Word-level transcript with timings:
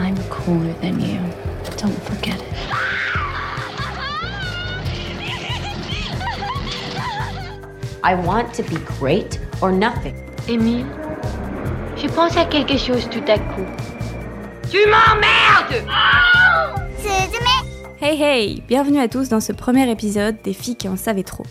I'm 0.00 0.16
cooler 0.30 0.72
than 0.80 0.98
you. 0.98 1.20
Don't 1.76 2.02
forget 2.04 2.40
it. 2.40 2.54
I 8.02 8.14
want 8.14 8.54
to 8.54 8.62
be 8.62 8.78
great 8.98 9.38
or 9.60 9.70
nothing. 9.70 10.14
Émile, 10.48 10.86
je 11.96 12.08
pense 12.08 12.34
à 12.38 12.46
quelque 12.46 12.78
chose 12.78 13.06
tout 13.10 13.22
à 13.28 13.38
coup. 13.38 13.66
Tu 14.70 14.78
m'emmerdes 14.86 15.84
Hey 18.00 18.22
hey 18.22 18.62
Bienvenue 18.66 19.00
à 19.00 19.08
tous 19.08 19.28
dans 19.28 19.40
ce 19.40 19.52
premier 19.52 19.90
épisode 19.90 20.36
des 20.42 20.54
filles 20.54 20.76
qui 20.76 20.88
en 20.88 20.96
savaient 20.96 21.24
trop. 21.24 21.44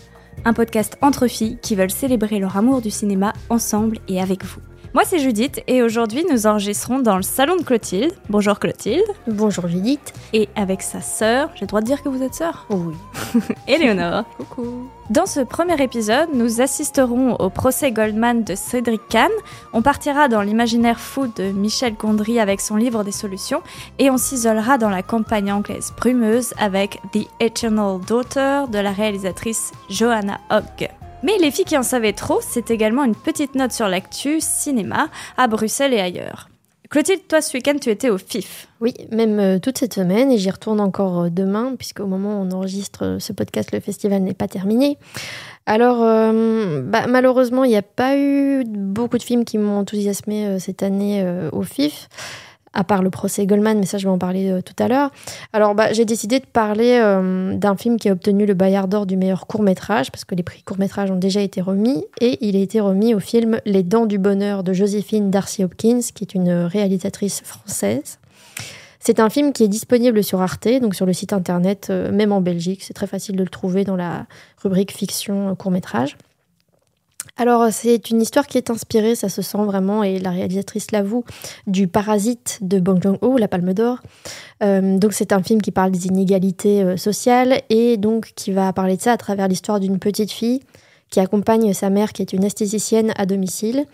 Un 0.44 0.54
podcast 0.54 0.98
entre 1.02 1.28
filles 1.28 1.58
qui 1.62 1.76
veulent 1.76 1.92
célébrer 1.92 2.40
leur 2.40 2.56
amour 2.56 2.80
du 2.80 2.90
cinéma 2.90 3.32
ensemble 3.48 3.98
et 4.08 4.20
avec 4.20 4.44
vous. 4.44 4.60
Moi 4.92 5.04
c'est 5.06 5.20
Judith 5.20 5.62
et 5.68 5.82
aujourd'hui 5.82 6.24
nous 6.28 6.48
enregistrons 6.48 6.98
dans 6.98 7.16
le 7.16 7.22
salon 7.22 7.54
de 7.54 7.62
Clotilde. 7.62 8.12
Bonjour 8.28 8.58
Clotilde. 8.58 9.06
Bonjour 9.28 9.68
Judith. 9.68 10.12
Et 10.32 10.48
avec 10.56 10.82
sa 10.82 11.00
sœur, 11.00 11.50
j'ai 11.54 11.60
le 11.60 11.68
droit 11.68 11.80
de 11.80 11.86
dire 11.86 12.02
que 12.02 12.08
vous 12.08 12.24
êtes 12.24 12.34
sœur? 12.34 12.66
Oui. 12.70 12.96
Éléonore. 13.68 14.24
Coucou. 14.36 14.88
Dans 15.08 15.26
ce 15.26 15.38
premier 15.40 15.80
épisode, 15.80 16.30
nous 16.34 16.60
assisterons 16.60 17.36
au 17.36 17.50
procès 17.50 17.92
Goldman 17.92 18.42
de 18.42 18.56
Cédric 18.56 19.02
Kahn. 19.08 19.30
On 19.72 19.80
partira 19.80 20.26
dans 20.26 20.42
l'imaginaire 20.42 20.98
fou 20.98 21.28
de 21.28 21.52
Michel 21.52 21.94
Gondry 21.94 22.40
avec 22.40 22.60
son 22.60 22.74
livre 22.74 23.04
des 23.04 23.12
solutions 23.12 23.62
et 24.00 24.10
on 24.10 24.16
s'isolera 24.16 24.76
dans 24.76 24.90
la 24.90 25.04
campagne 25.04 25.52
anglaise 25.52 25.92
brumeuse 25.96 26.52
avec 26.58 27.00
The 27.12 27.28
Eternal 27.38 28.00
Daughter 28.00 28.62
de 28.68 28.78
la 28.80 28.90
réalisatrice 28.90 29.70
Johanna 29.88 30.40
Hogg. 30.50 30.90
Mais 31.22 31.36
les 31.38 31.50
filles 31.50 31.64
qui 31.64 31.76
en 31.76 31.82
savaient 31.82 32.12
trop, 32.12 32.40
c'est 32.40 32.70
également 32.70 33.04
une 33.04 33.14
petite 33.14 33.54
note 33.54 33.72
sur 33.72 33.88
l'actu 33.88 34.40
cinéma 34.40 35.08
à 35.36 35.48
Bruxelles 35.48 35.92
et 35.92 36.00
ailleurs. 36.00 36.48
Clotilde, 36.90 37.20
toi 37.28 37.40
ce 37.40 37.56
week-end 37.56 37.76
tu 37.80 37.88
étais 37.88 38.10
au 38.10 38.18
FIF. 38.18 38.66
Oui, 38.80 38.94
même 39.12 39.38
euh, 39.38 39.58
toute 39.60 39.78
cette 39.78 39.94
semaine 39.94 40.32
et 40.32 40.38
j'y 40.38 40.50
retourne 40.50 40.80
encore 40.80 41.20
euh, 41.20 41.28
demain 41.30 41.76
puisqu'au 41.78 42.06
moment 42.06 42.40
où 42.40 42.44
on 42.44 42.50
enregistre 42.50 43.04
euh, 43.04 43.18
ce 43.20 43.32
podcast, 43.32 43.70
le 43.72 43.78
festival 43.78 44.22
n'est 44.22 44.34
pas 44.34 44.48
terminé. 44.48 44.98
Alors, 45.66 45.98
bah, 45.98 47.06
malheureusement, 47.06 47.62
il 47.62 47.68
n'y 47.68 47.76
a 47.76 47.82
pas 47.82 48.16
eu 48.16 48.64
beaucoup 48.66 49.18
de 49.18 49.22
films 49.22 49.44
qui 49.44 49.56
m'ont 49.56 49.78
enthousiasmé 49.78 50.58
cette 50.58 50.82
année 50.82 51.24
au 51.52 51.62
FIF. 51.62 52.08
À 52.72 52.84
part 52.84 53.02
le 53.02 53.10
procès 53.10 53.46
Goldman, 53.46 53.78
mais 53.80 53.86
ça 53.86 53.98
je 53.98 54.06
vais 54.06 54.12
en 54.12 54.18
parler 54.18 54.48
euh, 54.48 54.62
tout 54.62 54.74
à 54.78 54.86
l'heure. 54.86 55.10
Alors 55.52 55.74
bah, 55.74 55.92
j'ai 55.92 56.04
décidé 56.04 56.38
de 56.38 56.46
parler 56.46 57.00
euh, 57.02 57.56
d'un 57.56 57.76
film 57.76 57.98
qui 57.98 58.08
a 58.08 58.12
obtenu 58.12 58.46
le 58.46 58.54
Bayard 58.54 58.88
d'Or 58.88 59.06
du 59.06 59.16
meilleur 59.16 59.48
court 59.48 59.62
métrage, 59.62 60.12
parce 60.12 60.24
que 60.24 60.36
les 60.36 60.44
prix 60.44 60.62
court 60.62 60.78
métrage 60.78 61.10
ont 61.10 61.16
déjà 61.16 61.40
été 61.40 61.60
remis, 61.60 62.04
et 62.20 62.38
il 62.46 62.54
a 62.54 62.60
été 62.60 62.78
remis 62.80 63.12
au 63.14 63.20
film 63.20 63.60
Les 63.66 63.82
Dents 63.82 64.06
du 64.06 64.18
Bonheur 64.18 64.62
de 64.62 64.72
Joséphine 64.72 65.30
Darcy 65.30 65.64
Hopkins, 65.64 66.00
qui 66.14 66.22
est 66.22 66.34
une 66.34 66.52
réalisatrice 66.52 67.42
française. 67.44 68.18
C'est 69.02 69.18
un 69.18 69.30
film 69.30 69.54
qui 69.54 69.64
est 69.64 69.68
disponible 69.68 70.22
sur 70.22 70.42
Arte, 70.42 70.68
donc 70.80 70.94
sur 70.94 71.06
le 71.06 71.14
site 71.14 71.32
internet, 71.32 71.88
euh, 71.88 72.12
même 72.12 72.32
en 72.32 72.42
Belgique. 72.42 72.82
C'est 72.84 72.92
très 72.92 73.06
facile 73.06 73.34
de 73.34 73.42
le 73.42 73.48
trouver 73.48 73.82
dans 73.84 73.96
la 73.96 74.26
rubrique 74.62 74.92
fiction 74.92 75.56
court 75.56 75.70
métrage. 75.70 76.18
Alors, 77.40 77.72
c'est 77.72 78.10
une 78.10 78.20
histoire 78.20 78.46
qui 78.46 78.58
est 78.58 78.68
inspirée, 78.68 79.14
ça 79.14 79.30
se 79.30 79.40
sent 79.40 79.64
vraiment, 79.64 80.02
et 80.02 80.18
la 80.18 80.30
réalisatrice 80.30 80.90
l'avoue, 80.90 81.24
du 81.66 81.88
Parasite 81.88 82.58
de 82.60 82.78
Bong 82.78 83.02
Joon-ho, 83.02 83.38
La 83.38 83.48
Palme 83.48 83.72
d'Or. 83.72 84.02
Euh, 84.62 84.98
donc, 84.98 85.14
c'est 85.14 85.32
un 85.32 85.42
film 85.42 85.62
qui 85.62 85.70
parle 85.70 85.90
des 85.90 86.06
inégalités 86.06 86.82
euh, 86.82 86.98
sociales 86.98 87.62
et 87.70 87.96
donc 87.96 88.32
qui 88.36 88.52
va 88.52 88.70
parler 88.74 88.98
de 88.98 89.00
ça 89.00 89.12
à 89.12 89.16
travers 89.16 89.48
l'histoire 89.48 89.80
d'une 89.80 89.98
petite 89.98 90.30
fille 90.30 90.60
qui 91.08 91.18
accompagne 91.18 91.72
sa 91.72 91.88
mère, 91.88 92.12
qui 92.12 92.20
est 92.20 92.34
une 92.34 92.44
esthéticienne 92.44 93.14
à 93.16 93.24
domicile, 93.24 93.86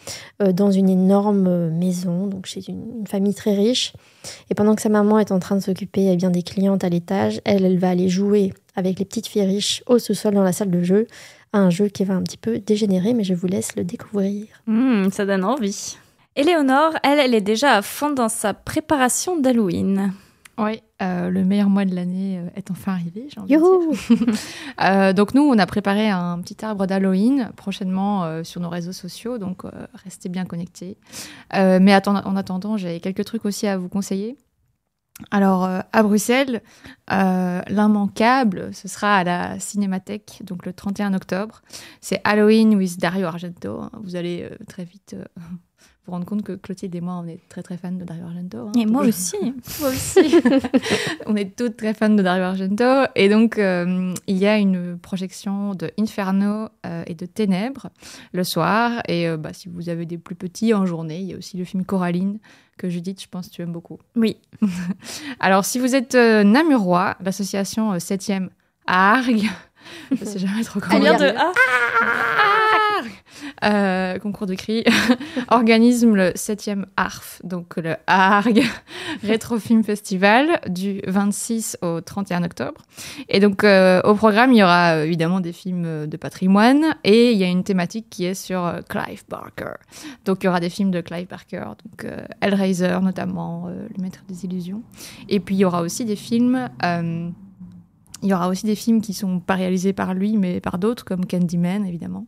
euh, 0.43 0.51
dans 0.51 0.73
une 0.73 0.91
énorme 0.91 1.71
maison, 1.71 2.27
donc 2.27 2.47
chez 2.47 2.63
une, 2.69 3.07
famille 3.07 3.35
très 3.35 3.55
riche. 3.55 3.93
Et 4.51 4.57
pendant 4.57 4.75
que 4.75 4.83
sa 4.83 4.89
maman 4.89 5.21
est 5.21 5.31
en 5.31 5.39
train 5.39 5.55
de 5.55 5.63
s'occuper 5.63 6.09
eh 6.09 6.17
des 6.17 6.43
clientes 6.43 6.83
à 6.83 6.89
l'étage, 6.89 7.41
elle, 7.45 7.65
elle 7.65 7.79
va 7.79 7.91
aller 7.91 8.09
jouer 8.09 8.53
avec 8.75 8.99
les 8.99 9.05
petites 9.05 9.29
filles 9.29 9.47
riches 9.47 9.85
au 9.87 10.01
sous-sol 10.01 10.35
dans 10.35 10.43
la 10.43 10.53
salle 10.53 10.71
de 10.71 10.83
jeu 10.83 11.07
à 11.57 11.61
un 11.61 11.71
jeu 11.71 11.89
qui 11.89 12.05
va 12.05 12.15
un 12.15 12.23
petit 12.23 12.37
peu 12.37 12.59
dégénérer, 12.59 13.15
mais 13.15 13.25
je 13.25 13.35
vous 13.35 13.47
laisse 13.47 13.75
le 13.77 13.85
découvrir. 13.85 14.47
Hmm, 14.67 15.09
ça 15.11 15.25
donne 15.27 15.45
envie. 15.45 15.97
Éléonore, 16.37 16.93
elle, 17.03 17.19
elle 17.19 17.35
est 17.35 17.41
déjà 17.41 17.73
à 17.73 17.83
fond 17.83 18.11
dans 18.11 18.29
sa 18.29 18.53
préparation 18.55 19.41
d'Halloween. 19.41 20.13
Oui, 20.59 20.81
euh, 21.03 21.29
le 21.29 21.45
meilleur 21.45 21.69
mois 21.69 21.85
de 21.85 21.95
l'année 21.95 22.39
euh, 22.39 22.49
est 22.57 22.71
enfin 22.71 22.93
arrivé, 22.93 23.29
j'ai 23.29 23.41
envie 23.41 23.55
de 23.55 23.59
Youhou 23.59 23.93
dire. 23.93 24.35
Euh, 24.83 25.13
donc 25.13 25.35
nous, 25.35 25.43
on 25.43 25.59
a 25.59 25.67
préparé 25.67 26.09
un 26.09 26.39
petit 26.41 26.63
arbre 26.65 26.87
d'Halloween 26.87 27.51
prochainement 27.57 28.25
euh, 28.25 28.43
sur 28.45 28.61
nos 28.61 28.69
réseaux 28.71 28.93
sociaux, 28.93 29.37
donc 29.39 29.65
euh, 29.65 29.71
restez 30.05 30.29
bien 30.31 30.45
connectés. 30.47 30.97
Euh, 31.55 31.79
mais 31.81 31.93
attend- 31.93 32.23
en 32.25 32.37
attendant, 32.37 32.77
j'ai 32.79 33.01
quelques 33.01 33.25
trucs 33.25 33.45
aussi 33.45 33.67
à 33.67 33.77
vous 33.79 33.89
conseiller. 33.89 34.37
Alors, 35.31 35.65
euh, 35.65 35.81
à 35.93 36.03
Bruxelles, 36.03 36.63
euh, 37.11 37.63
l'immanquable, 37.69 38.75
ce 38.75 38.87
sera 38.87 39.17
à 39.17 39.25
la 39.25 39.59
Cinémathèque, 39.59 40.43
donc 40.45 40.67
le 40.67 40.73
31 40.75 41.15
octobre. 41.15 41.63
C'est 42.01 42.21
Halloween 42.25 42.75
with 42.75 42.99
Dario 42.99 43.27
Argento. 43.27 43.81
hein. 43.81 43.91
Vous 44.03 44.15
allez 44.17 44.43
euh, 44.51 44.57
très 44.69 44.85
vite 44.85 45.17
vous 46.07 46.13
rendre 46.13 46.25
compte 46.25 46.43
que 46.43 46.53
Clotilde 46.53 46.95
et 46.95 47.01
moi, 47.01 47.21
on 47.23 47.27
est 47.27 47.41
très 47.49 47.63
très 47.63 47.77
fans 47.77 47.91
de 47.91 48.05
Dario 48.05 48.25
Argento. 48.25 48.59
hein. 48.59 48.73
Et 48.79 48.87
moi 48.87 49.03
aussi. 49.03 49.37
moi 49.81 49.89
aussi. 49.89 50.37
on 51.27 51.35
est 51.35 51.57
toutes 51.57 51.77
très 51.77 51.95
fans 51.95 52.09
de 52.09 52.23
Dario 52.23 52.45
Argento. 52.45 52.85
Et 53.17 53.29
donc, 53.29 53.59
euh, 53.59 54.15
il 54.27 54.37
y 54.37 54.47
a 54.47 54.57
une 54.57 54.99
projection 54.99 55.75
de 55.75 55.91
Inferno 55.99 56.69
euh, 56.87 57.03
et 57.07 57.15
de 57.15 57.27
Ténèbres 57.27 57.89
le 58.33 58.45
soir. 58.45 59.03
Et 59.09 59.29
euh, 59.29 59.37
bah, 59.37 59.53
si 59.53 59.69
vous 59.69 59.89
avez 59.89 60.07
des 60.07 60.19
plus 60.19 60.37
petits 60.37 60.73
en 60.75 60.87
journée, 60.87 61.19
il 61.19 61.27
y 61.27 61.35
a 61.35 61.37
aussi 61.37 61.57
le 61.57 61.65
film 61.65 61.85
Coraline 61.85 62.39
que 62.79 62.89
Judith, 62.89 63.21
je 63.23 63.29
pense, 63.29 63.51
tu 63.51 63.63
aimes 63.63 63.73
beaucoup. 63.73 63.99
Oui. 64.15 64.37
Alors, 65.41 65.65
si 65.65 65.79
vous 65.79 65.95
êtes 65.95 66.15
namurois, 66.15 67.17
l'association 67.21 67.93
euh, 67.95 67.97
7e 67.97 68.49
Arg, 68.87 69.43
je 70.13 70.25
sais 70.25 70.39
jamais 70.39 70.63
trop 70.63 70.79
comment 70.79 70.95
Elle 70.95 71.03
vient 71.03 71.19
de 71.19 71.35
Ah 71.37 71.53
Euh, 73.65 74.19
concours 74.19 74.47
de 74.47 74.55
cris, 74.55 74.85
organise 75.51 76.05
le 76.05 76.31
7e 76.31 76.85
ARF, 76.97 77.41
donc 77.45 77.77
le 77.77 77.97
ARG 78.07 78.63
Rétro 79.23 79.59
Film 79.59 79.83
Festival 79.83 80.61
du 80.69 81.01
26 81.07 81.79
au 81.83 82.01
31 82.01 82.45
octobre. 82.45 82.83
Et 83.29 83.41
donc 83.41 83.65
euh, 83.65 84.01
au 84.03 84.15
programme, 84.15 84.53
il 84.53 84.59
y 84.59 84.63
aura 84.63 84.97
euh, 84.97 85.05
évidemment 85.05 85.41
des 85.41 85.53
films 85.53 85.85
euh, 85.87 86.07
de 86.07 86.17
patrimoine 86.17 86.97
et 87.05 87.33
il 87.33 87.39
y 87.39 87.45
a 87.45 87.49
une 87.49 87.65
thématique 87.65 88.07
qui 88.11 88.25
est 88.25 88.35
sur 88.35 88.81
Clive 88.89 89.25
Barker. 89.29 89.75
Donc 90.25 90.43
il 90.43 90.47
y 90.47 90.49
aura 90.49 90.61
des 90.61 90.71
films 90.71 90.91
de 90.91 91.01
Clive 91.01 91.29
Barker, 91.29 91.65
donc 91.85 92.05
euh, 92.05 92.25
Hellraiser 92.41 92.99
notamment, 93.03 93.69
Le 93.69 94.03
Maître 94.03 94.23
des 94.29 94.45
Illusions. 94.45 94.83
Et 95.29 95.41
puis 95.41 95.55
il 95.55 95.59
y 95.59 95.65
aura 95.65 95.83
aussi 95.83 96.05
des 96.05 96.17
films... 96.17 96.69
il 98.27 98.31
y 98.31 98.35
aura 98.35 98.49
aussi 98.49 98.67
des 98.67 98.75
films 98.75 99.01
qui 99.01 99.15
sont 99.15 99.39
pas 99.39 99.55
réalisés 99.55 99.93
par 99.93 100.13
lui, 100.13 100.37
mais 100.37 100.61
par 100.61 100.79
d'autres, 100.79 101.05
comme 101.05 101.27
Candyman, 101.27 101.87
évidemment. 101.87 102.27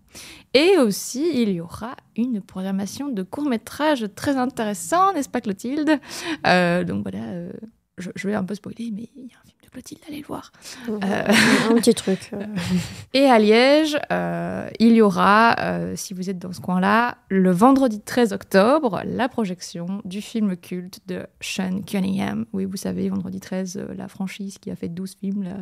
Et 0.55 0.79
aussi, 0.79 1.29
il 1.35 1.51
y 1.51 1.61
aura 1.61 1.97
une 2.17 2.41
programmation 2.41 3.09
de 3.09 3.25
courts-métrages 3.25 4.07
très 4.15 4.37
intéressant, 4.37 5.13
n'est-ce 5.13 5.29
pas, 5.29 5.41
Clotilde? 5.41 5.99
Euh, 6.47 6.85
Donc 6.85 7.03
voilà, 7.03 7.25
euh, 7.25 7.51
je 7.99 8.29
vais 8.29 8.35
un 8.35 8.45
peu 8.45 8.55
spoiler, 8.55 8.93
mais 8.95 9.09
il 9.17 9.25
y 9.25 9.33
a 9.35 9.39
un 9.39 9.49
film 9.49 9.58
de 9.69 9.73
Clotilde, 9.73 10.01
allez 10.09 10.19
le 10.21 10.27
voir. 10.27 10.53
Euh, 10.89 10.99
Un 11.71 11.75
petit 11.75 11.95
truc. 11.95 12.31
euh. 12.33 12.45
Et 13.15 13.27
à 13.27 13.39
Liège, 13.39 13.97
euh, 14.13 14.69
il 14.81 14.93
y 14.93 15.01
aura, 15.03 15.57
euh, 15.61 15.95
si 15.97 16.15
vous 16.15 16.31
êtes 16.31 16.39
dans 16.39 16.53
ce 16.53 16.61
coin-là, 16.61 17.19
le 17.29 17.51
vendredi 17.51 18.01
13 18.01 18.33
octobre, 18.33 19.03
la 19.05 19.29
projection 19.29 20.01
du 20.05 20.21
film 20.23 20.57
culte 20.57 21.01
de 21.07 21.27
Sean 21.41 21.81
Cunningham. 21.87 22.47
Oui, 22.53 22.65
vous 22.65 22.77
savez, 22.77 23.09
vendredi 23.09 23.41
13, 23.41 23.77
euh, 23.77 23.95
la 23.97 24.09
franchise 24.09 24.59
qui 24.59 24.71
a 24.71 24.77
fait 24.77 24.89
12 24.89 25.17
films, 25.21 25.45
là, 25.45 25.57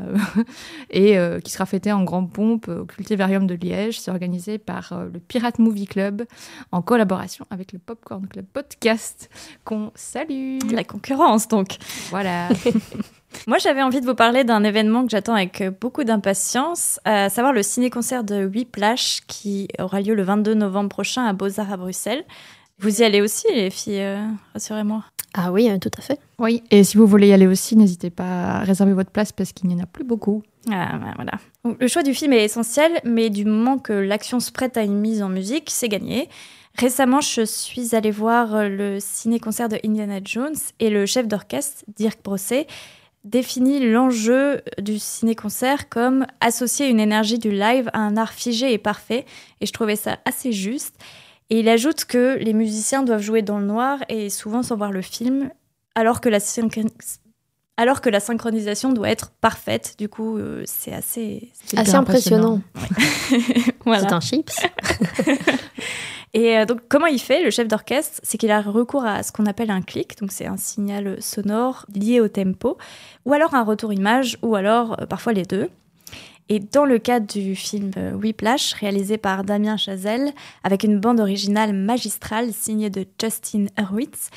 et 0.90 1.16
qui 1.42 1.52
sera 1.52 1.66
fêtée 1.66 1.92
en 1.92 2.04
grande 2.04 2.32
pompe 2.32 2.68
au 2.68 2.84
Cultivarium 2.84 3.46
de 3.46 3.54
Liège. 3.54 4.00
C'est 4.00 4.10
organisé 4.10 4.58
par 4.58 5.04
le 5.12 5.18
Pirate 5.20 5.58
Movie 5.58 5.86
Club 5.86 6.22
en 6.72 6.82
collaboration 6.82 7.46
avec 7.50 7.72
le 7.72 7.78
Popcorn 7.78 8.26
Club 8.28 8.44
Podcast 8.52 9.28
qu'on 9.64 9.90
salue. 9.94 10.58
La 10.70 10.84
concurrence, 10.84 11.48
donc. 11.48 11.76
Voilà. 12.10 12.48
Moi, 13.46 13.58
j'avais 13.58 13.82
envie 13.82 14.00
de 14.00 14.06
vous 14.06 14.14
parler 14.14 14.44
d'un 14.44 14.64
événement 14.64 15.04
que 15.04 15.10
j'attends 15.10 15.34
avec 15.34 15.62
beaucoup 15.80 16.04
d'impatience, 16.04 17.00
à 17.04 17.28
savoir 17.28 17.52
le 17.52 17.62
ciné-concert 17.62 18.24
de 18.24 18.46
Whiplash 18.46 19.20
qui 19.26 19.68
aura 19.78 20.00
lieu 20.00 20.14
le 20.14 20.22
22 20.22 20.54
novembre 20.54 20.88
prochain 20.88 21.24
à 21.24 21.32
Beaux-Arts 21.32 21.72
à 21.72 21.76
Bruxelles. 21.76 22.24
Vous 22.78 23.00
y 23.00 23.04
allez 23.04 23.20
aussi, 23.22 23.46
les 23.54 23.70
filles, 23.70 24.00
euh, 24.02 24.26
rassurez-moi. 24.52 25.02
Ah 25.32 25.50
oui, 25.52 25.70
euh, 25.70 25.78
tout 25.78 25.90
à 25.96 26.02
fait. 26.02 26.18
oui, 26.38 26.62
et 26.70 26.84
si 26.84 26.96
vous 26.96 27.06
voulez 27.06 27.28
y 27.28 27.32
aller 27.32 27.46
aussi, 27.46 27.76
n'hésitez 27.76 28.10
pas 28.10 28.24
à 28.24 28.58
réserver 28.60 28.92
votre 28.92 29.10
place 29.10 29.32
parce 29.32 29.52
qu'il 29.52 29.68
n'y 29.68 29.74
en 29.74 29.82
a 29.82 29.86
plus 29.86 30.04
beaucoup. 30.04 30.42
Ah, 30.70 30.98
bah, 30.98 31.12
voilà. 31.16 31.32
Donc, 31.64 31.80
le 31.80 31.88
choix 31.88 32.02
du 32.02 32.14
film 32.14 32.32
est 32.32 32.44
essentiel, 32.44 33.00
mais 33.04 33.30
du 33.30 33.44
moment 33.44 33.78
que 33.78 33.92
l'action 33.92 34.40
se 34.40 34.50
prête 34.50 34.76
à 34.76 34.82
une 34.82 34.98
mise 34.98 35.22
en 35.22 35.28
musique, 35.28 35.70
c'est 35.70 35.88
gagné. 35.88 36.28
Récemment, 36.78 37.20
je 37.22 37.42
suis 37.42 37.94
allée 37.94 38.10
voir 38.10 38.68
le 38.68 38.98
ciné-concert 39.00 39.68
de 39.70 39.78
Indiana 39.84 40.20
Jones 40.22 40.56
et 40.80 40.90
le 40.90 41.06
chef 41.06 41.26
d'orchestre, 41.26 41.84
Dirk 41.96 42.18
Brosset, 42.22 42.66
définit 43.26 43.80
l'enjeu 43.90 44.62
du 44.80 44.98
ciné-concert 44.98 45.88
comme 45.90 46.26
associer 46.40 46.88
une 46.88 47.00
énergie 47.00 47.38
du 47.38 47.50
live 47.50 47.90
à 47.92 47.98
un 47.98 48.16
art 48.16 48.32
figé 48.32 48.72
et 48.72 48.78
parfait, 48.78 49.26
et 49.60 49.66
je 49.66 49.72
trouvais 49.72 49.96
ça 49.96 50.18
assez 50.24 50.52
juste. 50.52 50.94
Et 51.50 51.60
il 51.60 51.68
ajoute 51.68 52.06
que 52.06 52.38
les 52.40 52.52
musiciens 52.54 53.02
doivent 53.02 53.20
jouer 53.22 53.42
dans 53.42 53.58
le 53.58 53.66
noir 53.66 53.98
et 54.08 54.30
souvent 54.30 54.62
sans 54.62 54.76
voir 54.76 54.90
le 54.92 55.02
film, 55.02 55.50
alors 55.94 56.20
que 56.20 56.28
la 56.28 56.38
synchron- 56.40 56.90
alors 57.76 58.00
que 58.00 58.08
la 58.08 58.20
synchronisation 58.20 58.92
doit 58.92 59.10
être 59.10 59.30
parfaite. 59.40 59.96
Du 59.98 60.08
coup, 60.08 60.38
euh, 60.38 60.62
c'est 60.64 60.94
assez. 60.94 61.50
Assez 61.76 61.94
impressionnant. 61.94 62.62
Voilà. 63.84 64.08
C'est 64.08 64.14
un 64.14 64.20
chips. 64.20 64.56
Et 66.34 66.58
euh, 66.58 66.64
donc, 66.64 66.80
comment 66.88 67.06
il 67.06 67.20
fait, 67.20 67.42
le 67.42 67.50
chef 67.50 67.68
d'orchestre? 67.68 68.20
C'est 68.22 68.38
qu'il 68.38 68.50
a 68.50 68.60
recours 68.60 69.04
à 69.04 69.22
ce 69.22 69.32
qu'on 69.32 69.46
appelle 69.46 69.70
un 69.70 69.82
clic, 69.82 70.18
donc 70.18 70.32
c'est 70.32 70.46
un 70.46 70.56
signal 70.56 71.20
sonore 71.22 71.86
lié 71.94 72.20
au 72.20 72.28
tempo, 72.28 72.76
ou 73.24 73.32
alors 73.32 73.54
un 73.54 73.64
retour 73.64 73.92
image, 73.92 74.38
ou 74.42 74.54
alors 74.54 75.00
euh, 75.00 75.06
parfois 75.06 75.32
les 75.32 75.44
deux. 75.44 75.68
Et 76.48 76.60
dans 76.60 76.84
le 76.84 76.98
cadre 76.98 77.26
du 77.26 77.56
film 77.56 77.90
euh, 77.96 78.12
Whiplash, 78.12 78.74
réalisé 78.74 79.18
par 79.18 79.42
Damien 79.42 79.76
Chazelle, 79.76 80.32
avec 80.62 80.84
une 80.84 81.00
bande 81.00 81.18
originale 81.18 81.72
magistrale 81.72 82.52
signée 82.52 82.90
de 82.90 83.04
Justin 83.20 83.66
Hurwitz, 83.78 84.30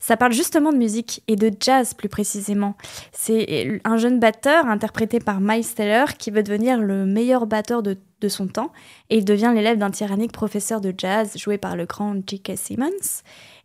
ça 0.00 0.16
parle 0.16 0.32
justement 0.32 0.72
de 0.72 0.78
musique 0.78 1.22
et 1.28 1.36
de 1.36 1.50
jazz 1.58 1.94
plus 1.94 2.08
précisément. 2.08 2.74
C'est 3.12 3.80
un 3.84 3.96
jeune 3.96 4.20
batteur 4.20 4.66
interprété 4.66 5.18
par 5.18 5.40
Miles 5.40 5.66
Taylor 5.66 6.14
qui 6.14 6.30
veut 6.30 6.42
devenir 6.42 6.78
le 6.78 7.06
meilleur 7.06 7.46
batteur 7.46 7.82
de, 7.82 7.96
de 8.20 8.28
son 8.28 8.46
temps 8.46 8.72
et 9.10 9.18
il 9.18 9.24
devient 9.24 9.52
l'élève 9.54 9.78
d'un 9.78 9.90
tyrannique 9.90 10.32
professeur 10.32 10.80
de 10.80 10.94
jazz 10.96 11.36
joué 11.36 11.58
par 11.58 11.76
le 11.76 11.86
grand 11.86 12.14
J.K. 12.26 12.52
Simmons. 12.56 13.22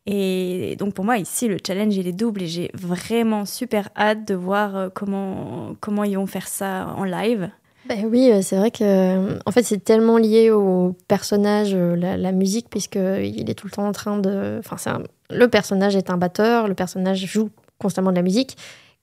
Et 0.07 0.75
donc 0.79 0.95
pour 0.95 1.05
moi 1.05 1.17
ici 1.17 1.47
le 1.47 1.57
challenge 1.65 1.95
il 1.95 2.07
est 2.07 2.11
double 2.11 2.43
et 2.43 2.47
j'ai 2.47 2.71
vraiment 2.73 3.45
super 3.45 3.89
hâte 3.95 4.27
de 4.27 4.33
voir 4.33 4.75
euh, 4.75 4.89
comment, 4.91 5.75
comment 5.79 6.03
ils 6.03 6.17
vont 6.17 6.25
faire 6.25 6.47
ça 6.47 6.93
en 6.97 7.03
live. 7.03 7.49
Ben 7.87 8.05
oui, 8.05 8.31
euh, 8.31 8.41
c'est 8.41 8.57
vrai 8.57 8.71
que 8.71 8.83
euh, 8.83 9.39
en 9.45 9.51
fait 9.51 9.63
c'est 9.63 9.83
tellement 9.83 10.17
lié 10.17 10.49
au 10.49 10.95
personnage, 11.07 11.75
la, 11.75 12.31
musique, 12.31 12.67
puisque 12.69 12.95
il 12.95 13.49
est 13.49 13.53
tout 13.53 13.67
le 13.67 13.71
temps 13.71 13.87
en 13.87 13.91
train 13.91 14.19
de. 14.19 14.57
Enfin, 14.59 14.77
c'est 14.77 14.91
le 15.33 15.47
personnage 15.47 15.95
est 15.95 16.09
un 16.09 16.17
batteur, 16.17 16.67
le 16.67 16.73
personnage 16.73 17.25
joue 17.25 17.49
constamment 17.79 18.11
de 18.11 18.15
la 18.15 18.21
musique, 18.21 18.57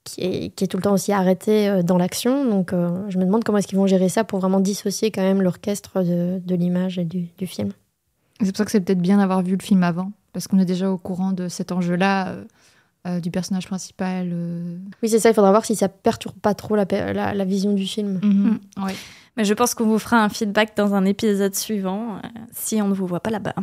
qui 0.05 0.21
est, 0.23 0.55
qui 0.55 0.65
est 0.65 0.67
tout 0.69 0.77
le 0.77 0.83
temps 0.83 0.93
aussi 0.95 1.13
arrêté 1.13 1.69
euh, 1.69 1.83
dans 1.83 1.99
l'action. 1.99 2.45
Donc, 2.49 2.73
euh, 2.73 2.91
je 3.09 3.19
me 3.19 3.25
demande 3.25 3.45
comment 3.45 3.59
est-ce 3.59 3.67
qu'ils 3.67 3.79
vont 3.79 3.87
gérer 3.87 4.09
ça 4.09 4.25
pour 4.25 4.39
vraiment 4.39 4.61
dissocier 4.61 5.11
quand 5.11 5.23
même 5.23 5.43
l'orchestre 5.43 6.03
de, 6.03 6.41
de 6.45 6.55
l'image 6.55 6.99
et 6.99 7.05
du, 7.05 7.27
du 7.37 7.47
film. 7.47 7.73
C'est 8.41 8.47
pour 8.53 8.57
ça 8.59 8.65
que 8.65 8.71
c'est 8.71 8.81
peut-être 8.81 9.01
bien 9.03 9.19
d'avoir 9.19 9.43
vu 9.43 9.57
le 9.57 9.63
film 9.63 9.83
avant, 9.83 10.13
parce 10.33 10.47
qu'on 10.49 10.59
est 10.61 10.65
déjà 10.65 10.91
au 10.91 10.97
courant 10.99 11.33
de 11.33 11.49
cet 11.49 11.73
enjeu-là, 11.73 12.29
euh, 12.29 12.45
euh, 13.07 13.21
du 13.21 13.31
personnage 13.31 13.67
principal. 13.67 14.31
euh. 14.33 14.77
Oui, 15.03 15.09
c'est 15.09 15.19
ça. 15.19 15.31
Il 15.31 15.35
faudra 15.35 15.51
voir 15.51 15.65
si 15.65 15.75
ça 15.77 15.89
perturbe 15.89 16.37
pas 16.41 16.55
trop 16.55 16.77
la, 16.77 16.87
pe- 16.87 17.13
la, 17.13 17.35
la 17.35 17.45
vision 17.45 17.73
du 17.75 17.85
film. 17.87 18.21
Mhm. 18.23 18.59
Ouais. 18.85 18.95
Mais 19.37 19.45
je 19.45 19.55
pense 19.55 19.75
qu'on 19.75 19.87
vous 19.87 19.99
fera 19.99 20.23
un 20.23 20.29
feedback 20.29 20.77
dans 20.77 20.95
un 20.95 21.05
épisode 21.05 21.55
suivant 21.55 22.17
euh, 22.17 22.29
si 22.53 22.81
on 22.81 22.89
ne 22.89 22.95
vous 22.95 23.07
voit 23.07 23.21
pas 23.21 23.31
là-bas. 23.31 23.55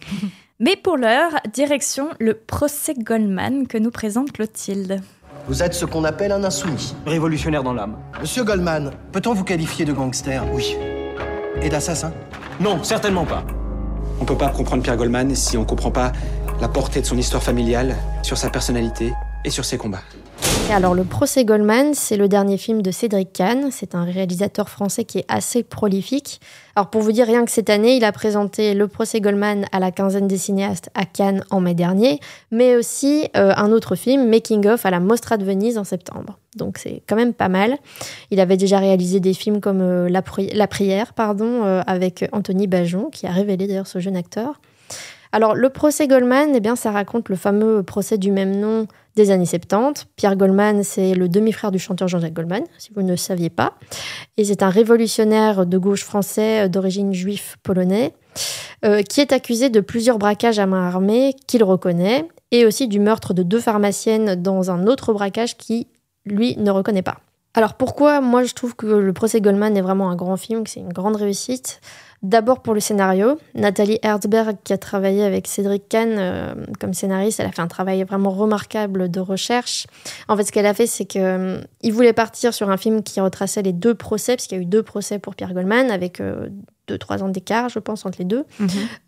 Mais 0.64 0.76
pour 0.76 0.96
l'heure, 0.96 1.32
direction 1.52 2.10
le 2.20 2.34
procès 2.34 2.94
Goldman 2.96 3.66
que 3.66 3.78
nous 3.78 3.90
présente 3.90 4.30
Clotilde. 4.30 5.00
Vous 5.48 5.60
êtes 5.60 5.74
ce 5.74 5.84
qu'on 5.84 6.04
appelle 6.04 6.30
un 6.30 6.44
insoumis. 6.44 6.94
Révolutionnaire 7.04 7.64
dans 7.64 7.72
l'âme. 7.72 7.96
Monsieur 8.20 8.44
Goldman, 8.44 8.92
peut-on 9.10 9.34
vous 9.34 9.42
qualifier 9.42 9.84
de 9.84 9.92
gangster? 9.92 10.44
Oui. 10.54 10.76
et 11.60 11.68
d'assassin? 11.68 12.12
Non, 12.60 12.80
certainement 12.84 13.24
pas. 13.24 13.42
On 14.20 14.24
peut 14.24 14.38
pas 14.38 14.50
comprendre 14.50 14.84
Pierre 14.84 14.96
Goldman 14.96 15.34
si 15.34 15.56
on 15.56 15.64
comprend 15.64 15.90
pas 15.90 16.12
la 16.60 16.68
portée 16.68 17.00
de 17.00 17.06
son 17.06 17.18
histoire 17.18 17.42
familiale, 17.42 17.96
sur 18.22 18.38
sa 18.38 18.48
personnalité 18.48 19.12
et 19.44 19.50
sur 19.50 19.64
ses 19.64 19.78
combats. 19.78 20.04
Alors, 20.72 20.94
Le 20.94 21.04
procès 21.04 21.44
Goldman, 21.44 21.92
c'est 21.92 22.16
le 22.16 22.28
dernier 22.28 22.56
film 22.56 22.80
de 22.80 22.90
Cédric 22.90 23.34
Kahn. 23.34 23.70
C'est 23.70 23.94
un 23.94 24.04
réalisateur 24.04 24.70
français 24.70 25.04
qui 25.04 25.18
est 25.18 25.26
assez 25.28 25.62
prolifique. 25.62 26.40
Alors, 26.76 26.88
pour 26.88 27.02
vous 27.02 27.12
dire, 27.12 27.26
rien 27.26 27.44
que 27.44 27.50
cette 27.50 27.68
année, 27.68 27.96
il 27.96 28.04
a 28.04 28.12
présenté 28.12 28.72
Le 28.72 28.88
procès 28.88 29.20
Goldman 29.20 29.66
à 29.70 29.80
la 29.80 29.90
quinzaine 29.90 30.26
des 30.26 30.38
cinéastes 30.38 30.88
à 30.94 31.04
Cannes 31.04 31.44
en 31.50 31.60
mai 31.60 31.74
dernier, 31.74 32.20
mais 32.50 32.74
aussi 32.74 33.28
euh, 33.36 33.52
un 33.54 33.70
autre 33.70 33.96
film, 33.96 34.26
Making 34.30 34.66
of, 34.66 34.86
à 34.86 34.90
la 34.90 34.98
Mostra 34.98 35.36
de 35.36 35.44
Venise 35.44 35.76
en 35.76 35.84
septembre. 35.84 36.38
Donc, 36.56 36.78
c'est 36.78 37.02
quand 37.06 37.16
même 37.16 37.34
pas 37.34 37.50
mal. 37.50 37.76
Il 38.30 38.40
avait 38.40 38.56
déjà 38.56 38.78
réalisé 38.78 39.20
des 39.20 39.34
films 39.34 39.60
comme 39.60 39.82
euh, 39.82 40.08
La 40.08 40.22
prière, 40.68 41.12
pardon, 41.12 41.64
euh, 41.64 41.82
avec 41.86 42.24
Anthony 42.32 42.66
Bajon, 42.66 43.10
qui 43.10 43.26
a 43.26 43.30
révélé 43.30 43.66
d'ailleurs 43.66 43.86
ce 43.86 43.98
jeune 43.98 44.16
acteur. 44.16 44.58
Alors, 45.34 45.54
le 45.54 45.70
procès 45.70 46.06
Goldman, 46.08 46.52
eh 46.54 46.60
bien, 46.60 46.76
ça 46.76 46.90
raconte 46.90 47.30
le 47.30 47.36
fameux 47.36 47.82
procès 47.82 48.18
du 48.18 48.30
même 48.30 48.54
nom 48.60 48.86
des 49.16 49.30
années 49.30 49.46
70. 49.46 50.04
Pierre 50.14 50.36
Goldman, 50.36 50.82
c'est 50.84 51.14
le 51.14 51.26
demi-frère 51.26 51.70
du 51.70 51.78
chanteur 51.78 52.06
Jean-Jacques 52.06 52.34
Goldman, 52.34 52.64
si 52.76 52.90
vous 52.94 53.02
ne 53.02 53.16
saviez 53.16 53.48
pas. 53.48 53.72
Et 54.36 54.44
c'est 54.44 54.62
un 54.62 54.68
révolutionnaire 54.68 55.64
de 55.64 55.78
gauche 55.78 56.04
français 56.04 56.66
euh, 56.66 56.68
d'origine 56.68 57.14
juif 57.14 57.56
polonais, 57.62 58.12
euh, 58.84 59.02
qui 59.02 59.22
est 59.22 59.32
accusé 59.32 59.70
de 59.70 59.80
plusieurs 59.80 60.18
braquages 60.18 60.58
à 60.58 60.66
main 60.66 60.86
armée 60.86 61.34
qu'il 61.46 61.64
reconnaît, 61.64 62.28
et 62.50 62.66
aussi 62.66 62.86
du 62.86 63.00
meurtre 63.00 63.32
de 63.32 63.42
deux 63.42 63.60
pharmaciennes 63.60 64.34
dans 64.34 64.70
un 64.70 64.86
autre 64.86 65.14
braquage 65.14 65.56
qui, 65.56 65.88
lui, 66.26 66.56
ne 66.58 66.70
reconnaît 66.70 67.02
pas. 67.02 67.16
Alors 67.54 67.74
pourquoi? 67.74 68.22
Moi 68.22 68.44
je 68.44 68.54
trouve 68.54 68.74
que 68.74 68.86
le 68.86 69.12
procès 69.12 69.42
Goldman 69.42 69.76
est 69.76 69.82
vraiment 69.82 70.10
un 70.10 70.16
grand 70.16 70.38
film, 70.38 70.64
que 70.64 70.70
c'est 70.70 70.80
une 70.80 70.92
grande 70.92 71.16
réussite 71.16 71.80
D'abord 72.22 72.60
pour 72.62 72.72
le 72.74 72.80
scénario. 72.80 73.36
Nathalie 73.54 73.98
Herzberg, 74.02 74.56
qui 74.62 74.72
a 74.72 74.78
travaillé 74.78 75.24
avec 75.24 75.48
Cédric 75.48 75.88
Kahn 75.88 76.10
euh, 76.18 76.54
comme 76.80 76.94
scénariste, 76.94 77.40
elle 77.40 77.46
a 77.46 77.52
fait 77.52 77.62
un 77.62 77.66
travail 77.68 78.02
vraiment 78.04 78.30
remarquable 78.30 79.10
de 79.10 79.18
recherche. 79.20 79.86
En 80.28 80.36
fait, 80.36 80.44
ce 80.44 80.52
qu'elle 80.52 80.66
a 80.66 80.74
fait, 80.74 80.86
c'est 80.86 81.04
que 81.04 81.18
euh, 81.18 81.60
voulait 81.90 82.12
partir 82.12 82.54
sur 82.54 82.70
un 82.70 82.76
film 82.76 83.02
qui 83.02 83.20
retraçait 83.20 83.62
les 83.62 83.72
deux 83.72 83.94
procès, 83.94 84.36
parce 84.36 84.46
qu'il 84.46 84.56
y 84.56 84.60
a 84.60 84.62
eu 84.62 84.66
deux 84.66 84.82
procès 84.84 85.18
pour 85.18 85.34
Pierre 85.34 85.52
Goldman, 85.52 85.90
avec 85.90 86.20
euh, 86.20 86.48
deux, 86.88 86.98
trois 86.98 87.22
ans 87.22 87.28
d'écart, 87.28 87.68
je 87.68 87.78
pense, 87.78 88.04
entre 88.06 88.18
les 88.18 88.24
deux. 88.24 88.44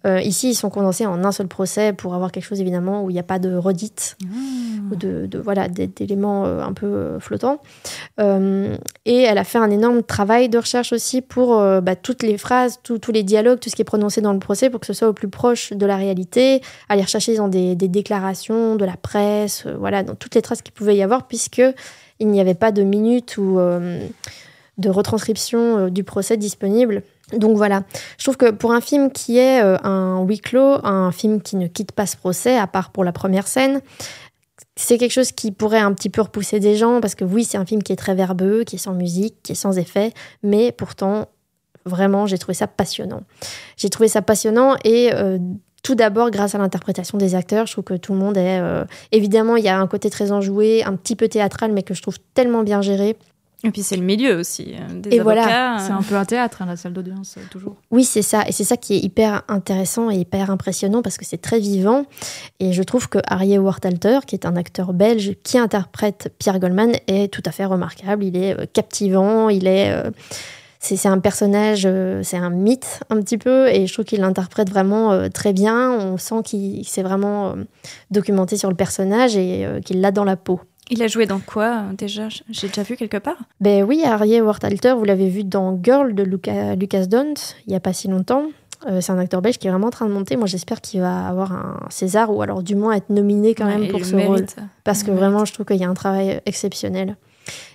Euh, 0.06 0.20
ici, 0.20 0.50
ils 0.50 0.54
sont 0.54 0.70
condensés 0.70 1.06
en 1.06 1.24
un 1.24 1.32
seul 1.32 1.48
procès 1.48 1.92
pour 1.92 2.14
avoir 2.14 2.30
quelque 2.32 2.44
chose, 2.44 2.60
évidemment, 2.60 3.02
où 3.04 3.10
il 3.10 3.14
n'y 3.14 3.18
a 3.18 3.24
pas 3.24 3.38
de 3.40 3.54
redite 3.56 4.16
ou 4.92 4.96
de, 4.96 5.26
de- 5.26 5.38
voilà 5.38 5.66
d'éléments 5.68 6.46
euh, 6.46 6.62
un 6.62 6.72
peu 6.72 7.18
flottants. 7.18 7.60
Euh, 8.20 8.76
et 9.06 9.22
elle 9.22 9.38
a 9.38 9.44
fait 9.44 9.58
un 9.58 9.70
énorme 9.70 10.02
travail 10.02 10.48
de 10.48 10.58
recherche 10.58 10.92
aussi 10.92 11.20
pour 11.20 11.58
euh, 11.58 11.80
bah, 11.80 11.96
toutes 11.96 12.22
les 12.22 12.38
phrases, 12.38 12.78
tout- 12.82 12.98
tous 13.04 13.12
les 13.12 13.22
dialogues, 13.22 13.60
tout 13.60 13.68
ce 13.68 13.76
qui 13.76 13.82
est 13.82 13.84
prononcé 13.84 14.22
dans 14.22 14.32
le 14.32 14.38
procès 14.38 14.70
pour 14.70 14.80
que 14.80 14.86
ce 14.86 14.94
soit 14.94 15.08
au 15.08 15.12
plus 15.12 15.28
proche 15.28 15.74
de 15.74 15.84
la 15.84 15.96
réalité, 15.96 16.62
aller 16.88 17.02
rechercher 17.02 17.36
dans 17.36 17.48
des, 17.48 17.74
déclarations 17.76 18.76
de 18.76 18.84
la 18.86 18.96
presse, 18.96 19.64
euh, 19.66 19.76
voilà, 19.78 20.02
dans 20.02 20.14
toutes 20.14 20.34
les 20.34 20.40
traces 20.40 20.62
qu'il 20.62 20.72
pouvait 20.72 20.96
y 20.96 21.02
avoir, 21.02 21.28
puisque 21.28 21.62
il 22.18 22.28
n'y 22.28 22.40
avait 22.40 22.54
pas 22.54 22.72
de 22.72 22.82
minutes 22.82 23.36
ou 23.36 23.58
euh, 23.58 24.06
de 24.78 24.88
retranscription 24.88 25.58
euh, 25.58 25.90
du 25.90 26.02
procès 26.02 26.38
disponible. 26.38 27.02
Donc 27.36 27.58
voilà, 27.58 27.82
je 28.16 28.24
trouve 28.24 28.38
que 28.38 28.50
pour 28.50 28.72
un 28.72 28.80
film 28.80 29.10
qui 29.12 29.38
est 29.38 29.60
un 29.60 30.22
huis 30.22 30.40
clos, 30.40 30.78
un 30.84 31.12
film 31.12 31.42
qui 31.42 31.56
ne 31.56 31.66
quitte 31.66 31.92
pas 31.92 32.06
ce 32.06 32.16
procès, 32.16 32.56
à 32.56 32.66
part 32.66 32.90
pour 32.90 33.04
la 33.04 33.12
première 33.12 33.46
scène, 33.46 33.80
c'est 34.76 34.98
quelque 34.98 35.12
chose 35.12 35.32
qui 35.32 35.50
pourrait 35.52 35.78
un 35.78 35.92
petit 35.92 36.10
peu 36.10 36.22
repousser 36.22 36.58
des 36.58 36.76
gens, 36.76 37.00
parce 37.00 37.14
que 37.14 37.24
oui, 37.24 37.44
c'est 37.44 37.58
un 37.58 37.66
film 37.66 37.82
qui 37.82 37.92
est 37.92 37.96
très 37.96 38.14
verbeux, 38.14 38.64
qui 38.64 38.76
est 38.76 38.78
sans 38.78 38.94
musique, 38.94 39.36
qui 39.42 39.52
est 39.52 39.56
sans 39.56 39.78
effet, 39.78 40.12
mais 40.42 40.72
pourtant, 40.72 41.28
vraiment, 41.84 42.26
j'ai 42.26 42.38
trouvé 42.38 42.54
ça 42.54 42.66
passionnant. 42.66 43.22
J'ai 43.76 43.88
trouvé 43.90 44.08
ça 44.08 44.22
passionnant 44.22 44.76
et... 44.84 45.10
euh, 45.12 45.38
tout 45.86 45.94
d'abord, 45.94 46.30
grâce 46.30 46.54
à 46.54 46.58
l'interprétation 46.58 47.18
des 47.18 47.34
acteurs, 47.34 47.66
je 47.66 47.72
trouve 47.72 47.84
que 47.84 47.92
tout 47.92 48.14
le 48.14 48.18
monde 48.18 48.38
est... 48.38 48.58
euh, 48.58 48.84
Évidemment, 49.12 49.56
il 49.56 49.64
y 49.64 49.68
a 49.68 49.78
un 49.78 49.86
côté 49.86 50.08
très 50.08 50.32
enjoué, 50.32 50.82
un 50.82 50.96
petit 50.96 51.14
peu 51.14 51.28
théâtral, 51.28 51.72
mais 51.72 51.82
que 51.82 51.92
je 51.92 52.00
trouve 52.00 52.16
tellement 52.32 52.62
bien 52.62 52.80
géré. 52.80 53.18
Et 53.64 53.70
puis 53.70 53.82
c'est 53.82 53.96
le 53.96 54.02
milieu 54.02 54.38
aussi. 54.38 54.74
euh, 54.74 54.98
Des 54.98 55.16
Et 55.16 55.20
voilà, 55.20 55.42
avocats, 55.42 55.84
C'est 55.86 55.92
euh, 55.92 55.96
un 55.96 56.02
peu 56.02 56.14
un 56.16 56.24
théâtre, 56.24 56.62
hein, 56.62 56.66
la 56.68 56.76
salle 56.76 56.94
d'audience, 56.94 57.36
toujours. 57.50 57.76
Oui, 57.90 58.04
c'est 58.04 58.22
ça. 58.22 58.44
Et 58.48 58.52
c'est 58.52 58.64
ça 58.64 58.78
qui 58.78 58.94
est 58.94 58.98
hyper 59.00 59.42
intéressant 59.48 60.10
et 60.10 60.16
hyper 60.16 60.50
impressionnant 60.50 61.02
parce 61.02 61.18
que 61.18 61.26
c'est 61.26 61.36
très 61.42 61.58
vivant. 61.60 62.06
Et 62.60 62.72
je 62.72 62.82
trouve 62.82 63.10
que 63.10 63.18
Harry 63.26 63.58
Wartalter, 63.58 64.20
qui 64.26 64.36
est 64.36 64.46
un 64.46 64.56
acteur 64.56 64.94
belge 64.94 65.34
qui 65.42 65.58
interprète 65.58 66.32
Pierre 66.38 66.60
Goldman, 66.60 66.92
est 67.08 67.30
tout 67.30 67.42
à 67.44 67.50
fait 67.50 67.66
remarquable. 67.66 68.24
Il 68.24 68.38
est 68.38 68.72
captivant, 68.72 69.50
il 69.50 69.66
est. 69.66 69.90
euh, 69.92 70.10
c'est 70.84 71.08
un 71.08 71.18
personnage, 71.18 71.84
euh, 71.86 72.20
c'est 72.22 72.36
un 72.36 72.50
mythe 72.50 73.00
un 73.10 73.20
petit 73.20 73.38
peu, 73.38 73.68
et 73.68 73.86
je 73.86 73.92
trouve 73.92 74.04
qu'il 74.04 74.20
l'interprète 74.20 74.68
vraiment 74.70 75.12
euh, 75.12 75.28
très 75.28 75.52
bien. 75.52 75.92
On 75.92 76.16
sent 76.18 76.42
qu'il 76.44 76.86
s'est 76.86 77.02
vraiment 77.02 77.48
euh, 77.48 77.64
documenté 78.10 78.56
sur 78.56 78.68
le 78.68 78.76
personnage 78.76 79.36
et 79.36 79.66
qu'il 79.84 80.00
l'a 80.00 80.10
dans 80.12 80.24
la 80.24 80.36
peau. 80.36 80.60
Il 80.90 81.02
a 81.02 81.06
joué 81.06 81.24
dans 81.26 81.38
quoi 81.38 81.84
déjà? 81.96 82.28
J'ai 82.50 82.68
déjà 82.68 82.82
vu 82.82 82.96
quelque 82.96 83.16
part. 83.16 83.38
Ben 83.60 83.82
oui, 83.84 84.02
Harry 84.04 84.38
Wartalter, 84.42 84.92
vous 84.94 85.04
l'avez 85.04 85.30
vu 85.30 85.42
dans 85.42 85.80
Girl 85.82 86.14
de 86.14 86.22
Luca- 86.22 86.74
Lucas 86.76 87.06
Dont, 87.06 87.32
il 87.66 87.70
n'y 87.70 87.76
a 87.76 87.80
pas 87.80 87.94
si 87.94 88.06
longtemps. 88.08 88.44
Euh, 88.86 89.00
c'est 89.00 89.12
un 89.12 89.18
acteur 89.18 89.40
belge 89.40 89.56
qui 89.56 89.66
est 89.66 89.70
vraiment 89.70 89.86
en 89.86 89.90
train 89.90 90.04
de 90.06 90.12
monter. 90.12 90.36
Moi, 90.36 90.46
j'espère 90.46 90.82
qu'il 90.82 91.00
va 91.00 91.26
avoir 91.26 91.52
un 91.52 91.80
César 91.88 92.30
ou 92.30 92.42
alors 92.42 92.62
du 92.62 92.74
moins 92.74 92.92
être 92.92 93.08
nominé 93.08 93.54
quand 93.54 93.64
Ouais, 93.64 93.78
même 93.78 93.88
pour 93.88 94.04
ce 94.04 94.14
rôle. 94.14 94.44
Parce 94.84 95.00
Il 95.00 95.06
que 95.06 95.10
vraiment, 95.12 95.46
je 95.46 95.54
trouve 95.54 95.64
qu'il 95.64 95.78
y 95.78 95.84
a 95.84 95.88
un 95.88 95.94
travail 95.94 96.42
exceptionnel. 96.44 97.16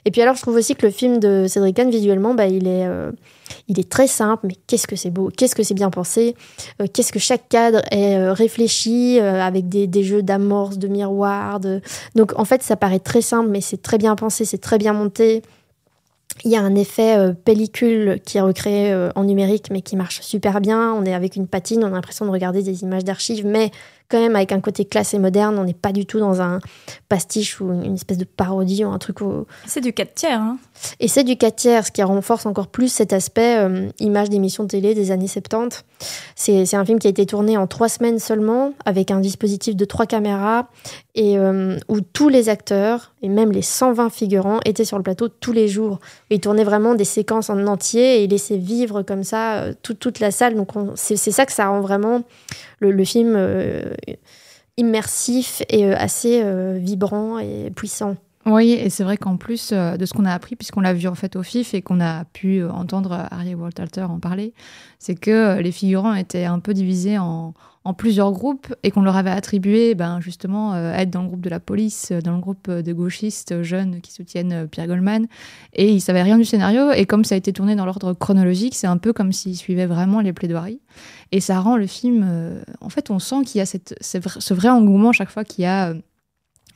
Et 0.06 0.12
puis 0.12 0.22
alors, 0.22 0.36
je 0.36 0.42
trouve 0.42 0.56
aussi 0.56 0.76
que 0.76 0.86
le 0.86 0.92
film 0.92 1.20
de 1.20 1.46
Cédric 1.48 1.76
Kahn, 1.76 1.90
visuellement, 1.90 2.34
bah, 2.34 2.48
il, 2.48 2.68
est, 2.68 2.86
euh, 2.88 3.12
il 3.68 3.80
est 3.80 3.90
très 3.90 4.08
simple, 4.08 4.48
mais 4.48 4.56
qu'est-ce 4.68 4.88
que 4.88 4.96
c'est 4.96 5.10
beau, 5.10 5.30
qu'est-ce 5.36 5.56
que 5.56 5.64
c'est 5.64 5.74
bien 5.74 5.90
pensé, 5.90 6.36
euh, 6.82 6.88
qu'est-ce 6.92 7.12
que 7.12 7.20
chaque 7.20 7.48
cadre 7.50 7.82
est 7.92 8.18
euh, 8.18 8.34
réfléchi, 8.34 9.20
avec 9.20 9.70
des, 9.70 9.88
des 9.88 10.04
jeux 10.04 10.22
d'amorce, 10.22 10.78
de 10.78 10.88
miroir. 10.88 11.60
Donc 12.16 12.38
en 12.38 12.46
fait, 12.46 12.64
ça 12.64 12.76
paraît 12.76 13.00
très 13.00 13.22
simple, 13.22 13.50
mais 13.50 13.62
c'est 13.62 13.82
très 13.82 13.98
bien 13.98 14.16
pensé, 14.16 14.46
c'est 14.46 14.58
très 14.58 14.78
bien 14.78 14.94
monté. 14.94 15.42
Il 16.46 16.52
y 16.52 16.56
a 16.56 16.62
un 16.62 16.76
effet 16.76 17.34
pellicule 17.44 18.22
qui 18.26 18.38
est 18.38 18.42
recréé 18.42 19.10
en 19.16 19.26
numérique, 19.26 19.68
mais 19.72 19.82
qui 19.82 19.98
marche 19.98 20.22
super 20.22 20.62
bien. 20.62 20.94
On 20.94 21.04
est 21.04 21.14
avec 21.14 21.36
une 21.36 21.48
patine, 21.48 21.84
on 21.84 21.88
a 21.88 21.90
l'impression 21.90 22.26
de 22.26 22.32
regarder 22.32 22.64
des 22.64 22.84
images 22.84 23.04
d'archives, 23.04 23.46
mais 23.46 23.72
quand 24.10 24.20
même 24.20 24.36
avec 24.36 24.52
un 24.52 24.60
côté 24.60 24.86
classe 24.86 25.14
et 25.14 25.20
moderne. 25.20 25.58
On 25.60 25.64
n'est 25.64 25.74
pas 25.74 25.92
du 25.92 26.06
tout 26.06 26.20
dans 26.20 26.42
un 26.42 26.60
pastiche 27.08 27.62
ou 27.62 27.72
une 27.72 27.94
espèce 27.94 28.18
de 28.18 28.26
parodie 28.26 28.84
ou 28.84 28.90
un 28.90 28.98
truc. 28.98 29.22
Au... 29.22 29.48
C'est 29.66 29.82
du 29.82 29.94
4 29.94 30.14
tiers. 30.14 30.42
Hein. 30.42 30.58
Et 31.00 31.08
c'est 31.08 31.24
du 31.24 31.38
4 31.38 31.56
tiers, 31.56 31.86
ce 31.86 31.92
qui 31.92 32.04
renforce 32.04 32.46
encore 32.46 32.68
plus 32.68 32.92
cet 32.92 33.14
aspect 33.14 33.58
euh, 33.58 33.90
image 34.00 34.30
d'émission 34.30 34.66
télé 34.68 34.96
des 34.96 35.12
années 35.12 35.28
70. 35.28 35.84
C'est 36.36 36.74
un 36.74 36.86
film 36.86 37.00
qui 37.00 37.08
a 37.08 37.10
été 37.10 37.26
tourné 37.26 37.58
en 37.58 37.68
trois 37.68 37.90
semaines 37.90 38.20
seulement, 38.20 38.74
avec 38.86 39.12
un 39.12 39.20
dispositif 39.20 39.76
de 39.76 39.86
trois 39.86 40.06
caméras, 40.06 40.70
et 41.16 41.38
euh, 41.38 41.78
où 41.90 42.02
tous 42.02 42.30
les 42.30 42.50
acteurs, 42.50 43.14
et 43.22 43.30
même 43.30 43.52
les 43.52 43.62
120 43.62 44.10
figurants, 44.10 44.60
étaient 44.66 44.86
sur 44.86 44.98
le 44.98 45.04
plateau 45.04 45.28
tous 45.28 45.52
les 45.52 45.68
jours. 45.68 46.00
Ils 46.30 46.40
tournaient 46.40 46.64
vraiment 46.64 46.96
des 46.96 47.06
séquences 47.06 47.50
en 47.50 47.68
entier 47.68 48.20
et 48.20 48.24
ils 48.24 48.30
laissaient 48.30 48.58
vivre 48.58 49.02
comme 49.02 49.24
ça 49.24 49.64
euh, 49.64 49.74
toute, 49.84 50.20
la 50.20 50.32
salle. 50.32 50.56
Donc 50.56 50.70
c'est 50.96 51.18
ça 51.18 51.46
que 51.46 51.52
ça 51.52 51.68
rend 51.68 51.82
vraiment 51.82 52.24
le, 52.80 52.92
le 52.92 53.06
film 53.06 53.38
immersif 54.78 55.62
et 55.70 55.92
assez 55.94 56.44
vibrant 56.80 57.40
et 57.40 57.72
puissant. 57.76 58.16
Oui, 58.50 58.72
et 58.72 58.90
c'est 58.90 59.04
vrai 59.04 59.18
qu'en 59.18 59.38
plus 59.38 59.70
euh, 59.72 59.96
de 59.96 60.06
ce 60.08 60.14
qu'on 60.14 60.26
a 60.26 60.34
appris, 60.34 60.56
puisqu'on 60.56 60.82
l'a 60.82 60.94
vu 60.94 61.08
en 61.08 61.14
fait 61.14 61.36
au 61.36 61.44
FIF 61.44 61.76
et 61.76 61.84
qu'on 61.84 62.02
a 62.02 62.26
pu 62.26 62.62
euh, 62.62 62.72
entendre 62.72 63.28
Harry 63.30 63.54
Walter 63.54 63.86
en 64.02 64.20
parler, 64.20 64.54
c'est 64.98 65.14
que 65.14 65.30
euh, 65.30 65.62
les 65.62 65.72
figurants 65.72 66.16
étaient 66.16 66.46
un 66.46 66.58
peu 66.58 66.74
divisés 66.74 67.20
en, 67.20 67.54
plusieurs 67.98 68.32
groupes 68.32 68.76
et 68.84 68.92
qu'on 68.92 69.02
leur 69.02 69.16
avait 69.16 69.32
attribué 69.32 69.96
ben, 69.96 70.20
justement 70.22 70.76
être 70.76 71.10
dans 71.10 71.24
le 71.24 71.28
groupe 71.28 71.42
de 71.42 71.50
la 71.50 71.60
police, 71.60 72.12
dans 72.12 72.34
le 72.34 72.40
groupe 72.40 72.70
de 72.70 72.94
gauchistes 72.94 73.64
jeunes 73.64 74.00
qui 74.02 74.12
soutiennent 74.12 74.68
Pierre 74.68 74.86
Goldman. 74.86 75.26
Et 75.74 75.92
ils 75.92 76.00
savaient 76.00 76.22
rien 76.22 76.38
du 76.38 76.46
scénario. 76.46 76.92
Et 76.92 77.08
comme 77.08 77.24
ça 77.24 77.34
a 77.34 77.40
été 77.40 77.52
tourné 77.52 77.76
dans 77.76 77.86
l'ordre 77.86 78.14
chronologique, 78.14 78.76
c'est 78.76 78.86
un 78.86 78.98
peu 78.98 79.12
comme 79.12 79.32
s'ils 79.32 79.58
suivaient 79.58 79.88
vraiment 79.88 80.22
les 80.22 80.34
plaidoiries. 80.34 80.82
Et 81.32 81.40
ça 81.40 81.60
rend 81.62 81.78
le 81.78 81.88
film. 81.88 82.62
en 82.80 82.90
fait, 82.90 83.10
on 83.10 83.18
sent 83.18 83.44
qu'il 83.48 83.58
y 83.58 83.62
a 83.64 83.66
ce 83.66 84.54
vrai 84.54 84.70
engouement 84.70 85.12
chaque 85.12 85.32
fois 85.32 85.44
qu'il 85.44 85.64
y 85.64 85.68
a 85.68 85.96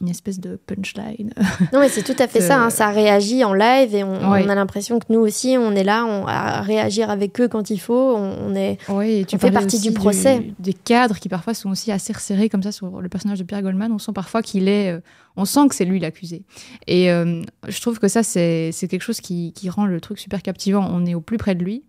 une 0.03 0.09
espèce 0.09 0.39
de 0.39 0.57
punchline. 0.67 1.33
Non, 1.71 1.79
mais 1.79 1.89
c'est 1.89 2.03
tout 2.03 2.15
à 2.21 2.27
fait 2.27 2.41
ça. 2.49 2.61
Hein. 2.61 2.69
Ça 2.69 2.89
réagit 2.89 3.43
en 3.43 3.53
live 3.53 3.95
et 3.95 4.03
on, 4.03 4.21
a 4.21 4.55
l'impression 4.55 4.99
que 4.99 5.05
nous 5.09 5.19
aussi, 5.19 5.55
on 5.57 5.71
est 5.71 5.83
là 5.83 6.05
on, 6.05 6.27
à 6.27 6.61
réagir 6.61 7.09
avec 7.09 7.39
eux 7.41 7.47
quand 7.47 7.69
il 7.69 7.79
faut. 7.79 8.15
On, 8.15 8.53
est, 8.53 8.77
oui, 8.89 9.25
tu 9.25 9.35
on 9.35 9.39
fait 9.39 9.51
partie 9.51 9.79
du 9.79 9.91
procès. 9.91 10.51
des 10.59 10.73
cadres 10.73 11.17
qui 11.17 11.29
parfois 11.29 11.53
sont 11.53 11.71
aussi 11.71 11.91
assez 11.91 12.13
resserrés 12.13 12.49
comme 12.49 12.63
ça 12.63 12.71
sur 12.71 13.01
le 13.01 13.09
personnage 13.09 13.39
de 13.39 13.43
Pierre 13.43 13.61
Goldman. 13.61 13.91
On 13.91 13.99
sent 13.99 14.11
parfois 14.13 14.41
qu'il 14.41 14.67
est. 14.67 14.91
Euh, 14.91 14.99
on 15.35 15.45
sent 15.45 15.67
que 15.69 15.75
c'est 15.75 15.85
lui 15.85 15.99
l'accusé. 15.99 16.43
Et 16.85 17.09
euh, 17.09 17.41
je 17.67 17.81
trouve 17.81 17.99
que 17.99 18.07
ça, 18.07 18.21
c'est 18.21 18.71
quelque 18.73 19.01
chose 19.01 19.21
qui, 19.21 19.53
qui 19.53 19.69
rend 19.69 19.85
le 19.85 19.99
truc 19.99 20.19
super 20.19 20.41
captivant. 20.43 20.87
On 20.91 21.05
est 21.05 21.15
au 21.15 21.21
plus 21.21 21.37
près 21.37 21.55
de 21.55 21.63
lui. 21.63 21.83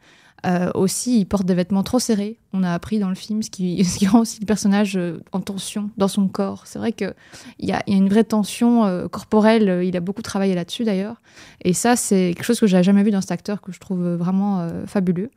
Euh, 0.44 0.70
aussi, 0.74 1.20
il 1.20 1.24
porte 1.24 1.46
des 1.46 1.54
vêtements 1.54 1.82
trop 1.82 1.98
serrés. 1.98 2.38
On 2.52 2.62
a 2.62 2.72
appris 2.72 2.98
dans 2.98 3.08
le 3.08 3.14
film, 3.14 3.42
ce 3.42 3.50
qui, 3.50 3.82
rend 4.06 4.20
aussi 4.20 4.40
le 4.40 4.46
personnage 4.46 4.96
euh, 4.96 5.22
en 5.32 5.40
tension 5.40 5.90
dans 5.96 6.08
son 6.08 6.28
corps. 6.28 6.62
C'est 6.66 6.78
vrai 6.78 6.92
qu'il 6.92 7.14
y 7.60 7.72
a, 7.72 7.82
y 7.86 7.92
a 7.92 7.96
une 7.96 8.08
vraie 8.08 8.24
tension 8.24 8.84
euh, 8.84 9.08
corporelle. 9.08 9.82
Il 9.84 9.96
a 9.96 10.00
beaucoup 10.00 10.22
travaillé 10.22 10.54
là-dessus 10.54 10.84
d'ailleurs. 10.84 11.16
Et 11.62 11.72
ça, 11.72 11.96
c'est 11.96 12.32
quelque 12.36 12.44
chose 12.44 12.60
que 12.60 12.66
j'avais 12.66 12.82
jamais 12.82 13.02
vu 13.02 13.10
dans 13.10 13.20
cet 13.20 13.32
acteur 13.32 13.62
que 13.62 13.72
je 13.72 13.80
trouve 13.80 14.04
vraiment 14.14 14.68
fabuleux. 14.86 15.30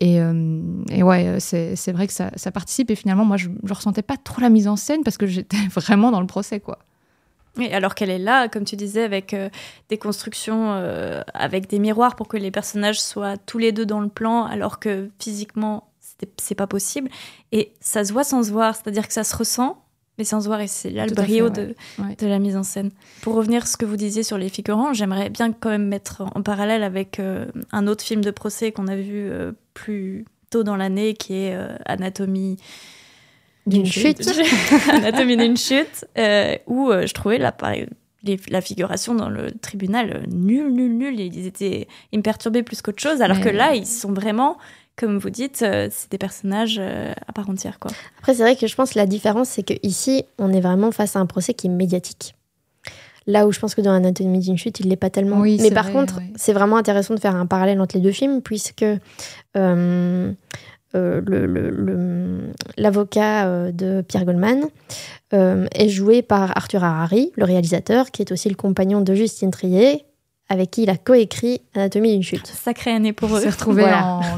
Et, 0.00 0.18
et 0.90 1.02
ouais, 1.02 1.38
c'est 1.40 1.92
vrai 1.92 2.06
que 2.06 2.12
ça, 2.12 2.30
ça, 2.36 2.52
participe. 2.52 2.90
Et 2.90 2.94
finalement, 2.94 3.24
moi, 3.24 3.36
je, 3.36 3.48
ne 3.48 3.72
ressentais 3.72 4.02
pas 4.02 4.16
trop 4.16 4.40
la 4.40 4.50
mise 4.50 4.68
en 4.68 4.76
scène 4.76 5.02
parce 5.02 5.16
que 5.16 5.26
j'étais 5.26 5.56
vraiment 5.74 6.10
dans 6.10 6.20
le 6.20 6.26
procès, 6.26 6.60
quoi. 6.60 6.78
Et 7.58 7.72
alors 7.74 7.94
qu'elle 7.94 8.10
est 8.10 8.18
là, 8.18 8.48
comme 8.48 8.64
tu 8.64 8.76
disais, 8.76 9.02
avec 9.02 9.34
euh, 9.34 9.48
des 9.88 9.98
constructions, 9.98 10.72
euh, 10.74 11.22
avec 11.34 11.68
des 11.68 11.78
miroirs 11.78 12.14
pour 12.16 12.28
que 12.28 12.36
les 12.36 12.50
personnages 12.50 13.00
soient 13.00 13.36
tous 13.36 13.58
les 13.58 13.72
deux 13.72 13.86
dans 13.86 14.00
le 14.00 14.08
plan, 14.08 14.44
alors 14.44 14.78
que 14.78 15.10
physiquement, 15.18 15.90
c'est 16.36 16.54
pas 16.54 16.66
possible. 16.66 17.08
Et 17.50 17.72
ça 17.80 18.04
se 18.04 18.12
voit 18.12 18.24
sans 18.24 18.44
se 18.44 18.50
voir, 18.50 18.76
c'est-à-dire 18.76 19.06
que 19.08 19.12
ça 19.12 19.24
se 19.24 19.34
ressent, 19.34 19.82
mais 20.18 20.24
sans 20.24 20.40
se 20.40 20.46
voir. 20.46 20.60
Et 20.60 20.68
c'est 20.68 20.90
là 20.90 21.06
le 21.06 21.14
brio 21.14 21.48
de, 21.48 21.74
de, 21.98 22.26
la 22.26 22.38
mise 22.38 22.56
en 22.56 22.62
scène. 22.62 22.90
Pour 23.22 23.34
revenir 23.34 23.62
à 23.62 23.66
ce 23.66 23.76
que 23.76 23.86
vous 23.86 23.96
disiez 23.96 24.22
sur 24.22 24.38
les 24.38 24.48
figurants, 24.48 24.92
j'aimerais 24.92 25.30
bien 25.30 25.52
quand 25.52 25.70
même 25.70 25.88
mettre 25.88 26.22
en 26.34 26.42
parallèle 26.42 26.84
avec 26.84 27.18
euh, 27.18 27.46
un 27.72 27.86
autre 27.86 28.04
film 28.04 28.22
de 28.22 28.30
procès 28.30 28.70
qu'on 28.70 28.86
a 28.86 28.96
vu 28.96 29.30
plus 29.74 30.24
tôt 30.50 30.62
dans 30.62 30.76
l'année, 30.76 31.14
qui 31.14 31.34
est 31.34 31.58
Anatomie 31.86 32.58
d'une 33.66 33.86
chute. 33.86 34.26
Anatomie 34.90 35.36
d'une 35.36 35.56
chute, 35.56 36.06
euh, 36.18 36.56
où 36.66 36.90
euh, 36.90 37.06
je 37.06 37.14
trouvais 37.14 37.38
la, 37.38 37.54
la 38.48 38.60
figuration 38.60 39.14
dans 39.14 39.28
le 39.28 39.52
tribunal 39.52 40.10
euh, 40.12 40.26
nul, 40.30 40.72
nul, 40.72 40.96
nul. 40.96 41.20
Ils, 41.20 41.46
étaient, 41.46 41.88
ils 42.12 42.18
me 42.18 42.22
perturbaient 42.22 42.62
plus 42.62 42.82
qu'autre 42.82 43.02
chose, 43.02 43.22
alors 43.22 43.40
que 43.40 43.48
là, 43.48 43.74
ils 43.74 43.86
sont 43.86 44.12
vraiment 44.12 44.58
comme 44.96 45.16
vous 45.16 45.30
dites, 45.30 45.56
c'est 45.58 46.10
des 46.10 46.18
personnages 46.18 46.78
à 46.78 47.32
part 47.32 47.48
entière. 47.48 47.78
Quoi. 47.78 47.90
Après, 48.18 48.34
c'est 48.34 48.42
vrai 48.42 48.54
que 48.54 48.66
je 48.66 48.74
pense 48.74 48.90
que 48.90 48.98
la 48.98 49.06
différence, 49.06 49.48
c'est 49.48 49.62
qu'ici, 49.62 50.24
on 50.38 50.52
est 50.52 50.60
vraiment 50.60 50.92
face 50.92 51.16
à 51.16 51.20
un 51.20 51.26
procès 51.26 51.54
qui 51.54 51.68
est 51.68 51.70
médiatique. 51.70 52.34
Là 53.26 53.46
où 53.46 53.52
je 53.52 53.60
pense 53.60 53.74
que 53.74 53.80
dans 53.80 53.92
Anatomie 53.92 54.40
d'une 54.40 54.58
chute, 54.58 54.80
il 54.80 54.88
l'est 54.88 54.96
pas 54.96 55.10
tellement. 55.10 55.38
Mais 55.38 55.70
par 55.70 55.92
contre, 55.92 56.20
c'est 56.36 56.52
vraiment 56.52 56.76
intéressant 56.76 57.14
de 57.14 57.20
faire 57.20 57.36
un 57.36 57.46
parallèle 57.46 57.80
entre 57.80 57.96
les 57.96 58.02
deux 58.02 58.12
films, 58.12 58.40
puisque 58.42 58.84
euh, 59.56 60.32
l'avocat 62.76 63.46
euh, 63.46 63.72
de 63.72 64.02
Pierre 64.02 64.24
Goldman 64.24 64.64
euh, 65.32 65.66
est 65.72 65.88
joué 65.88 66.22
par 66.22 66.56
Arthur 66.56 66.82
Harari, 66.82 67.32
le 67.36 67.44
réalisateur, 67.44 68.10
qui 68.10 68.22
est 68.22 68.32
aussi 68.32 68.48
le 68.48 68.56
compagnon 68.56 69.00
de 69.00 69.14
Justine 69.14 69.50
Trier, 69.50 70.04
avec 70.48 70.72
qui 70.72 70.82
il 70.82 70.90
a 70.90 70.96
coécrit 70.96 71.60
Anatomie 71.74 72.12
d'une 72.12 72.22
chute. 72.24 72.46
Sacré 72.46 72.90
année 72.90 73.12
pour 73.12 73.36
eux. 73.36 73.40
s'est 73.40 73.50
retrouvé 73.50 73.84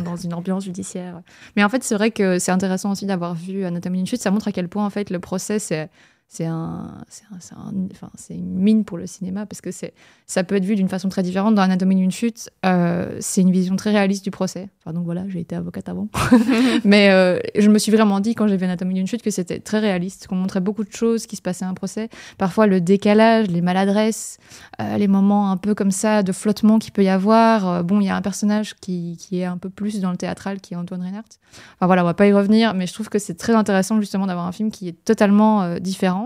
dans 0.05 0.17
une 0.17 0.35
ambiance 0.35 0.65
judiciaire. 0.65 1.23
Mais 1.57 1.65
en 1.65 1.71
fait, 1.71 1.83
c'est 1.83 1.95
vrai 1.95 2.11
que 2.11 2.39
c'est 2.39 2.53
intéressant 2.53 2.93
aussi 2.93 3.07
d'avoir 3.07 3.35
vu 3.35 3.65
Anatomie 3.65 3.99
d'une 3.99 4.07
chute. 4.07 4.21
Ça 4.21 4.31
montre 4.31 4.49
à 4.49 4.53
quel 4.53 4.69
point 4.69 4.85
en 4.85 4.91
fait 4.91 5.09
le 5.09 5.21
procès 5.21 5.59
c'est 5.59 5.89
c'est 6.33 6.47
un, 6.47 7.05
c'est 7.11 7.25
enfin, 7.31 8.11
une 8.31 8.55
mine 8.55 8.87
pour 8.87 8.97
le 8.97 9.07
cinéma 9.07 9.45
parce 9.45 9.61
que 9.61 9.71
c'est, 9.71 9.93
ça 10.27 10.45
peut 10.45 10.55
être 10.55 10.65
vu 10.65 10.77
d'une 10.77 10.89
façon 10.89 11.11
très 11.11 11.23
différente. 11.23 11.55
Dans 11.55 11.61
Anatomie 11.61 11.95
d'une 11.95 12.11
chute, 12.11 12.49
euh, 12.65 13.19
c'est 13.21 13.43
une 13.43 13.53
vision 13.53 13.77
très 13.77 13.91
réaliste 13.91 14.25
du 14.25 14.31
procès. 14.31 14.71
Enfin, 14.79 14.95
donc 14.95 15.05
voilà, 15.05 15.29
j'ai 15.29 15.41
été 15.41 15.55
avocate 15.55 15.91
avant. 15.91 16.09
Mais 16.85 17.11
euh, 17.11 17.39
je 17.59 17.69
me 17.69 17.79
suis 17.79 17.93
vraiment 17.93 18.19
dit, 18.21 18.35
quand 18.35 18.49
j'ai 18.49 18.57
vu 18.57 18.65
Anatomie 18.65 18.95
d'une 18.95 19.07
chute, 19.07 19.21
que 19.21 19.31
c'était 19.31 19.59
très 19.59 19.79
réaliste, 19.79 20.27
qu'on 20.27 20.37
montrait 20.37 20.63
beaucoup 20.63 20.85
de 20.85 20.93
choses 20.93 21.27
qui 21.27 21.37
se 21.37 21.43
passaient 21.43 21.67
à 21.67 21.69
un 21.69 21.75
procès. 21.75 22.09
Parfois, 22.39 22.67
le 22.67 22.81
décalage, 22.81 23.49
les 23.49 23.61
maladresses, 23.61 24.39
euh, 24.81 24.97
les 24.97 25.09
moments 25.09 25.51
un 25.51 25.59
peu 25.59 25.75
comme 25.75 25.91
ça 25.91 26.23
de 26.23 26.33
flottement 26.33 26.79
qu'il 26.79 26.93
peut 26.93 27.05
y 27.05 27.11
avoir. 27.11 27.85
bon, 27.85 28.01
il 28.01 28.07
y 28.07 28.09
a 28.09 28.17
un 28.17 28.23
personnage 28.23 28.73
qui, 28.77 29.19
qui, 29.21 29.41
est 29.41 29.45
un 29.45 29.59
peu 29.59 29.69
plus 29.69 30.01
dans 30.01 30.11
le 30.11 30.17
théâtral, 30.17 30.63
qui 30.63 30.73
est 30.73 30.79
Antoine 30.79 31.03
Reinhardt. 31.03 31.29
Enfin 31.77 31.87
voilà, 31.87 32.01
on 32.01 32.07
va 32.07 32.15
pas 32.15 32.27
y 32.27 32.33
revenir, 32.33 32.73
mais 32.73 32.87
je 32.87 32.95
trouve 32.95 33.11
que 33.11 33.19
c'est 33.19 33.35
très 33.35 33.55
intéressant 33.55 34.01
justement 34.01 34.27
d'avoir 34.27 34.47
un 34.47 34.53
film 34.53 34.71
qui 34.71 34.89
est 34.89 35.05
totalement 35.05 35.79
différent 35.79 36.22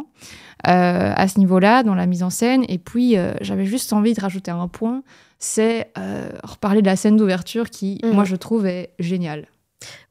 euh, 0.66 1.12
à 1.14 1.28
ce 1.28 1.38
niveau-là, 1.38 1.82
dans 1.82 1.94
la 1.94 2.06
mise 2.06 2.22
en 2.22 2.30
scène. 2.30 2.64
Et 2.68 2.78
puis, 2.78 3.16
euh, 3.16 3.32
j'avais 3.40 3.66
juste 3.66 3.92
envie 3.92 4.14
de 4.14 4.20
rajouter 4.20 4.50
un 4.50 4.68
point, 4.68 5.02
c'est 5.38 5.90
euh, 5.98 6.28
reparler 6.42 6.82
de 6.82 6.86
la 6.86 6.96
scène 6.96 7.16
d'ouverture 7.16 7.70
qui, 7.70 8.00
mhm. 8.02 8.12
moi, 8.12 8.24
je 8.24 8.36
trouve 8.36 8.66
est 8.66 8.90
géniale. 8.98 9.46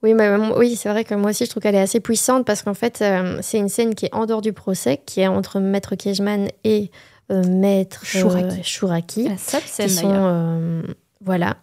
Oui, 0.03 0.13
mais, 0.13 0.29
oui 0.55 0.75
c'est 0.75 0.89
vrai 0.89 1.03
que 1.03 1.15
moi 1.15 1.31
aussi, 1.31 1.45
je 1.45 1.49
trouve 1.49 1.63
qu'elle 1.63 1.75
est 1.75 1.79
assez 1.79 1.99
puissante 1.99 2.45
parce 2.45 2.61
qu'en 2.61 2.75
fait, 2.75 3.03
c'est 3.41 3.57
une 3.57 3.67
scène 3.67 3.95
qui 3.95 4.05
est 4.05 4.13
en 4.13 4.27
dehors 4.27 4.41
du 4.41 4.53
procès, 4.53 5.01
qui 5.05 5.21
est 5.21 5.27
entre 5.27 5.59
Maître 5.59 5.95
Kiejman 5.95 6.49
et 6.63 6.91
Maître 7.29 8.05
Chouraki. 8.05 9.27
La 9.27 9.37
scène, 9.37 9.87
d'ailleurs 9.87 10.95
voilà, 11.21 11.55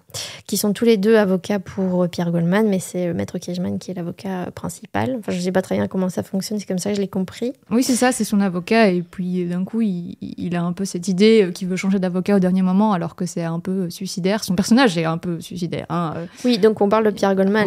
qui 0.46 0.56
sont 0.56 0.72
tous 0.72 0.84
les 0.84 0.96
deux 0.96 1.16
avocats 1.16 1.58
pour 1.58 2.04
euh, 2.04 2.08
Pierre 2.08 2.32
Goldman, 2.32 2.68
mais 2.68 2.78
c'est 2.78 3.08
euh, 3.08 3.14
Maître 3.14 3.38
Kiejman 3.38 3.78
qui 3.78 3.90
est 3.90 3.94
l'avocat 3.94 4.50
principal. 4.54 5.16
Enfin, 5.18 5.30
je 5.30 5.36
ne 5.36 5.42
sais 5.42 5.52
pas 5.52 5.60
très 5.60 5.76
bien 5.76 5.88
comment 5.88 6.08
ça 6.08 6.22
fonctionne, 6.22 6.58
c'est 6.58 6.66
comme 6.66 6.78
ça 6.78 6.90
que 6.90 6.96
je 6.96 7.00
l'ai 7.00 7.08
compris. 7.08 7.52
Oui, 7.70 7.82
c'est 7.82 7.94
ça, 7.94 8.12
c'est 8.12 8.24
son 8.24 8.40
avocat, 8.40 8.88
et 8.88 9.02
puis 9.02 9.44
d'un 9.44 9.64
coup, 9.64 9.82
il, 9.82 10.56
a 10.56 10.62
un 10.62 10.72
peu 10.72 10.84
cette 10.84 11.06
idée 11.06 11.44
euh, 11.44 11.50
qu'il 11.52 11.68
veut 11.68 11.76
changer 11.76 11.98
d'avocat 11.98 12.36
au 12.36 12.38
dernier 12.40 12.62
moment, 12.62 12.92
alors 12.92 13.14
que 13.14 13.26
c'est 13.26 13.44
un 13.44 13.60
peu 13.60 13.90
suicidaire. 13.90 14.42
Son 14.42 14.54
personnage 14.54 14.96
est 14.96 15.04
un 15.04 15.18
peu 15.18 15.40
suicidaire. 15.40 15.86
Hein, 15.90 16.14
oui, 16.44 16.58
donc 16.58 16.80
on 16.80 16.88
parle 16.88 17.04
de 17.04 17.10
Pierre 17.10 17.34
Goldman, 17.34 17.66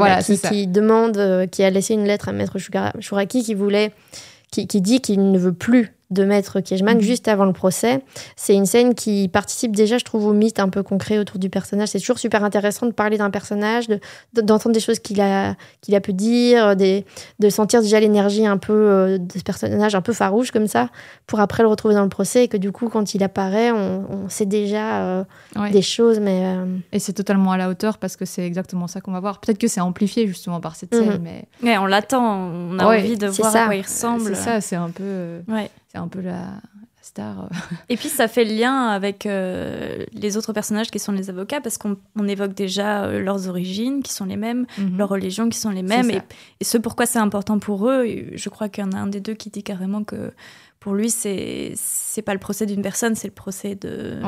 qui, 0.49 0.67
demande, 0.67 1.47
qui 1.51 1.63
a 1.63 1.69
laissé 1.69 1.93
une 1.93 2.05
lettre 2.05 2.29
à 2.29 2.31
Maître 2.31 2.57
Chouraki, 2.99 3.43
qui 3.43 3.53
voulait, 3.53 3.91
qui 4.51 4.65
dit 4.65 5.01
qu'il 5.01 5.31
ne 5.31 5.37
veut 5.37 5.53
plus 5.53 5.94
de 6.11 6.23
Maître 6.23 6.59
Kiejman 6.59 6.97
mhm. 6.97 7.01
juste 7.01 7.27
avant 7.27 7.45
le 7.45 7.53
procès. 7.53 8.03
C'est 8.35 8.53
une 8.53 8.65
scène 8.65 8.93
qui 8.93 9.27
participe 9.27 9.75
déjà, 9.75 9.97
je 9.97 10.03
trouve, 10.03 10.27
au 10.27 10.33
mythe 10.33 10.59
un 10.59 10.69
peu 10.69 10.83
concret 10.83 11.17
autour 11.17 11.39
du 11.39 11.49
personnage. 11.49 11.89
C'est 11.89 11.99
toujours 11.99 12.19
super 12.19 12.43
intéressant 12.43 12.85
de 12.85 12.91
parler 12.91 13.17
d'un 13.17 13.31
personnage, 13.31 13.85
d'entendre 14.33 14.73
des 14.73 14.79
choses 14.79 14.99
qu'il 14.99 15.19
a, 15.21 15.55
qu'il 15.81 15.95
a 15.95 16.01
pu 16.01 16.13
dire, 16.13 16.75
des, 16.75 17.05
de 17.39 17.49
sentir 17.49 17.81
déjà 17.81 17.99
l'énergie 17.99 18.45
un 18.45 18.57
peu 18.57 18.73
euh, 18.73 19.17
de 19.17 19.37
ce 19.37 19.43
personnage 19.43 19.95
un 19.95 20.01
peu 20.01 20.13
farouche 20.13 20.51
comme 20.51 20.67
ça, 20.67 20.89
pour 21.25 21.39
après 21.39 21.63
le 21.63 21.69
retrouver 21.69 21.95
dans 21.95 22.03
le 22.03 22.09
procès 22.09 22.43
et 22.43 22.47
que 22.47 22.57
du 22.57 22.71
coup, 22.71 22.89
quand 22.89 23.15
il 23.15 23.23
apparaît, 23.23 23.71
on, 23.71 24.05
sait 24.29 24.45
déjà 24.45 25.01
euh, 25.01 25.23
des 25.71 25.81
choses. 25.81 26.19
Mais, 26.19 26.41
euh, 26.45 26.77
Et 26.91 26.99
c'est 26.99 27.13
totalement 27.13 27.51
à 27.51 27.57
la 27.57 27.69
hauteur 27.69 27.97
parce 27.97 28.15
que 28.15 28.25
c'est 28.25 28.45
exactement 28.45 28.87
ça 28.87 29.01
qu'on 29.01 29.11
va 29.11 29.19
voir. 29.19 29.39
Peut-être 29.39 29.57
que 29.57 29.67
c'est 29.67 29.81
amplifié 29.81 30.27
justement 30.27 30.59
par 30.59 30.75
cette 30.75 30.93
scène, 30.93 31.21
mhm. 31.21 31.45
mais... 31.61 31.77
on 31.77 31.85
l'attend, 31.85 32.49
on 32.49 32.79
a 32.79 32.85
envie 32.85 33.17
de 33.17 33.27
voir 33.27 33.55
à 33.55 33.65
quoi 33.65 33.75
il 33.75 33.81
ressemble. 33.81 34.23
C'est 34.23 34.35
ça, 34.35 34.61
c'est 34.61 34.75
un 34.75 34.89
peu... 34.89 35.41
Ouais 35.47 35.69
c'est 35.95 36.01
un 36.01 36.07
peu 36.07 36.21
la, 36.21 36.61
star. 37.01 37.43
euh. 37.45 37.47
Et 37.89 37.97
puis 37.97 38.09
ça 38.09 38.27
fait 38.27 38.43
le 38.43 38.53
lien 38.55 38.87
avec 38.87 39.25
euh, 39.25 40.03
les 40.11 40.37
autres 40.37 40.53
personnages 40.53 40.91
qui 40.91 40.99
sont 40.99 41.11
les 41.11 41.29
avocats 41.29 41.61
parce 41.61 41.77
qu'on 41.77 41.97
on 42.17 42.27
évoque 42.27 42.53
déjà 42.53 43.05
euh, 43.05 43.19
leurs 43.19 43.47
origines 43.47 44.03
qui 44.03 44.11
sont 44.11 44.25
les 44.25 44.37
mêmes, 44.37 44.65
Mhm. 44.77 44.97
leurs 44.97 45.09
religions 45.09 45.47
qui 45.49 45.57
sont 45.57 45.69
les 45.69 45.83
mêmes 45.83 46.09
et, 46.11 46.21
ce 46.63 46.77
pourquoi 46.77 47.05
c'est 47.05 47.19
important 47.19 47.59
pour 47.59 47.87
eux. 47.89 48.05
Et 48.05 48.31
je 48.35 48.49
crois 48.49 48.69
qu'il 48.69 48.83
y 48.83 48.87
en 48.87 48.91
a 48.91 48.97
un 48.97 49.07
des 49.07 49.19
deux 49.21 49.33
qui 49.35 49.49
dit 49.49 49.63
carrément 49.63 50.03
que 50.03 50.31
pour 50.79 50.93
lui 50.93 51.09
c'est 51.09 51.73
c'est 51.75 52.21
pas 52.21 52.33
le 52.33 52.39
procès 52.39 52.65
d'une 52.65 52.81
personne, 52.81 53.15
c'est 53.15 53.27
le 53.27 53.33
procès 53.33 53.75
de 53.75 54.19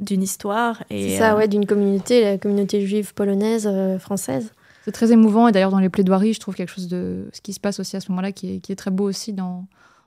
d'une 0.00 0.22
histoire. 0.22 0.82
Et 0.88 1.10
C'est 1.10 1.18
ça, 1.18 1.34
euh, 1.34 1.36
ouais, 1.36 1.46
d'une 1.46 1.66
communauté, 1.66 2.22
la 2.24 2.38
communauté 2.38 2.86
juive 2.86 3.12
polonaise, 3.12 3.68
euh, 3.70 3.98
française. 3.98 4.54
C'est 4.86 4.92
très 4.92 5.12
émouvant 5.12 5.46
et 5.46 5.52
d'ailleurs 5.52 5.70
dans 5.70 5.78
les 5.78 5.90
plaidoiries, 5.90 6.32
je 6.32 6.40
trouve 6.40 6.54
quelque 6.54 6.72
chose 6.72 6.88
de 6.88 7.28
ce 7.34 7.42
qui 7.42 7.52
se 7.52 7.60
passe 7.60 7.78
aussi 7.80 7.96
à 7.96 8.00
ce 8.00 8.10
moment-là 8.10 8.32
qui 8.32 8.54
est, 8.54 8.58
qui 8.60 8.72
est 8.72 8.76
très 8.76 8.90
beau 8.90 9.04
aussi 9.04 9.34
dans, 9.34 9.66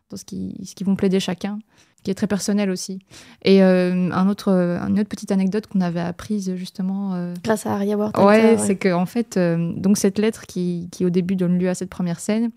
dans 0.10 0.18
ce 0.18 0.26
qui 0.26 0.56
ce 0.66 0.76
qu'ils 0.76 0.86
vont 0.88 0.96
plaider 0.96 1.20
chacun, 1.20 1.60
qui 2.04 2.12
est 2.12 2.16
très 2.16 2.28
personnel 2.28 2.70
aussi. 2.70 3.00
Et 3.44 3.64
euh, 3.64 4.10
un 4.12 4.28
autre, 4.30 4.50
une 4.50 5.00
autre 5.00 5.10
petite 5.10 5.32
anecdote 5.32 5.68
qu'on 5.68 5.82
avait 5.82 6.02
apprise 6.02 6.54
justement. 6.56 7.14
euh, 7.16 7.34
Grâce 7.44 7.66
à 7.66 7.74
Aria 7.74 7.98
Ward. 7.98 8.18
Ouais, 8.20 8.58
c'est 8.58 8.76
que 8.76 8.94
en 8.94 9.06
fait, 9.06 9.38
euh, 9.38 9.72
donc 9.78 9.98
cette 9.98 10.20
lettre 10.20 10.46
qui, 10.46 10.90
qui 10.92 11.06
au 11.06 11.10
début 11.10 11.36
donne 11.36 11.58
lieu 11.58 11.70
à 11.70 11.76
cette 11.76 11.90
première 11.90 12.20
scène, 12.20 12.52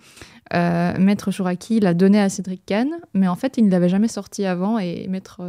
euh, 0.54 0.98
Maître 0.98 1.30
Chouraki 1.30 1.80
l'a 1.80 1.94
donnée 1.94 2.20
à 2.20 2.28
Cédric 2.28 2.64
Kahn, 2.66 2.88
mais 3.14 3.28
en 3.28 3.36
fait, 3.36 3.56
il 3.56 3.66
ne 3.66 3.70
l'avait 3.70 3.88
jamais 3.88 4.08
sortie 4.08 4.44
avant 4.46 4.78
et 4.78 5.06
Maître 5.08 5.40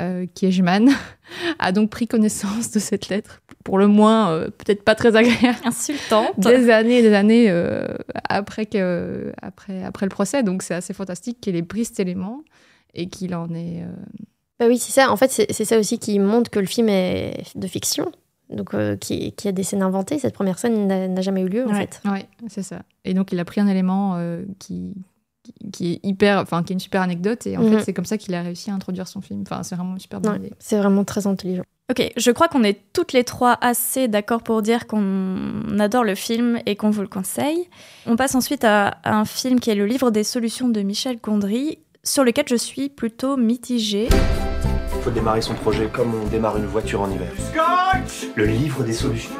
euh, 0.00 0.26
Kiejman 0.34 0.88
a 1.58 1.72
donc 1.72 1.90
pris 1.90 2.06
connaissance 2.06 2.70
de 2.70 2.78
cette 2.78 3.08
lettre, 3.08 3.42
pour 3.64 3.78
le 3.78 3.86
moins 3.86 4.30
euh, 4.30 4.44
peut-être 4.50 4.82
pas 4.84 4.94
très 4.94 5.16
agréable, 5.16 5.58
insultante. 5.64 6.38
des 6.38 6.70
années 6.70 6.98
et 6.98 7.02
des 7.02 7.14
années 7.14 7.46
euh, 7.50 7.86
après, 8.28 8.66
que, 8.66 9.32
après, 9.42 9.82
après 9.84 10.06
le 10.06 10.10
procès. 10.10 10.42
Donc 10.42 10.62
c'est 10.62 10.74
assez 10.74 10.92
fantastique 10.94 11.40
qu'il 11.40 11.56
ait 11.56 11.62
pris 11.62 11.84
cet 11.84 12.00
élément 12.00 12.42
et 12.94 13.08
qu'il 13.08 13.34
en 13.34 13.48
ait. 13.54 13.82
euh, 13.82 13.92
Bah 14.58 14.66
oui, 14.68 14.78
c'est 14.78 14.92
ça. 14.92 15.10
En 15.10 15.16
fait, 15.16 15.30
c'est 15.30 15.64
ça 15.64 15.78
aussi 15.78 15.98
qui 15.98 16.18
montre 16.18 16.50
que 16.50 16.58
le 16.60 16.66
film 16.66 16.88
est 16.88 17.42
de 17.54 17.66
fiction. 17.66 18.10
Donc, 18.48 18.74
euh, 18.74 18.96
qui, 18.96 19.32
qui 19.32 19.48
a 19.48 19.52
des 19.52 19.64
scènes 19.64 19.82
inventées. 19.82 20.20
Cette 20.20 20.34
première 20.34 20.60
scène 20.60 20.86
n'a 20.86 21.20
jamais 21.20 21.40
eu 21.42 21.48
lieu, 21.48 21.64
en 21.66 21.70
Ouais. 21.72 21.80
fait. 21.80 22.00
Ouais, 22.08 22.26
c'est 22.46 22.62
ça. 22.62 22.82
Et 23.04 23.12
donc 23.12 23.32
il 23.32 23.40
a 23.40 23.44
pris 23.44 23.60
un 23.60 23.66
élément 23.66 24.14
euh, 24.18 24.44
qui, 24.60 24.94
qui- 25.72 25.94
est 25.94 26.00
hyper, 26.02 26.38
enfin 26.40 26.62
qui 26.62 26.72
est 26.72 26.74
une 26.74 26.80
super 26.80 27.02
anecdote 27.02 27.46
et 27.46 27.56
en 27.56 27.62
Mhm. 27.62 27.78
fait 27.78 27.84
c'est 27.84 27.92
comme 27.92 28.04
ça 28.04 28.16
qu'il 28.18 28.34
a 28.34 28.42
réussi 28.42 28.70
à 28.70 28.74
introduire 28.74 29.06
son 29.08 29.20
film. 29.20 29.42
Enfin 29.42 29.62
c'est 29.62 29.74
vraiment 29.76 29.92
une 29.94 29.98
super 30.00 30.20
bonne 30.20 30.32
Ouais, 30.32 30.38
idée. 30.38 30.52
c'est 30.58 30.78
vraiment 30.78 31.04
très 31.04 31.26
intelligent. 31.26 31.62
Ok, 31.90 32.12
je 32.16 32.30
crois 32.32 32.48
qu'on 32.48 32.64
est 32.64 32.80
toutes 32.92 33.12
les 33.12 33.22
trois 33.22 33.56
assez 33.60 34.08
d'accord 34.08 34.42
pour 34.42 34.60
dire 34.60 34.88
qu'on 34.88 35.78
adore 35.78 36.02
le 36.02 36.16
film 36.16 36.58
et 36.66 36.74
qu'on 36.74 36.90
vous 36.90 37.02
le 37.02 37.06
conseille. 37.08 37.68
On 38.06 38.16
passe 38.16 38.34
ensuite 38.34 38.64
à, 38.64 38.88
à 39.04 39.14
un 39.16 39.24
film 39.24 39.60
qui 39.60 39.70
est 39.70 39.76
le 39.76 39.86
livre 39.86 40.10
des 40.10 40.24
solutions 40.24 40.68
de 40.68 40.80
Michel 40.82 41.18
Gondry, 41.22 41.78
sur 42.02 42.24
lequel 42.24 42.46
je 42.48 42.56
suis 42.56 42.88
plutôt 42.88 43.36
mitigée. 43.36 44.08
Il 44.96 45.02
faut 45.02 45.10
démarrer 45.12 45.42
son 45.42 45.54
projet 45.54 45.88
comme 45.92 46.12
on 46.14 46.26
démarre 46.26 46.56
une 46.56 46.66
voiture 46.66 47.02
en 47.02 47.08
hiver. 47.10 47.30
Le 48.34 48.46
livre 48.46 48.82
des 48.82 48.92
solutions. 48.92 49.30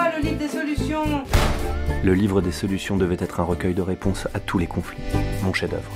Le 0.00 0.22
livre 0.22 0.38
des 0.38 0.48
solutions? 0.48 1.04
Le 2.02 2.14
livre 2.14 2.40
des 2.40 2.52
solutions 2.52 2.96
devait 2.96 3.18
être 3.18 3.40
un 3.40 3.44
recueil 3.44 3.74
de 3.74 3.82
réponses 3.82 4.28
à 4.32 4.40
tous 4.40 4.56
les 4.56 4.66
conflits. 4.66 5.02
Mon 5.42 5.52
chef-d'œuvre. 5.52 5.90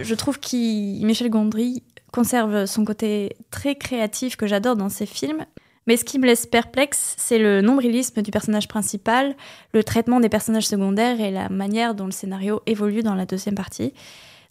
Je 0.00 0.14
trouve 0.14 0.38
que 0.38 1.04
Michel 1.04 1.28
Gondry 1.28 1.82
conserve 2.12 2.66
son 2.66 2.84
côté 2.84 3.36
très 3.50 3.74
créatif 3.74 4.36
que 4.36 4.46
j'adore 4.46 4.76
dans 4.76 4.88
ses 4.88 5.06
films. 5.06 5.44
Mais 5.88 5.96
ce 5.96 6.04
qui 6.04 6.20
me 6.20 6.26
laisse 6.26 6.46
perplexe, 6.46 7.16
c'est 7.18 7.38
le 7.38 7.60
nombrilisme 7.60 8.22
du 8.22 8.30
personnage 8.30 8.68
principal, 8.68 9.34
le 9.74 9.82
traitement 9.82 10.20
des 10.20 10.28
personnages 10.28 10.68
secondaires 10.68 11.20
et 11.20 11.32
la 11.32 11.48
manière 11.48 11.96
dont 11.96 12.06
le 12.06 12.12
scénario 12.12 12.62
évolue 12.66 13.02
dans 13.02 13.16
la 13.16 13.26
deuxième 13.26 13.56
partie. 13.56 13.92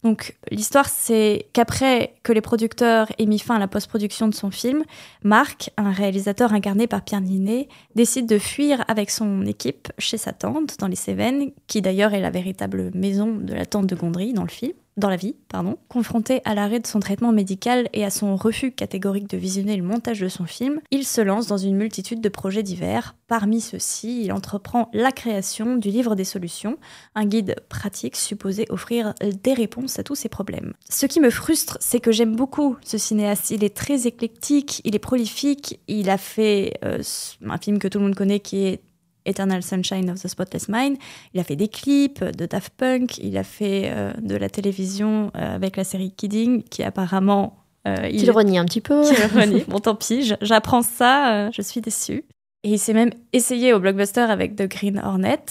Donc 0.04 0.36
l'histoire, 0.50 0.90
c'est 0.90 1.48
qu'après 1.54 2.16
que 2.24 2.34
les 2.34 2.42
producteurs 2.42 3.12
aient 3.20 3.26
mis 3.28 3.40
fin 3.40 3.56
à 3.56 3.60
la 3.60 3.68
post-production 3.68 4.28
de 4.28 4.34
son 4.34 4.50
film, 4.50 4.84
Marc, 5.24 5.70
un 5.78 5.92
réalisateur 5.92 6.54
incarné 6.54 6.88
par 6.88 7.04
Pierre 7.04 7.22
Ninet, 7.22 7.68
décide 7.94 8.26
de 8.26 8.40
fuir 8.40 8.84
avec 8.88 9.12
son 9.12 9.46
équipe 9.46 9.90
chez 10.00 10.18
sa 10.18 10.34
tante 10.34 10.80
dans 10.80 10.88
les 10.88 10.96
Cévennes, 10.96 11.52
qui 11.68 11.82
d'ailleurs 11.82 12.14
est 12.14 12.20
la 12.20 12.32
véritable 12.32 12.92
maison 12.96 13.36
de 13.36 13.54
la 13.54 13.66
tante 13.66 13.88
de 13.88 13.96
Gondry 13.96 14.34
dans 14.34 14.44
le 14.44 14.50
film 14.50 14.74
dans 14.98 15.10
la 15.10 15.16
vie, 15.16 15.36
pardon, 15.48 15.78
confronté 15.88 16.42
à 16.46 16.54
l'arrêt 16.54 16.80
de 16.80 16.88
son 16.88 17.00
traitement 17.00 17.32
médical 17.32 17.88
et 17.94 18.04
à 18.04 18.10
son 18.10 18.36
refus 18.36 18.72
catégorique 18.72 19.30
de 19.30 19.38
visionner 19.38 19.78
le 19.78 19.84
montage 19.84 20.20
de 20.20 20.28
son 20.28 20.46
film, 20.46 20.82
il 20.92 21.06
se 21.06 21.22
lance 21.22 21.48
dans 21.48 21.58
une 21.58 21.78
multitude 21.78 22.22
de 22.22 22.30
projets 22.30 22.64
divers. 22.64 23.16
Parmi 23.28 23.62
ceux-ci, 23.62 24.24
il 24.26 24.34
entreprend 24.34 24.90
la 24.94 25.12
création 25.12 25.78
du 25.78 25.90
livre 25.90 26.16
des 26.16 26.26
solutions, 26.26 26.78
un 27.16 27.26
guide 27.26 27.56
pratique 27.70 28.18
supposé 28.18 28.66
offrir 28.70 29.14
des 29.22 29.54
réponses 29.54 29.98
à 29.98 30.04
tous 30.04 30.16
ses 30.16 30.30
problèmes. 30.30 30.74
Ce 30.90 31.06
qui 31.06 31.22
me 31.22 31.30
frustre, 31.30 31.78
c'est 31.80 32.02
que 32.02 32.12
j'aime 32.12 32.36
beaucoup 32.36 32.76
ce 32.84 32.98
cinéaste. 32.98 33.52
Il 33.52 33.64
est 33.64 33.76
très 33.76 34.08
éclectique, 34.08 34.82
il 34.84 34.96
est 34.96 35.00
prolifique, 35.00 35.80
il 35.88 36.10
a 36.10 36.18
fait 36.18 36.78
euh, 36.84 37.02
un 37.48 37.58
film 37.58 37.80
que 37.80 37.88
tout 37.88 38.00
le 38.00 38.06
monde 38.06 38.16
connaît 38.16 38.40
qui 38.40 38.66
est 38.66 38.82
Eternal 39.26 39.62
Sunshine 39.64 40.10
of 40.10 40.22
the 40.22 40.28
Spotless 40.28 40.68
Mind. 40.68 40.98
Il 41.34 41.40
a 41.40 41.44
fait 41.44 41.56
des 41.56 41.68
clips 41.68 42.24
de 42.24 42.46
Daft 42.46 42.74
Punk, 42.76 43.18
il 43.18 43.38
a 43.38 43.44
fait 43.44 43.84
euh, 43.86 44.14
de 44.22 44.36
la 44.36 44.50
télévision 44.50 45.32
euh, 45.36 45.56
avec 45.56 45.78
la 45.78 45.84
série 45.84 46.12
Kidding, 46.12 46.64
qui 46.64 46.84
apparemment... 46.84 47.58
Euh, 47.88 48.10
le 48.10 48.32
renie 48.32 48.60
un 48.60 48.66
petit 48.66 48.82
peu. 48.82 49.02
Le 49.02 49.40
renie. 49.40 49.64
Bon, 49.68 49.80
tant 49.80 49.96
pis, 49.96 50.34
j'apprends 50.42 50.84
ça, 50.84 51.50
je 51.52 51.62
suis 51.62 51.82
déçue. 51.82 52.26
Et 52.64 52.74
il 52.74 52.80
s'est 52.80 52.94
même 52.94 53.10
essayé 53.34 53.74
au 53.74 53.80
blockbuster 53.80 54.22
avec 54.22 54.56
The 54.56 54.68
Green 54.68 55.00
Hornet, 55.04 55.44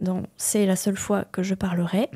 dont 0.00 0.24
c'est 0.36 0.66
la 0.66 0.74
seule 0.74 0.96
fois 0.96 1.24
que 1.24 1.44
je 1.44 1.54
parlerai. 1.54 2.10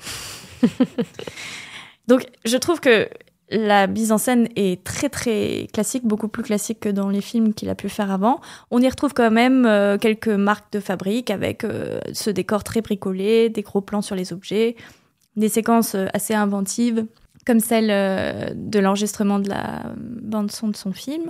Donc, 2.09 2.27
je 2.45 2.57
trouve 2.57 2.81
que 2.81 3.09
la 3.51 3.87
mise 3.87 4.13
en 4.13 4.19
scène 4.19 4.49
est 4.57 4.85
très 4.85 5.09
très 5.09 5.69
classique, 5.73 6.07
beaucoup 6.07 6.29
plus 6.29 6.43
classique 6.43 6.81
que 6.81 6.89
dans 6.89 7.09
les 7.09 7.21
films 7.21 7.53
qu'il 7.53 7.69
a 7.69 7.75
pu 7.75 7.89
faire 7.89 8.11
avant. 8.11 8.41
On 8.71 8.81
y 8.81 8.89
retrouve 8.89 9.13
quand 9.13 9.31
même 9.31 9.67
euh, 9.67 9.99
quelques 9.99 10.29
marques 10.29 10.73
de 10.73 10.81
fabrique 10.81 11.31
avec 11.31 11.65
euh, 11.65 12.01
ce 12.13 12.31
décor 12.31 12.63
très 12.63 12.81
bricolé, 12.81 13.49
des 13.49 13.63
gros 13.63 13.81
plans 13.81 14.03
sur 14.03 14.15
les 14.15 14.33
objets, 14.33 14.77
des 15.37 15.49
séquences 15.49 15.95
euh, 15.95 16.07
assez 16.15 16.35
inventives 16.35 17.07
comme 17.47 17.61
celle 17.61 17.89
de 18.55 18.79
l'enregistrement 18.79 19.39
de 19.39 19.49
la 19.49 19.95
bande 19.97 20.53
son 20.53 20.69
de 20.69 20.77
son 20.77 20.93
film. 20.93 21.25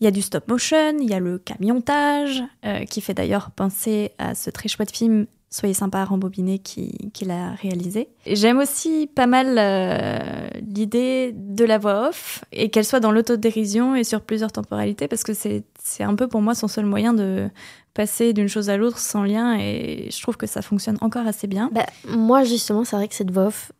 Il 0.00 0.04
y 0.04 0.06
a 0.08 0.10
du 0.10 0.20
stop 0.20 0.48
motion, 0.48 0.98
il 1.00 1.08
y 1.08 1.14
a 1.14 1.20
le 1.20 1.38
camiontage, 1.38 2.42
qui 2.90 3.00
fait 3.00 3.14
d'ailleurs 3.14 3.52
penser 3.52 4.10
à 4.18 4.34
ce 4.34 4.50
très 4.50 4.68
chouette 4.68 4.90
film 4.90 5.26
Soyez 5.54 5.74
sympa 5.74 5.98
à 5.98 6.04
rembobiner 6.06 6.58
qui- 6.58 7.10
qu'il 7.12 7.30
a 7.30 7.50
réalisé. 7.52 8.08
J'aime 8.26 8.58
aussi 8.58 9.06
pas 9.14 9.26
mal 9.26 9.56
euh, 9.58 10.18
l'idée 10.66 11.32
de 11.36 11.64
la 11.66 11.76
voix 11.76 12.08
off 12.08 12.42
et 12.52 12.70
qu'elle 12.70 12.86
soit 12.86 13.00
dans 13.00 13.12
l'autodérision 13.12 13.94
et 13.94 14.02
sur 14.02 14.22
plusieurs 14.22 14.50
temporalités 14.50 15.08
parce 15.08 15.24
que 15.24 15.34
c'est 15.34 15.62
c'est 15.84 16.04
un 16.04 16.14
peu 16.14 16.26
pour 16.26 16.40
moi 16.40 16.54
son 16.54 16.68
seul 16.68 16.86
moyen 16.86 17.12
de 17.12 17.50
passer 17.92 18.32
d'une 18.32 18.48
chose 18.48 18.70
à 18.70 18.78
l'autre 18.78 18.98
sans 18.98 19.24
lien 19.24 19.58
et 19.60 20.08
je 20.10 20.22
trouve 20.22 20.38
que 20.38 20.46
ça 20.46 20.62
fonctionne 20.62 20.96
encore 21.02 21.26
assez 21.26 21.46
bien. 21.46 21.68
Bah, 21.74 21.84
moi, 22.08 22.44
justement, 22.44 22.84
c'est 22.84 22.96
vrai 22.96 23.06
que 23.08 23.14
cette 23.14 23.30
voix 23.30 23.48
off, 23.48 23.72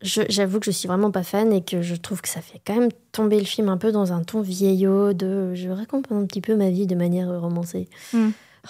j'avoue 0.00 0.60
que 0.60 0.64
je 0.66 0.70
suis 0.70 0.88
vraiment 0.88 1.10
pas 1.10 1.24
fan 1.24 1.52
et 1.52 1.62
que 1.62 1.82
je 1.82 1.94
trouve 1.96 2.22
que 2.22 2.28
ça 2.28 2.40
fait 2.40 2.60
quand 2.66 2.74
même 2.76 2.88
tomber 3.12 3.38
le 3.38 3.44
film 3.44 3.68
un 3.68 3.76
peu 3.76 3.92
dans 3.92 4.14
un 4.14 4.22
ton 4.22 4.40
vieillot 4.40 5.12
de 5.12 5.54
je 5.54 5.68
raconte 5.68 6.10
un 6.10 6.24
petit 6.24 6.40
peu 6.40 6.56
ma 6.56 6.70
vie 6.70 6.86
de 6.86 6.94
manière 6.94 7.28
romancée. 7.40 7.88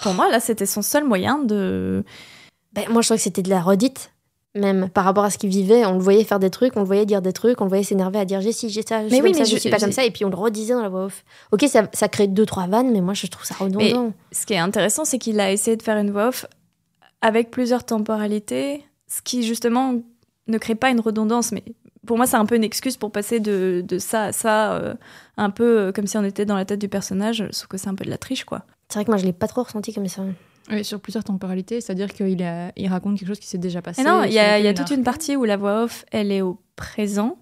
Pour 0.01 0.13
moi, 0.13 0.29
là, 0.29 0.39
c'était 0.41 0.65
son 0.65 0.81
seul 0.81 1.05
moyen 1.05 1.37
de... 1.39 2.03
Ben, 2.85 2.91
moi, 2.93 3.01
je 3.01 3.07
trouvais 3.07 3.17
que 3.17 3.23
c'était 3.23 3.41
de 3.41 3.49
la 3.49 3.61
redite, 3.61 4.11
même 4.55 4.89
par 4.89 5.03
rapport 5.05 5.23
à 5.23 5.29
ce 5.29 5.37
qu'il 5.37 5.49
vivait. 5.49 5.85
On 5.85 5.93
le 5.93 5.99
voyait 5.99 6.23
faire 6.23 6.39
des 6.39 6.49
trucs, 6.49 6.75
on 6.75 6.81
le 6.81 6.85
voyait 6.85 7.05
dire 7.05 7.21
des 7.21 7.33
trucs, 7.33 7.59
on 7.61 7.65
le 7.65 7.69
voyait 7.69 7.83
s'énerver 7.83 8.19
à 8.19 8.25
dire 8.25 8.41
j'ai 8.41 8.51
si, 8.51 8.69
j'ai 8.69 8.81
ça, 8.81 8.99
je 8.99 9.03
Mais 9.05 9.09
suis 9.17 9.21
oui, 9.21 9.31
comme 9.31 9.39
mais 9.39 9.45
ça, 9.45 9.49
je, 9.51 9.55
je- 9.55 9.61
suis 9.61 9.69
pas 9.69 9.77
comme 9.79 9.91
ça, 9.91 10.03
et 10.05 10.11
puis 10.11 10.25
on 10.25 10.29
le 10.29 10.35
redisait 10.35 10.73
dans 10.73 10.81
la 10.81 10.89
voix 10.89 11.05
off. 11.05 11.23
Ok, 11.51 11.65
ça, 11.67 11.87
ça 11.93 12.07
crée 12.07 12.27
deux, 12.27 12.45
trois 12.45 12.67
vannes, 12.67 12.91
mais 12.91 13.01
moi, 13.01 13.13
je 13.13 13.27
trouve 13.27 13.45
ça 13.45 13.55
Mais 13.59 13.65
redondant. 13.65 14.13
ce 14.31 14.45
qui 14.45 14.53
est 14.53 14.57
intéressant, 14.57 15.05
c'est 15.05 15.17
qu'il 15.19 15.39
a 15.39 15.51
essayé 15.51 15.77
de 15.77 15.83
faire 15.83 15.97
une 15.97 16.11
voix 16.11 16.27
off 16.29 16.45
avec 17.21 17.51
plusieurs 17.51 17.83
temporalités, 17.85 18.83
ce 19.07 19.21
qui 19.21 19.43
justement 19.43 19.93
ne 20.47 20.57
crée 20.57 20.75
pas 20.75 20.89
une 20.89 20.99
redondance. 20.99 21.51
Mais 21.51 21.63
pour 22.07 22.17
moi, 22.17 22.25
c'est 22.25 22.37
un 22.37 22.45
peu 22.45 22.55
une 22.55 22.63
excuse 22.63 22.97
pour 22.97 23.11
passer 23.11 23.39
de, 23.39 23.83
de 23.87 23.99
ça 23.99 24.23
à 24.25 24.31
ça, 24.31 24.73
euh, 24.73 24.93
un 25.37 25.49
peu 25.51 25.79
euh, 25.79 25.91
comme 25.91 26.07
si 26.07 26.17
on 26.17 26.23
était 26.23 26.45
dans 26.45 26.55
la 26.55 26.65
tête 26.65 26.79
du 26.79 26.89
personnage, 26.89 27.43
sauf 27.51 27.67
que 27.67 27.77
c'est 27.77 27.89
un 27.89 27.95
peu 27.95 28.05
de 28.05 28.09
la 28.09 28.17
triche, 28.17 28.45
quoi. 28.45 28.63
C'est 28.87 28.95
vrai 28.95 29.05
que 29.05 29.11
moi, 29.11 29.17
je 29.17 29.25
l'ai 29.25 29.33
pas 29.33 29.47
trop 29.47 29.61
ressenti 29.63 29.93
comme 29.93 30.07
ça. 30.07 30.23
Oui, 30.71 30.83
sur 30.85 30.99
plusieurs 30.99 31.23
temporalités, 31.23 31.81
c'est-à-dire 31.81 32.13
qu'il 32.13 32.41
a- 32.43 32.71
il 32.75 32.87
raconte 32.87 33.17
quelque 33.17 33.27
chose 33.27 33.39
qui 33.39 33.47
s'est 33.47 33.57
déjà 33.57 33.81
passé. 33.81 34.01
Et 34.01 34.03
non, 34.03 34.23
il 34.23 34.33
y 34.33 34.39
a, 34.39 34.59
y 34.59 34.73
toute 34.73 34.91
une 34.91 35.03
partie 35.03 35.35
où 35.35 35.43
la 35.45 35.57
voix 35.57 35.83
off, 35.83 36.05
elle 36.11 36.31
est 36.31 36.41
au 36.41 36.59
présent. 36.75 37.37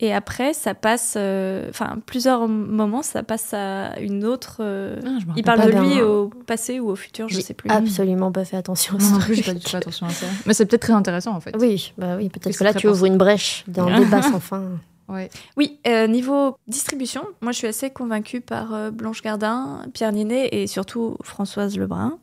Et 0.00 0.12
après, 0.12 0.54
ça 0.54 0.74
passe, 0.74 1.14
euh, 1.16 1.68
enfin, 1.70 1.98
plusieurs 2.04 2.48
moments, 2.48 3.02
ça 3.02 3.22
passe 3.22 3.54
à 3.54 3.98
une 4.00 4.24
autre. 4.24 4.56
euh, 4.58 4.96
Ah, 5.06 5.18
je 5.20 5.26
il 5.36 5.44
parle 5.44 5.64
de 5.66 5.70
d'un- 5.70 5.82
lui 5.84 6.02
au 6.02 6.30
passé 6.46 6.80
ou 6.80 6.90
au 6.90 6.96
futur, 6.96 7.28
je 7.28 7.36
J'ai 7.36 7.42
sais 7.42 7.54
plus. 7.54 7.70
absolument 7.70 8.32
pas 8.32 8.44
fait 8.44 8.56
attention 8.56 8.96
à 8.96 9.00
ce 9.00 9.12
non 9.12 9.18
truc. 9.20 9.44
pas 9.46 9.54
du 9.54 9.60
tout 9.60 9.70
fait 9.70 9.76
attention 9.76 10.06
à 10.06 10.10
ça. 10.10 10.26
Mais 10.46 10.52
c'est 10.54 10.66
peut-être 10.66 10.82
très 10.82 10.92
intéressant 10.92 11.32
en 11.32 11.40
fait. 11.40 11.54
Oui, 11.60 11.92
bah 11.96 12.16
oui, 12.16 12.28
peut-être 12.28 12.52
Que 12.52 12.58
que 12.58 12.64
là, 12.64 12.74
tu 12.74 12.88
ouvres 12.88 13.04
une 13.06 13.16
brèche 13.16 13.64
dans 13.68 13.88
le 13.88 13.98
débat 14.00 14.20
sans 14.22 14.40
fin. 14.40 14.64
Ouais. 15.08 15.28
Oui, 15.56 15.78
euh, 15.86 16.06
niveau 16.06 16.56
distribution, 16.66 17.24
moi 17.42 17.52
je 17.52 17.58
suis 17.58 17.66
assez 17.66 17.90
convaincue 17.90 18.40
par 18.40 18.72
euh, 18.74 18.90
Blanche 18.90 19.22
Gardin, 19.22 19.82
Pierre 19.92 20.12
Ninet 20.12 20.48
et 20.52 20.66
surtout 20.66 21.16
Françoise 21.22 21.76
Lebrun, 21.76 22.18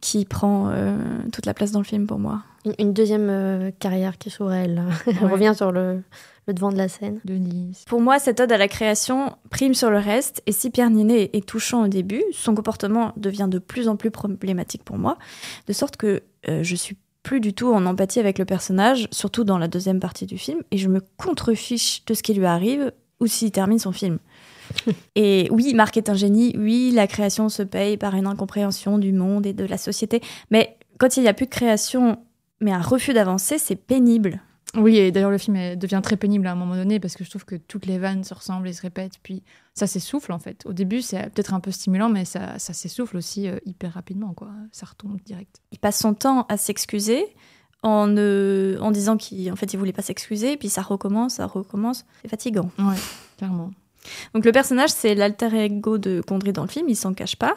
qui 0.00 0.24
prend 0.24 0.68
euh, 0.70 0.94
toute 1.32 1.46
la 1.46 1.54
place 1.54 1.72
dans 1.72 1.80
le 1.80 1.84
film 1.86 2.06
pour 2.06 2.18
moi. 2.18 2.42
une, 2.64 2.74
une 2.78 2.92
deuxième 2.92 3.28
euh, 3.30 3.70
carrière 3.78 4.18
qui 4.18 4.30
s'ouvre 4.30 4.50
à 4.50 4.56
elle. 4.58 4.82
Ouais. 5.06 5.14
revient 5.28 5.52
sur 5.56 5.72
le, 5.72 6.02
le 6.46 6.52
devant 6.54 6.70
de 6.70 6.76
la 6.76 6.88
scène. 6.88 7.18
Denise. 7.24 7.84
Pour 7.88 8.00
moi, 8.02 8.18
cette 8.18 8.40
ode 8.40 8.52
à 8.52 8.58
la 8.58 8.68
création 8.68 9.34
prime 9.50 9.74
sur 9.74 9.90
le 9.90 9.98
reste, 9.98 10.42
et 10.46 10.52
si 10.52 10.70
Pierre 10.70 10.90
Ninet 10.90 11.30
est 11.32 11.46
touchant 11.46 11.84
au 11.84 11.88
début, 11.88 12.22
son 12.32 12.54
comportement 12.54 13.12
devient 13.16 13.48
de 13.50 13.58
plus 13.58 13.88
en 13.88 13.96
plus 13.96 14.10
problématique 14.10 14.84
pour 14.84 14.98
moi, 14.98 15.16
de 15.66 15.72
sorte 15.72 15.96
que 15.96 16.22
euh, 16.48 16.62
je 16.62 16.76
suis 16.76 16.96
plus 17.26 17.40
du 17.40 17.52
tout 17.52 17.72
en 17.72 17.86
empathie 17.86 18.20
avec 18.20 18.38
le 18.38 18.44
personnage, 18.44 19.08
surtout 19.10 19.42
dans 19.42 19.58
la 19.58 19.66
deuxième 19.66 19.98
partie 19.98 20.26
du 20.26 20.38
film, 20.38 20.60
et 20.70 20.78
je 20.78 20.86
me 20.88 21.02
contrefiche 21.16 22.04
de 22.04 22.14
ce 22.14 22.22
qui 22.22 22.34
lui 22.34 22.46
arrive 22.46 22.92
ou 23.18 23.26
s'il 23.26 23.50
termine 23.50 23.80
son 23.80 23.90
film. 23.90 24.18
Et 25.16 25.48
oui, 25.50 25.74
Marc 25.74 25.96
est 25.96 26.08
un 26.08 26.14
génie, 26.14 26.54
oui, 26.56 26.92
la 26.94 27.08
création 27.08 27.48
se 27.48 27.64
paye 27.64 27.96
par 27.96 28.14
une 28.14 28.28
incompréhension 28.28 28.98
du 28.98 29.12
monde 29.12 29.44
et 29.44 29.52
de 29.52 29.64
la 29.64 29.76
société, 29.76 30.20
mais 30.52 30.76
quand 30.98 31.16
il 31.16 31.24
n'y 31.24 31.28
a 31.28 31.34
plus 31.34 31.46
de 31.46 31.50
création, 31.50 32.20
mais 32.60 32.70
un 32.70 32.80
refus 32.80 33.12
d'avancer, 33.12 33.58
c'est 33.58 33.74
pénible. 33.74 34.40
Oui, 34.76 34.96
et 34.96 35.10
d'ailleurs, 35.10 35.32
le 35.32 35.38
film 35.38 35.74
devient 35.74 36.00
très 36.04 36.16
pénible 36.16 36.46
à 36.46 36.52
un 36.52 36.56
moment 36.56 36.76
donné 36.76 37.00
parce 37.00 37.16
que 37.16 37.24
je 37.24 37.30
trouve 37.30 37.44
que 37.44 37.56
toutes 37.56 37.86
les 37.86 37.98
vannes 37.98 38.22
se 38.22 38.34
ressemblent 38.34 38.68
et 38.68 38.72
se 38.72 38.82
répètent. 38.82 39.18
Puis 39.22 39.42
ça 39.78 39.86
s'essouffle 39.86 40.32
en 40.32 40.38
fait. 40.38 40.64
Au 40.66 40.72
début, 40.72 41.02
c'est 41.02 41.22
peut-être 41.30 41.54
un 41.54 41.60
peu 41.60 41.70
stimulant, 41.70 42.08
mais 42.08 42.24
ça, 42.24 42.58
ça 42.58 42.72
s'essouffle 42.72 43.16
aussi 43.18 43.46
euh, 43.46 43.58
hyper 43.66 43.92
rapidement. 43.92 44.32
quoi. 44.32 44.48
Ça 44.72 44.86
retombe 44.86 45.20
direct. 45.24 45.60
il 45.70 45.78
passe 45.78 46.00
son 46.00 46.14
temps 46.14 46.46
à 46.48 46.56
s'excuser 46.56 47.24
en, 47.82 48.06
ne- 48.06 48.78
en 48.80 48.90
disant 48.90 49.16
qu'il 49.18 49.52
en 49.52 49.56
fait, 49.56 49.72
il 49.72 49.76
voulait 49.78 49.92
pas 49.92 50.02
s'excuser, 50.02 50.56
puis 50.56 50.70
ça 50.70 50.80
recommence, 50.82 51.34
ça 51.34 51.46
recommence. 51.46 52.04
C'est 52.22 52.28
fatigant. 52.28 52.70
Ouais, 52.78 52.96
clairement. 53.36 53.70
Donc 54.34 54.44
le 54.44 54.52
personnage, 54.52 54.90
c'est 54.90 55.14
l'alter 55.14 55.54
ego 55.54 55.98
de 55.98 56.22
Gondry 56.26 56.52
dans 56.52 56.62
le 56.62 56.68
film, 56.68 56.88
il 56.88 56.96
s'en 56.96 57.12
cache 57.12 57.36
pas, 57.36 57.54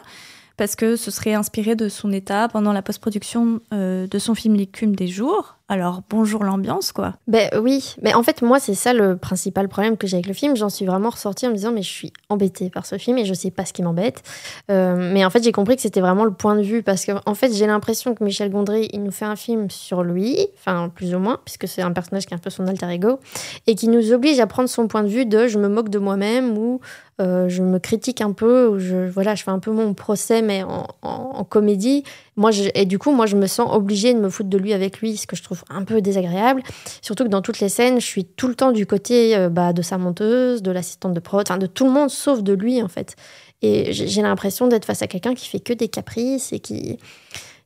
parce 0.56 0.76
que 0.76 0.96
ce 0.96 1.10
serait 1.10 1.32
inspiré 1.34 1.74
de 1.74 1.88
son 1.88 2.12
état 2.12 2.48
pendant 2.48 2.72
la 2.74 2.82
post-production 2.82 3.60
euh, 3.72 4.06
de 4.06 4.18
son 4.18 4.34
film 4.34 4.54
L'écume 4.56 4.94
des 4.94 5.06
jours. 5.08 5.56
Alors 5.72 6.02
bonjour 6.10 6.42
l'ambiance, 6.42 6.90
quoi. 6.90 7.14
Ben 7.28 7.48
oui, 7.62 7.94
mais 8.02 8.12
en 8.12 8.24
fait, 8.24 8.42
moi, 8.42 8.58
c'est 8.58 8.74
ça 8.74 8.92
le 8.92 9.16
principal 9.16 9.68
problème 9.68 9.96
que 9.96 10.08
j'ai 10.08 10.16
avec 10.16 10.26
le 10.26 10.32
film. 10.34 10.56
J'en 10.56 10.68
suis 10.68 10.84
vraiment 10.84 11.10
ressortie 11.10 11.46
en 11.46 11.50
me 11.50 11.54
disant, 11.54 11.70
mais 11.70 11.82
je 11.82 11.88
suis 11.88 12.12
embêtée 12.28 12.70
par 12.70 12.86
ce 12.86 12.98
film 12.98 13.18
et 13.18 13.24
je 13.24 13.32
sais 13.34 13.52
pas 13.52 13.64
ce 13.64 13.72
qui 13.72 13.84
m'embête. 13.84 14.20
Euh, 14.68 14.96
mais 15.14 15.24
en 15.24 15.30
fait, 15.30 15.44
j'ai 15.44 15.52
compris 15.52 15.76
que 15.76 15.82
c'était 15.82 16.00
vraiment 16.00 16.24
le 16.24 16.32
point 16.32 16.56
de 16.56 16.62
vue 16.62 16.82
parce 16.82 17.04
que, 17.04 17.12
en 17.24 17.34
fait, 17.36 17.52
j'ai 17.54 17.68
l'impression 17.68 18.16
que 18.16 18.24
Michel 18.24 18.50
Gondry, 18.50 18.88
il 18.92 19.04
nous 19.04 19.12
fait 19.12 19.26
un 19.26 19.36
film 19.36 19.70
sur 19.70 20.02
lui, 20.02 20.48
enfin, 20.58 20.88
plus 20.92 21.14
ou 21.14 21.20
moins, 21.20 21.38
puisque 21.44 21.68
c'est 21.68 21.82
un 21.82 21.92
personnage 21.92 22.26
qui 22.26 22.34
est 22.34 22.36
un 22.36 22.40
peu 22.40 22.50
son 22.50 22.66
alter 22.66 22.88
ego, 22.90 23.20
et 23.68 23.76
qui 23.76 23.86
nous 23.86 24.12
oblige 24.12 24.40
à 24.40 24.48
prendre 24.48 24.68
son 24.68 24.88
point 24.88 25.04
de 25.04 25.08
vue 25.08 25.24
de 25.24 25.46
je 25.46 25.60
me 25.60 25.68
moque 25.68 25.88
de 25.88 26.00
moi-même 26.00 26.58
ou 26.58 26.80
euh, 27.20 27.48
je 27.48 27.62
me 27.62 27.78
critique 27.78 28.22
un 28.22 28.32
peu, 28.32 28.66
ou 28.66 28.78
je, 28.80 29.08
voilà, 29.08 29.36
je 29.36 29.44
fais 29.44 29.50
un 29.52 29.58
peu 29.60 29.70
mon 29.70 29.94
procès, 29.94 30.42
mais 30.42 30.64
en, 30.64 30.86
en- 31.02 31.44
comédie. 31.44 32.02
Moi, 32.36 32.50
je- 32.50 32.70
et 32.74 32.86
du 32.86 32.98
coup, 32.98 33.12
moi, 33.12 33.26
je 33.26 33.36
me 33.36 33.46
sens 33.46 33.68
obligée 33.74 34.14
de 34.14 34.18
me 34.20 34.30
foutre 34.30 34.48
de 34.48 34.56
lui 34.58 34.72
avec 34.72 35.00
lui, 35.00 35.16
ce 35.16 35.26
que 35.26 35.36
je 35.36 35.42
trouve 35.42 35.59
un 35.68 35.84
peu 35.84 36.00
désagréable. 36.00 36.62
Surtout 37.02 37.24
que 37.24 37.28
dans 37.28 37.42
toutes 37.42 37.60
les 37.60 37.68
scènes, 37.68 38.00
je 38.00 38.06
suis 38.06 38.24
tout 38.24 38.48
le 38.48 38.54
temps 38.54 38.72
du 38.72 38.86
côté 38.86 39.36
euh, 39.36 39.48
bah, 39.48 39.72
de 39.72 39.82
sa 39.82 39.98
monteuse, 39.98 40.62
de 40.62 40.70
l'assistante 40.70 41.14
de 41.14 41.20
prod, 41.20 41.44
enfin 41.46 41.58
de 41.58 41.66
tout 41.66 41.84
le 41.84 41.90
monde 41.90 42.10
sauf 42.10 42.42
de 42.42 42.52
lui, 42.52 42.82
en 42.82 42.88
fait. 42.88 43.16
Et 43.62 43.92
j'ai 43.92 44.22
l'impression 44.22 44.68
d'être 44.68 44.84
face 44.86 45.02
à 45.02 45.06
quelqu'un 45.06 45.34
qui 45.34 45.46
fait 45.48 45.60
que 45.60 45.72
des 45.72 45.88
caprices 45.88 46.52
et 46.52 46.60
qui. 46.60 46.98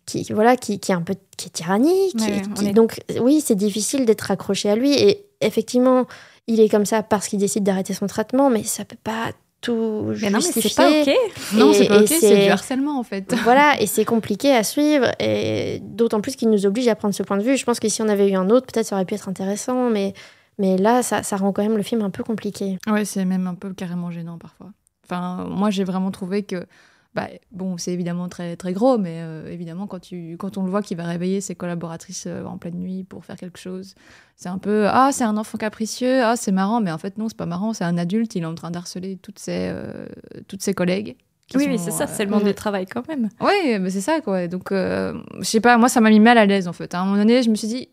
Qui, 0.07 0.23
voilà, 0.35 0.57
qui, 0.59 0.81
qui 0.81 0.93
est 0.93 0.95
un 0.95 1.01
peu 1.01 1.15
qui 1.39 1.47
est 1.47 1.51
tyrannique. 1.51 2.15
Ouais, 2.21 2.43
qui- 2.55 2.67
est- 2.67 2.73
Donc, 2.75 3.01
oui, 3.23 3.41
c'est 3.43 3.55
difficile 3.55 4.05
d'être 4.05 4.31
accroché 4.31 4.69
à 4.69 4.77
lui. 4.77 4.93
Et 4.93 5.25
effectivement, 5.41 6.05
il 6.47 6.61
est 6.61 6.69
comme 6.69 6.85
ça 6.85 7.03
parce 7.03 7.27
qu'il 7.27 7.39
décide 7.39 7.65
d'arrêter 7.65 7.95
son 7.95 8.07
traitement, 8.07 8.51
mais 8.51 8.65
ça 8.65 8.85
peut 8.85 8.99
pas 9.03 9.31
tout 9.64 10.12
Mais 10.20 10.31
non, 10.31 10.38
mais 10.38 10.61
c'est 10.61 10.74
pas 10.74 10.90
ok. 10.90 11.11
Non, 11.55 11.72
c'est 11.72 11.88
pas 11.88 12.00
ok, 12.00 12.09
c'est 12.09 12.44
du 12.44 12.50
harcèlement 12.50 12.98
en 12.98 13.03
fait. 13.03 13.35
voilà, 13.42 13.81
et 13.81 13.87
c'est 13.87 14.05
compliqué 14.05 14.55
à 14.55 14.62
suivre, 14.62 15.07
et 15.18 15.81
d'autant 15.83 16.20
plus 16.20 16.37
qu'il 16.37 16.50
nous 16.50 16.66
oblige 16.66 16.88
à 16.88 16.94
prendre 16.94 17.14
ce 17.14 17.22
point 17.22 17.38
de 17.38 17.42
vue. 17.42 17.57
Je 17.57 17.64
pense 17.64 17.81
que 17.81 17.88
si 17.88 18.03
on 18.03 18.09
avait 18.09 18.31
eu 18.31 18.35
un 18.35 18.50
autre, 18.50 18.66
peut-être 18.66 18.87
ça 18.87 18.96
aurait 18.96 19.05
pu 19.05 19.14
être 19.14 19.29
intéressant, 19.29 19.90
mais, 19.90 20.12
mais 20.59 20.77
là, 20.77 21.03
ça, 21.03 21.22
ça 21.22 21.37
rend 21.37 21.53
quand 21.53 21.62
même 21.62 21.77
le 21.77 21.83
film 21.83 22.03
un 22.03 22.11
peu 22.11 22.22
compliqué. 22.22 22.79
Ouais, 22.87 23.05
c'est 23.05 23.24
même 23.24 23.46
un 23.46 23.55
peu 23.55 23.72
carrément 23.72 24.11
gênant 24.11 24.38
parfois. 24.38 24.70
Enfin, 25.05 25.46
moi, 25.48 25.70
j'ai 25.70 25.85
vraiment 25.85 26.11
trouvé 26.11 26.42
que. 26.42 26.66
Bah, 27.14 27.29
bon, 27.53 27.79
c'est 27.79 27.92
évidemment 27.92 28.29
très, 28.29 28.57
très 28.57 28.72
gros, 28.72 28.98
mais 28.98 29.20
euh, 29.22 29.48
évidemment, 29.48 29.87
quand, 29.87 30.00
tu, 30.00 30.37
quand 30.37 30.59
on 30.59 30.64
le 30.64 30.70
voit 30.70 30.83
qu'il 30.83 30.96
va 30.96 31.05
réveiller 31.05 31.40
ses 31.40 31.55
collaboratrices 31.55 32.24
euh, 32.27 32.44
en 32.44 32.59
pleine 32.59 32.74
nuit 32.74 33.05
pour 33.05 33.24
faire 33.24 33.37
quelque 33.37 33.59
chose, 33.59 33.94
c'est 34.35 34.48
un 34.48 34.59
peu 34.59 34.88
Ah, 34.88 35.11
c'est 35.12 35.22
un 35.22 35.37
enfant 35.37 35.57
capricieux, 35.57 36.24
ah, 36.24 36.35
c'est 36.35 36.50
marrant, 36.50 36.81
mais 36.81 36.90
en 36.90 36.98
fait, 36.98 37.16
non, 37.16 37.29
c'est 37.29 37.37
pas 37.37 37.46
marrant, 37.46 37.72
c'est 37.72 37.85
un 37.85 37.98
adulte, 37.98 38.35
il 38.35 38.42
est 38.42 38.46
en 38.46 38.57
train 38.57 38.72
d'harceler 38.72 39.16
toutes 39.16 39.38
ses, 39.38 39.68
euh, 39.72 40.07
toutes 40.48 40.62
ses 40.62 40.74
collègues. 40.74 41.16
Oui, 41.55 41.66
oui, 41.68 41.79
sont, 41.79 41.85
c'est 41.85 41.90
ça, 41.92 42.07
c'est 42.09 42.24
le 42.24 42.31
monde 42.31 42.44
du 42.44 42.55
travail 42.55 42.87
quand 42.87 43.07
même. 43.07 43.29
Ouais, 43.40 43.79
mais 43.79 43.90
c'est 43.90 44.00
ça, 44.00 44.20
quoi. 44.20 44.48
Donc, 44.48 44.70
je 44.72 45.14
sais 45.42 45.61
pas, 45.61 45.77
moi, 45.77 45.88
ça 45.88 46.00
m'a 46.00 46.09
mis 46.09 46.18
mal 46.18 46.38
à 46.38 46.46
l'aise, 46.46 46.66
en 46.66 46.72
fait. 46.72 46.94
À 46.94 47.00
un 47.00 47.05
moment 47.05 47.18
donné, 47.18 47.42
je 47.42 47.50
me 47.50 47.55
suis 47.55 47.68
dit, 47.68 47.88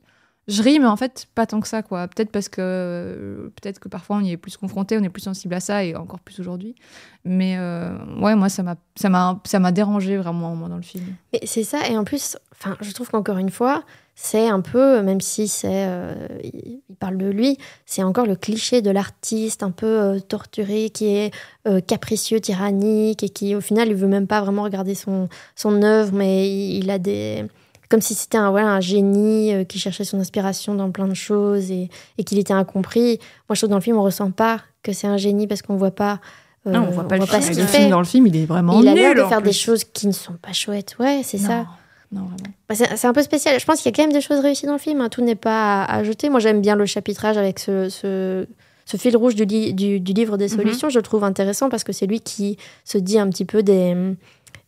je 0.48 0.62
ris, 0.64 0.80
mais 0.80 0.88
en 0.88 0.98
fait, 0.98 1.28
pas 1.36 1.46
tant 1.46 1.60
que 1.60 1.68
ça, 1.68 1.84
quoi. 1.84 2.08
Peut-être 2.08 2.32
parce 2.32 2.50
que, 2.50 3.52
peut-être 3.62 3.80
que 3.80 3.88
parfois, 3.88 4.18
on 4.18 4.22
y 4.22 4.32
est 4.32 4.38
plus 4.38 4.58
confronté, 4.58 4.98
on 4.98 5.04
est 5.04 5.10
plus 5.10 5.22
sensible 5.22 5.54
à 5.54 5.60
ça, 5.60 5.84
et 5.84 5.96
encore 5.96 6.20
plus 6.20 6.40
aujourd'hui. 6.40 6.76
Mais, 7.26 7.58
euh, 7.58 7.96
ouais, 8.20 8.36
moi, 8.36 8.50
ça 8.50 8.64
m'a, 8.64 9.72
dérangé 9.72 10.18
vraiment, 10.18 10.56
moi, 10.56 10.68
dans 10.68 10.78
le 10.78 10.82
film. 10.82 11.06
C'est 11.44 11.64
ça, 11.64 11.88
et 11.88 11.98
en 11.98 12.04
plus, 12.04 12.38
je 12.82 12.92
trouve 12.92 13.10
qu'encore 13.10 13.38
une 13.38 13.52
fois, 13.52 13.84
c'est 14.16 14.48
un 14.48 14.62
peu, 14.62 15.02
même 15.02 15.22
si 15.22 15.48
c'est, 15.48 15.86
euh, 15.88 16.28
il 16.44 16.96
parle 17.00 17.18
de 17.18 17.28
lui, 17.28 17.58
c'est 17.86 18.04
encore 18.04 18.26
le 18.26 18.36
cliché 18.36 18.82
de 18.82 18.92
l'artiste 18.92 19.64
un 19.64 19.72
peu 19.72 19.88
euh, 19.88 20.20
torturé, 20.20 20.90
qui 20.90 21.08
est 21.08 21.34
euh, 21.68 21.82
capricieux, 21.82 22.40
tyrannique, 22.40 23.24
et 23.24 23.30
qui 23.30 23.56
au 23.56 23.62
final, 23.62 23.90
il 23.90 23.96
veut 23.96 24.08
même 24.08 24.28
pas 24.28 24.42
vraiment 24.42 24.64
regarder 24.64 24.96
son, 24.96 25.30
son 25.56 25.82
œuvre, 25.82 26.14
mais 26.14 26.50
il 26.50 26.90
a 26.90 27.00
des... 27.00 27.46
Comme 27.92 28.02
si 28.02 28.16
c'était 28.16 28.38
un, 28.38 28.50
voilà, 28.52 28.70
un 28.70 28.80
génie 28.80 29.54
euh, 29.54 29.64
qui 29.66 29.78
cherchait 29.78 30.06
son 30.06 30.20
inspiration 30.20 30.74
dans 30.74 30.90
plein 30.90 31.08
de 31.08 31.14
choses 31.14 31.70
et, 31.70 31.90
et 32.18 32.24
qu'il 32.24 32.40
était 32.40 32.54
incompris. 32.54 33.20
Moi, 33.50 33.56
je 33.56 33.60
trouve 33.60 33.68
que 33.68 33.72
dans 33.72 33.78
le 33.78 33.82
film, 33.84 33.98
on 33.98 34.04
ressent 34.04 34.32
pas 34.32 34.62
que 34.82 34.94
c'est 34.94 35.08
un 35.08 35.18
génie 35.18 35.46
parce 35.46 35.62
qu'on 35.62 35.76
voit 35.76 35.92
pas... 35.92 36.20
euh, 36.68 36.72
Non, 36.72 36.86
on 36.88 36.92
voit 36.92 37.08
pas 37.08 37.18
le 37.18 37.26
film. 37.26 37.42
ce 37.42 37.52
qu'il 37.52 37.64
fait. 37.64 37.78
film, 37.80 37.90
dans 37.92 38.00
le 38.00 38.06
film, 38.06 38.26
il 38.28 38.36
est 38.38 38.46
vraiment 38.46 38.80
Il 38.82 38.88
a 38.88 38.94
l'air 38.96 39.14
de 39.14 39.24
faire 39.26 39.42
des 39.42 39.52
choses 39.54 39.84
qui 39.84 40.08
ne 40.08 40.14
sont 40.14 40.34
pas 40.42 40.54
chouettes. 40.54 40.96
Ouais, 41.00 41.22
c'est 41.24 41.38
ça. 41.38 41.66
Non, 42.14 42.22
vraiment. 42.24 42.54
Bah, 42.68 42.76
C'est 42.76 43.08
un 43.08 43.14
peu 43.14 43.22
spécial. 43.24 43.60
Je 43.60 43.66
pense 43.66 43.82
qu'il 43.82 43.92
y 43.92 43.94
a 43.94 43.96
quand 43.96 44.04
même 44.04 44.14
des 44.14 44.22
choses 44.22 44.40
réussies 44.40 44.66
dans 44.66 44.74
le 44.74 44.80
film. 44.80 45.02
hein. 45.02 45.10
Tout 45.10 45.22
n'est 45.22 45.36
pas 45.36 45.84
à, 45.84 45.98
à 45.98 46.04
jeter. 46.04 46.30
Moi, 46.30 46.40
j'aime 46.40 46.62
bien 46.62 46.76
le 46.76 46.86
chapitrage 46.86 47.38
avec 47.38 47.60
ce, 47.60 47.90
ce, 47.90 48.48
ce 48.86 48.98
fil 48.98 49.16
rouge 49.18 49.36
du, 49.36 49.46
li- 49.46 49.74
du, 49.74 50.00
du 50.00 50.14
livre 50.14 50.38
des 50.38 50.48
solutions. 50.48 50.90
Je 50.90 51.00
le 51.00 51.04
trouve 51.04 51.24
intéressant 51.24 51.70
parce 51.70 51.84
que 51.84 51.94
c'est 51.94 52.08
lui 52.08 52.20
qui 52.22 52.58
se 52.86 52.98
dit 52.98 53.18
un 53.20 53.30
petit 53.30 53.46
peu 53.46 53.64
des, 53.64 53.96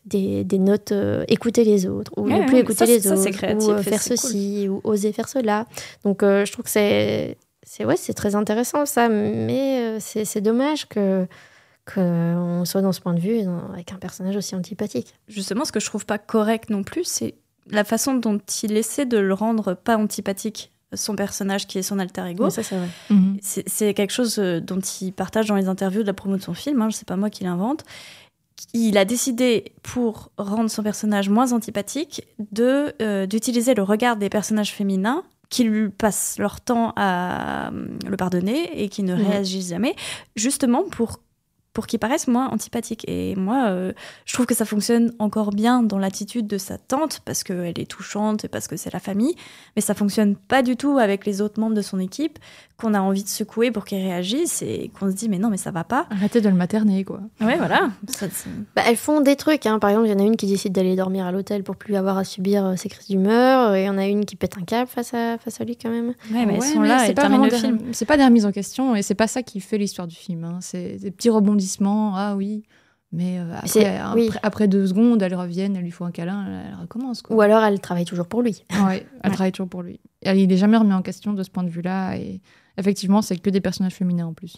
des, 0.05 0.43
des 0.43 0.59
notes 0.59 0.91
euh, 0.91 1.23
écouter 1.27 1.63
les 1.63 1.85
autres 1.87 2.11
ou 2.17 2.23
Ouais, 2.27 2.39
ne 2.39 2.45
plus 2.45 2.55
ouais, 2.55 2.61
écouter 2.61 2.79
ça, 2.79 2.85
les 2.85 2.99
ça, 3.01 3.13
autres 3.15 3.29
créatif 3.31 3.67
ou 3.69 3.71
euh, 3.71 3.81
faire 3.81 4.01
ceci 4.01 4.67
ou 4.69 4.81
oser 4.83 5.11
faire 5.13 5.29
cela. 5.29 5.65
Donc, 6.03 6.23
euh, 6.23 6.45
je 6.45 6.51
trouve 6.51 6.65
que 6.65 6.71
c'est 6.71 7.37
c'est 7.65 7.85
ouais, 7.85 7.95
c'est 7.95 8.13
très 8.13 8.35
intéressant 8.35 8.85
ça, 8.85 9.07
mais 9.09 9.79
euh, 9.79 9.97
c'est 9.99 10.25
c'est 10.25 10.41
dommage 10.41 10.87
que 10.89 11.25
qu'on 11.93 12.63
soit 12.65 12.81
dans 12.81 12.91
ce 12.91 13.01
point 13.01 13.13
de 13.13 13.19
vue 13.19 13.43
dans- 13.43 13.71
avec 13.73 13.91
un 13.91 13.97
personnage 13.97 14.35
aussi 14.35 14.55
antipathique. 14.55 15.15
Justement, 15.27 15.65
ce 15.65 15.71
que 15.71 15.79
je 15.79 15.85
trouve 15.85 16.05
pas 16.05 16.17
correct 16.17 16.69
non 16.69 16.83
plus, 16.83 17.03
c'est 17.03 17.35
la 17.69 17.83
façon 17.83 18.13
dont 18.15 18.39
il 18.63 18.75
essaie 18.77 19.05
de 19.05 19.17
le 19.17 19.33
rendre 19.33 19.73
pas 19.73 19.97
antipathique, 19.97 20.71
son 20.93 21.15
personnage 21.15 21.67
qui 21.67 21.79
est 21.79 21.83
son 21.83 21.99
alter 21.99 22.25
ego. 22.29 22.45
Mais 22.45 22.49
ça, 22.51 22.63
c'est 22.63 22.77
vrai. 22.77 22.87
Mhm. 23.09 23.37
C'est 23.41 23.93
quelque 23.93 24.11
chose 24.13 24.35
dont 24.37 24.79
il 25.01 25.11
partage 25.13 25.47
dans 25.47 25.55
les 25.55 25.67
interviews 25.67 26.01
de 26.03 26.07
la 26.07 26.13
promo 26.13 26.37
de 26.37 26.41
son 26.41 26.53
film, 26.53 26.81
hein, 26.81 26.89
c'est 26.91 27.07
pas 27.07 27.15
moi 27.17 27.29
qui 27.29 27.43
l'invente. 27.43 27.83
Il 28.73 28.97
a 28.97 29.06
décidé, 29.06 29.73
pour 29.84 30.32
rendre 30.38 30.69
son 30.69 30.84
personnage 30.84 31.30
moins 31.30 31.52
antipathique, 31.54 32.26
de 32.52 32.93
euh, 33.02 33.26
d'utiliser 33.26 33.73
le 33.73 33.84
regard 33.84 34.17
des 34.17 34.30
personnages 34.30 34.73
féminins 34.73 35.23
qui 35.49 35.63
lui 35.63 35.89
passent 35.89 36.38
leur 36.39 36.62
temps 36.62 36.93
à 36.95 37.67
euh, 37.67 37.88
le 38.08 38.17
pardonner 38.17 38.84
et 38.84 38.89
qui 38.89 39.04
ne 39.04 39.13
réagissent 39.13 39.69
jamais, 39.69 39.95
justement 40.36 40.84
pour 40.84 41.19
pour 41.73 41.88
qu'il 41.88 41.97
paraisse 41.99 42.27
moins 42.27 42.49
antipathique. 42.49 43.03
Et 43.07 43.36
moi, 43.36 43.65
euh, 43.67 43.93
je 44.25 44.33
trouve 44.33 44.45
que 44.45 44.53
ça 44.55 44.63
fonctionne 44.65 45.12
encore 45.19 45.49
bien 45.51 45.81
dans 45.83 45.97
l'attitude 45.97 46.45
de 46.47 46.57
sa 46.59 46.77
tante, 46.77 47.21
parce 47.25 47.43
qu'elle 47.43 47.79
est 47.79 47.89
touchante 47.89 48.45
et 48.45 48.47
parce 48.47 48.67
que 48.67 48.77
c'est 48.77 48.93
la 48.93 48.99
famille, 48.99 49.36
mais 49.75 49.81
ça 49.81 49.93
fonctionne 49.95 50.36
pas 50.36 50.62
du 50.62 50.75
tout 50.77 50.97
avec 50.99 51.25
les 51.25 51.41
autres 51.41 51.59
membres 51.59 51.75
de 51.75 51.81
son 51.81 51.99
équipe, 51.99 52.38
qu'on 52.77 52.93
a 52.93 52.99
envie 53.01 53.23
de 53.23 53.27
secouer 53.29 53.71
pour 53.71 53.86
qu'ils 53.86 54.03
réagissent 54.03 54.62
et 54.62 54.91
qu'on 54.99 55.09
se 55.09 55.15
dit, 55.15 55.29
mais 55.29 55.38
non, 55.39 55.49
mais 55.49 55.57
ça 55.57 55.71
va 55.71 55.83
pas. 55.83 56.05
Arrêtez 56.09 56.41
de 56.41 56.49
le 56.49 56.55
materner, 56.55 57.03
quoi. 57.03 57.21
Ouais, 57.41 57.57
voilà. 57.57 57.89
Ça, 58.07 58.25
Bah, 58.75 58.81
elles 58.88 58.97
font 58.97 59.21
des 59.21 59.36
trucs. 59.36 59.65
Hein. 59.65 59.79
Par 59.79 59.89
exemple, 59.91 60.07
il 60.07 60.12
y 60.12 60.15
en 60.15 60.19
a 60.19 60.23
une 60.23 60.36
qui 60.36 60.47
décide 60.47 60.73
d'aller 60.73 60.95
dormir 60.95 61.25
à 61.25 61.31
l'hôtel 61.31 61.63
pour 61.63 61.75
plus 61.75 61.95
avoir 61.95 62.17
à 62.17 62.23
subir 62.23 62.65
euh, 62.65 62.75
ses 62.75 62.89
crises 62.89 63.07
d'humeur. 63.07 63.73
Et 63.75 63.83
il 63.83 63.86
y 63.86 63.89
en 63.89 63.97
a 63.97 64.05
une 64.07 64.25
qui 64.25 64.36
pète 64.36 64.57
un 64.57 64.63
câble 64.63 64.89
face 64.89 65.13
à, 65.13 65.38
face 65.38 65.62
à 65.62 65.63
lui 65.63 65.75
quand 65.77 65.89
même. 65.89 66.13
Ouais, 66.31 66.45
mais 66.45 66.45
Ouais, 66.45 66.53
elles 66.55 66.63
sont 66.73 66.79
mais 66.81 66.88
là 66.88 66.99
c'est 66.99 67.12
et 67.12 67.13
pas 67.13 67.21
terminent 67.21 67.43
le 67.45 67.49
film. 67.51 67.79
C'est 67.93 68.05
pas 68.05 68.17
des 68.17 68.25
remises 68.25 68.45
en 68.45 68.51
question 68.51 68.95
et 68.95 69.01
c'est 69.01 69.15
pas 69.15 69.27
ça 69.27 69.43
qui 69.43 69.59
fait 69.59 69.77
l'histoire 69.77 70.07
du 70.07 70.15
film. 70.15 70.43
hein. 70.43 70.57
C'est 70.62 70.97
des 70.99 71.12
petits 71.12 71.29
rebondissements. 71.29 71.62
Ah 72.15 72.36
oui, 72.36 72.63
mais 73.12 73.39
euh, 73.39 73.54
après, 73.56 73.67
C'est- 73.67 73.97
après, 73.97 74.21
oui. 74.21 74.30
après 74.43 74.67
deux 74.67 74.88
secondes, 74.88 75.21
elles 75.21 75.36
reviennent, 75.36 75.76
elles 75.76 75.84
lui 75.84 75.91
font 75.91 76.06
un 76.06 76.12
câlin, 76.12 76.45
elle, 76.47 76.65
elle 76.73 76.82
recommence. 76.82 77.21
Quoi. 77.21 77.36
Ou 77.36 77.41
alors 77.41 77.63
elle 77.63 77.80
travaille 77.80 78.06
toujours 78.06 78.28
pour 78.28 78.41
lui. 78.41 78.63
Ouais, 78.86 79.06
elle 79.23 79.32
travaille 79.34 79.52
toujours 79.52 79.69
pour 79.69 79.82
lui. 79.84 79.99
Et 80.23 80.32
il 80.41 80.52
est 80.52 80.58
jamais 80.58 80.78
remis 80.78 80.93
en 80.93 81.02
question 81.02 81.34
de 81.34 81.43
ce 81.43 81.49
point 81.49 81.63
de 81.63 81.69
vue-là. 81.69 82.15
Et 82.17 82.41
effectivement, 82.78 83.21
c'est 83.21 83.38
que 83.38 83.49
des 83.49 83.62
personnages 83.62 83.93
féminins 83.93 84.28
en 84.28 84.34
plus. 84.34 84.58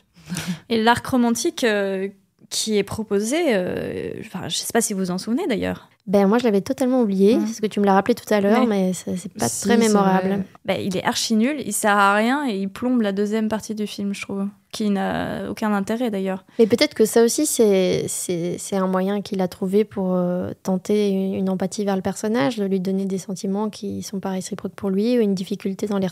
Et 0.70 0.82
l'arc 0.82 1.06
romantique, 1.06 1.63
euh, 1.63 2.08
qui 2.49 2.77
est 2.77 2.84
proposé. 2.84 3.38
euh, 3.49 4.12
Enfin, 4.19 4.47
je 4.47 4.58
sais 4.58 4.71
pas 4.73 4.81
si 4.81 4.93
vous 4.93 4.99
vous 4.99 5.12
en 5.12 5.17
souvenez 5.17 5.47
d'ailleurs. 5.47 5.89
Ben 6.08 6.27
moi 6.27 6.38
je 6.38 6.43
l'avais 6.43 6.62
totalement 6.62 7.01
oublié, 7.01 7.36
parce 7.38 7.60
que 7.60 7.65
tu 7.65 7.79
me 7.79 7.86
l'as 7.86 7.93
rappelé 7.95 8.13
tout 8.13 8.31
à 8.31 8.39
l'heure, 8.39 8.60
Ouais. 8.60 8.67
mais 8.67 8.93
c'est 8.93 9.34
pas 9.34 9.47
Si, 9.47 9.63
très 9.67 9.75
mémorable. 9.75 10.43
Ben, 10.63 10.79
il 10.79 10.95
est 10.95 11.03
archi 11.03 11.34
nul, 11.34 11.55
il 11.65 11.73
sert 11.73 11.97
à 11.97 12.13
rien 12.13 12.47
et 12.47 12.55
il 12.60 12.69
plombe 12.69 13.01
la 13.01 13.12
deuxième 13.12 13.49
partie 13.49 13.73
du 13.73 13.88
film, 13.88 14.13
je 14.13 14.21
trouve, 14.21 14.45
qui 14.71 14.91
n'a 14.91 15.49
aucun 15.49 15.73
intérêt 15.73 16.12
d'ailleurs. 16.12 16.45
Mais 16.60 16.67
peut-être 16.67 16.93
que 16.93 17.05
ça 17.05 17.23
aussi, 17.23 17.47
c'est 17.47 18.75
un 18.75 18.86
moyen 18.88 19.21
qu'il 19.23 19.41
a 19.41 19.47
trouvé 19.47 19.84
pour 19.84 20.13
euh, 20.13 20.51
tenter 20.62 21.10
une, 21.10 21.34
une 21.34 21.49
empathie 21.49 21.86
vers 21.86 21.95
le 21.95 22.03
personnage, 22.03 22.58
de 22.58 22.65
lui 22.65 22.79
donner 22.79 23.05
des 23.05 23.17
sentiments 23.17 23.71
qui 23.71 24.03
sont 24.03 24.19
pas 24.19 24.29
réciproques 24.29 24.75
pour 24.75 24.91
lui, 24.91 25.17
ou 25.17 25.21
une 25.21 25.34
difficulté 25.34 25.88
dans 25.88 25.97
les, 25.97 26.08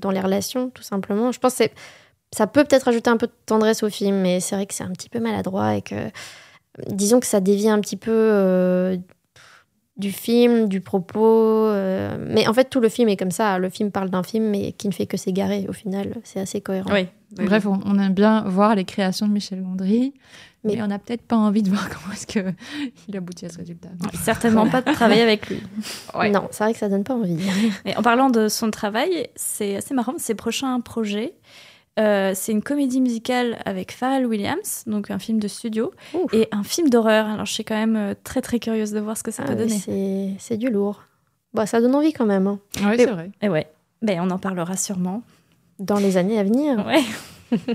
dans 0.00 0.10
les 0.10 0.20
relations, 0.20 0.70
tout 0.70 0.82
simplement. 0.82 1.32
Je 1.32 1.38
pense 1.38 1.52
que 1.52 1.64
c'est- 1.64 1.72
ça 2.34 2.46
peut 2.46 2.64
peut-être 2.64 2.88
ajouter 2.88 3.10
un 3.10 3.16
peu 3.16 3.26
de 3.28 3.32
tendresse 3.46 3.82
au 3.82 3.88
film, 3.90 4.16
mais 4.16 4.40
c'est 4.40 4.56
vrai 4.56 4.66
que 4.66 4.74
c'est 4.74 4.84
un 4.84 4.90
petit 4.90 5.08
peu 5.08 5.20
maladroit 5.20 5.76
et 5.76 5.82
que, 5.82 5.94
disons 6.88 7.20
que 7.20 7.26
ça 7.26 7.40
dévie 7.40 7.68
un 7.68 7.80
petit 7.80 7.96
peu 7.96 8.10
euh, 8.10 8.96
du 9.96 10.10
film, 10.10 10.68
du 10.68 10.80
propos. 10.80 11.20
euh, 11.68 12.16
mais 12.18 12.48
en 12.48 12.52
fait, 12.52 12.64
tout 12.68 12.80
le 12.80 12.88
film 12.88 13.08
est 13.08 13.16
comme 13.16 13.30
ça. 13.30 13.58
Le 13.58 13.68
film 13.70 13.92
parle 13.92 14.10
d'un 14.10 14.24
film, 14.24 14.46
mais 14.50 14.72
qui 14.72 14.88
ne 14.88 14.92
fait 14.92 15.06
que 15.06 15.16
s'égarer. 15.16 15.66
Au 15.68 15.72
final, 15.72 16.14
c'est 16.24 16.40
assez 16.40 16.60
cohérent. 16.60 16.90
Oui. 16.92 17.06
Bref, 17.36 17.66
on, 17.66 17.78
on 17.84 17.98
aime 17.98 18.14
bien 18.14 18.42
voir 18.46 18.74
les 18.74 18.84
créations 18.84 19.26
de 19.28 19.32
Michel 19.32 19.60
Gondry, 19.62 20.12
mais, 20.64 20.76
Mais- 20.76 20.82
on 20.82 20.86
n'a 20.88 20.98
peut-être 20.98 21.22
pas 21.22 21.36
envie 21.36 21.62
de 21.62 21.68
voir 21.70 21.88
comment 21.90 22.12
est-ce 22.14 22.26
que 22.26 22.52
il 23.08 23.16
aboutit 23.16 23.46
à 23.46 23.48
ce 23.50 23.58
résultat. 23.58 23.88
Certainement 24.22 24.68
pas 24.68 24.82
de 24.82 24.92
travailler 24.92 25.22
avec 25.22 25.48
lui. 25.48 25.60
Ouais. 26.14 26.30
Non, 26.30 26.48
c'est 26.52 26.62
vrai 26.64 26.72
que 26.72 26.78
ça 26.78 26.88
donne 26.88 27.02
pas 27.04 27.14
envie. 27.14 27.38
Et 27.84 27.96
en 27.96 28.02
parlant 28.02 28.30
de 28.30 28.48
son 28.48 28.70
travail, 28.70 29.28
c'est 29.36 29.76
assez 29.76 29.94
marrant, 29.94 30.14
ses 30.18 30.34
prochains 30.34 30.80
projets. 30.80 31.34
Euh, 31.98 32.32
c'est 32.34 32.52
une 32.52 32.62
comédie 32.62 33.00
musicale 33.00 33.58
avec 33.64 33.92
Pharrell 33.92 34.26
Williams, 34.26 34.84
donc 34.86 35.10
un 35.10 35.18
film 35.18 35.38
de 35.38 35.48
studio, 35.48 35.92
Ouf. 36.14 36.32
et 36.34 36.48
un 36.52 36.62
film 36.64 36.88
d'horreur. 36.90 37.26
Alors 37.26 37.46
je 37.46 37.52
suis 37.52 37.64
quand 37.64 37.76
même 37.76 37.96
euh, 37.96 38.14
très 38.24 38.40
très 38.40 38.58
curieuse 38.58 38.92
de 38.92 39.00
voir 39.00 39.16
ce 39.16 39.22
que 39.22 39.30
ça 39.30 39.44
Ah 39.46 39.52
peut 39.52 39.62
oui, 39.64 39.80
donner. 39.86 40.36
c'est 40.38 40.56
du 40.56 40.70
lourd. 40.70 41.02
Bah, 41.52 41.66
ça 41.66 41.80
donne 41.80 41.94
envie 41.94 42.12
quand 42.12 42.26
même. 42.26 42.46
hein. 42.48 42.58
Ouais, 42.82 42.96
Mais- 42.96 43.04
c'est 43.04 43.10
vrai. 43.10 43.30
Et 43.42 43.48
ouais, 43.48 43.66
ben, 44.02 44.20
on 44.20 44.30
en 44.30 44.38
parlera 44.38 44.76
sûrement. 44.76 45.22
Dans 45.78 45.98
les 45.98 46.16
années 46.16 46.38
à 46.38 46.44
venir. 46.44 46.84
Ouais. 46.86 47.02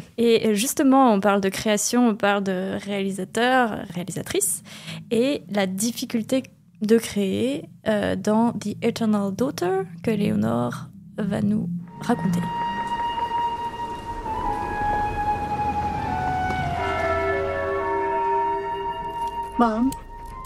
et 0.17 0.53
justement, 0.55 1.13
on 1.13 1.19
parle 1.21 1.39
de 1.41 1.49
création, 1.49 2.07
on 2.09 2.15
parle 2.15 2.43
de 2.43 2.77
réalisateur, 2.83 3.77
réalisatrice, 3.93 4.63
et 5.11 5.43
la 5.49 5.65
difficulté 5.67 6.43
de 6.81 6.97
créer 6.97 7.65
euh, 7.87 8.15
dans 8.15 8.51
The 8.53 8.75
Eternal 8.81 9.33
Daughter 9.33 9.81
que 10.03 10.11
Léonore 10.11 10.87
va 11.17 11.41
nous 11.41 11.69
raconter. 12.01 12.39
Mum, 19.59 19.91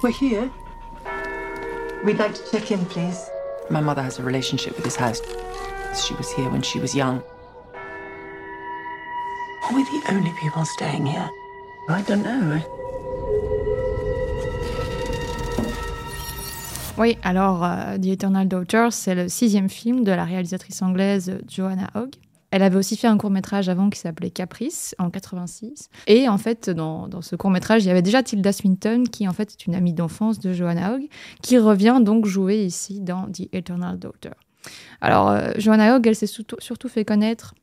we're 0.02 0.10
here. 0.10 0.50
We'd 2.04 2.18
like 2.18 2.34
to 2.34 2.42
check 2.50 2.72
in, 2.72 2.84
please. 2.86 3.30
My 3.70 3.80
mother 3.80 4.02
has 4.02 4.18
a 4.18 4.24
relationship 4.24 4.76
with 4.76 4.84
this 4.84 4.96
house. 4.96 5.22
She 5.96 6.16
was 6.16 6.32
here 6.32 6.50
when 6.50 6.64
she 6.64 6.80
was 6.80 6.96
young. 6.96 7.22
Are 9.64 9.76
we 9.76 9.84
the 9.84 10.02
only 10.10 10.32
people 10.42 10.66
staying 10.66 11.06
here? 11.06 11.30
I 11.90 12.02
don't 12.02 12.24
know. 12.24 12.60
Oui, 16.98 17.20
alors 17.22 17.64
euh, 17.64 18.00
The 18.00 18.08
Eternal 18.08 18.48
Daughter, 18.48 18.88
c'est 18.90 19.14
le 19.14 19.30
sixième 19.30 19.70
film 19.70 20.04
de 20.04 20.12
la 20.12 20.26
réalisatrice 20.26 20.82
anglaise 20.82 21.38
Joanna 21.48 21.92
Hogg. 21.94 22.16
Elle 22.54 22.62
avait 22.62 22.78
aussi 22.78 22.98
fait 22.98 23.08
un 23.08 23.18
court 23.18 23.32
métrage 23.32 23.68
avant 23.68 23.90
qui 23.90 24.00
s'appelait 24.00 24.30
Caprice 24.30 24.94
en 25.00 25.10
86. 25.10 25.90
Et 26.06 26.30
en 26.30 26.38
fait, 26.38 26.70
dans, 26.70 27.08
dans 27.08 27.24
ce 27.24 27.36
court 27.36 27.50
métrage, 27.50 27.84
il 27.84 27.88
y 27.88 27.90
avait 27.90 28.04
déjà 28.04 28.22
Tilda 28.22 28.54
Swinton, 28.54 29.06
qui 29.12 29.28
en 29.28 29.34
fait 29.34 29.54
est 29.54 29.66
une 29.66 29.74
amie 29.74 29.94
d'enfance 29.94 30.38
de 30.38 30.54
Joanna 30.54 30.94
Hogg, 30.94 31.08
qui 31.42 31.58
revient 31.58 32.00
donc 32.00 32.28
jouer 32.28 32.64
ici 32.64 33.02
dans 33.02 33.24
The 33.24 33.50
Eternal 33.54 33.98
Daughter. 33.98 34.34
Alors, 35.02 35.30
euh, 35.30 35.50
Joanna 35.58 35.96
Hogg, 35.96 36.06
elle 36.06 36.16
s'est 36.16 36.28
surtout 36.28 36.90
fait 36.90 37.04
connaître 37.04 37.56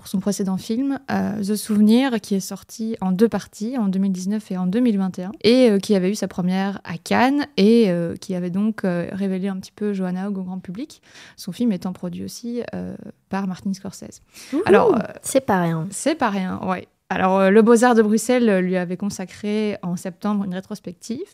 pour 0.00 0.08
son 0.08 0.18
précédent 0.18 0.56
film, 0.56 0.98
euh, 1.10 1.42
The 1.42 1.56
Souvenir, 1.56 2.22
qui 2.22 2.34
est 2.34 2.40
sorti 2.40 2.96
en 3.02 3.12
deux 3.12 3.28
parties, 3.28 3.76
en 3.76 3.86
2019 3.88 4.50
et 4.50 4.56
en 4.56 4.64
2021, 4.64 5.32
et 5.44 5.68
euh, 5.68 5.78
qui 5.78 5.94
avait 5.94 6.10
eu 6.10 6.14
sa 6.14 6.26
première 6.26 6.80
à 6.84 6.96
Cannes, 6.96 7.46
et 7.58 7.90
euh, 7.90 8.16
qui 8.16 8.34
avait 8.34 8.48
donc 8.48 8.80
révélé 8.82 9.48
un 9.48 9.56
petit 9.56 9.72
peu 9.72 9.92
Joanna 9.92 10.28
Hogg 10.28 10.38
au 10.38 10.42
grand 10.42 10.58
public, 10.58 11.02
son 11.36 11.52
film 11.52 11.70
étant 11.72 11.92
produit 11.92 12.24
aussi 12.24 12.62
par 13.28 13.46
Martin 13.46 13.74
Scorsese. 13.74 14.22
Alors, 14.64 14.98
c'est 15.20 15.42
pas 15.42 15.60
rien. 15.60 15.86
C'est 15.90 16.14
pas 16.14 16.30
rien, 16.30 16.58
ouais. 16.66 16.88
Alors, 17.10 17.50
le 17.50 17.60
Beaux-Arts 17.60 17.94
de 17.94 18.02
Bruxelles 18.02 18.60
lui 18.60 18.76
avait 18.76 18.96
consacré 18.96 19.76
en 19.82 19.96
septembre 19.96 20.44
une 20.44 20.54
rétrospective. 20.54 21.26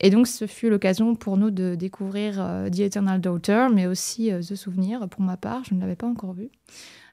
Et 0.00 0.10
donc, 0.10 0.26
ce 0.26 0.46
fut 0.46 0.68
l'occasion 0.68 1.14
pour 1.14 1.38
nous 1.38 1.50
de 1.50 1.74
découvrir 1.74 2.34
The 2.70 2.80
Eternal 2.80 3.20
Daughter, 3.20 3.68
mais 3.72 3.86
aussi 3.86 4.30
The 4.30 4.54
Souvenir. 4.54 5.08
Pour 5.08 5.22
ma 5.22 5.38
part, 5.38 5.62
je 5.64 5.74
ne 5.74 5.80
l'avais 5.80 5.96
pas 5.96 6.06
encore 6.06 6.34
vu. 6.34 6.50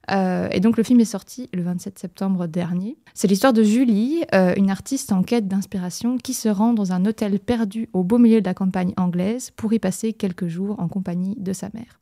Euh, 0.10 0.48
et 0.52 0.60
donc, 0.60 0.78
le 0.78 0.84
film 0.84 1.00
est 1.00 1.06
sorti 1.06 1.50
le 1.54 1.62
27 1.62 2.00
septembre 2.00 2.48
dernier. 2.48 2.98
C'est 3.14 3.28
l'histoire 3.28 3.54
de 3.54 3.64
Julie, 3.64 4.24
euh, 4.34 4.54
une 4.58 4.72
artiste 4.72 5.12
en 5.12 5.22
quête 5.22 5.48
d'inspiration 5.48 6.18
qui 6.18 6.34
se 6.34 6.50
rend 6.50 6.74
dans 6.74 6.92
un 6.92 7.06
hôtel 7.06 7.40
perdu 7.40 7.90
au 7.94 8.04
beau 8.04 8.18
milieu 8.18 8.42
de 8.42 8.46
la 8.46 8.54
campagne 8.54 8.94
anglaise 8.98 9.52
pour 9.52 9.74
y 9.74 9.80
passer 9.80 10.14
quelques 10.14 10.48
jours 10.48 10.80
en 10.80 10.88
compagnie 10.88 11.36
de 11.38 11.54
sa 11.54 11.70
mère. 11.74 12.00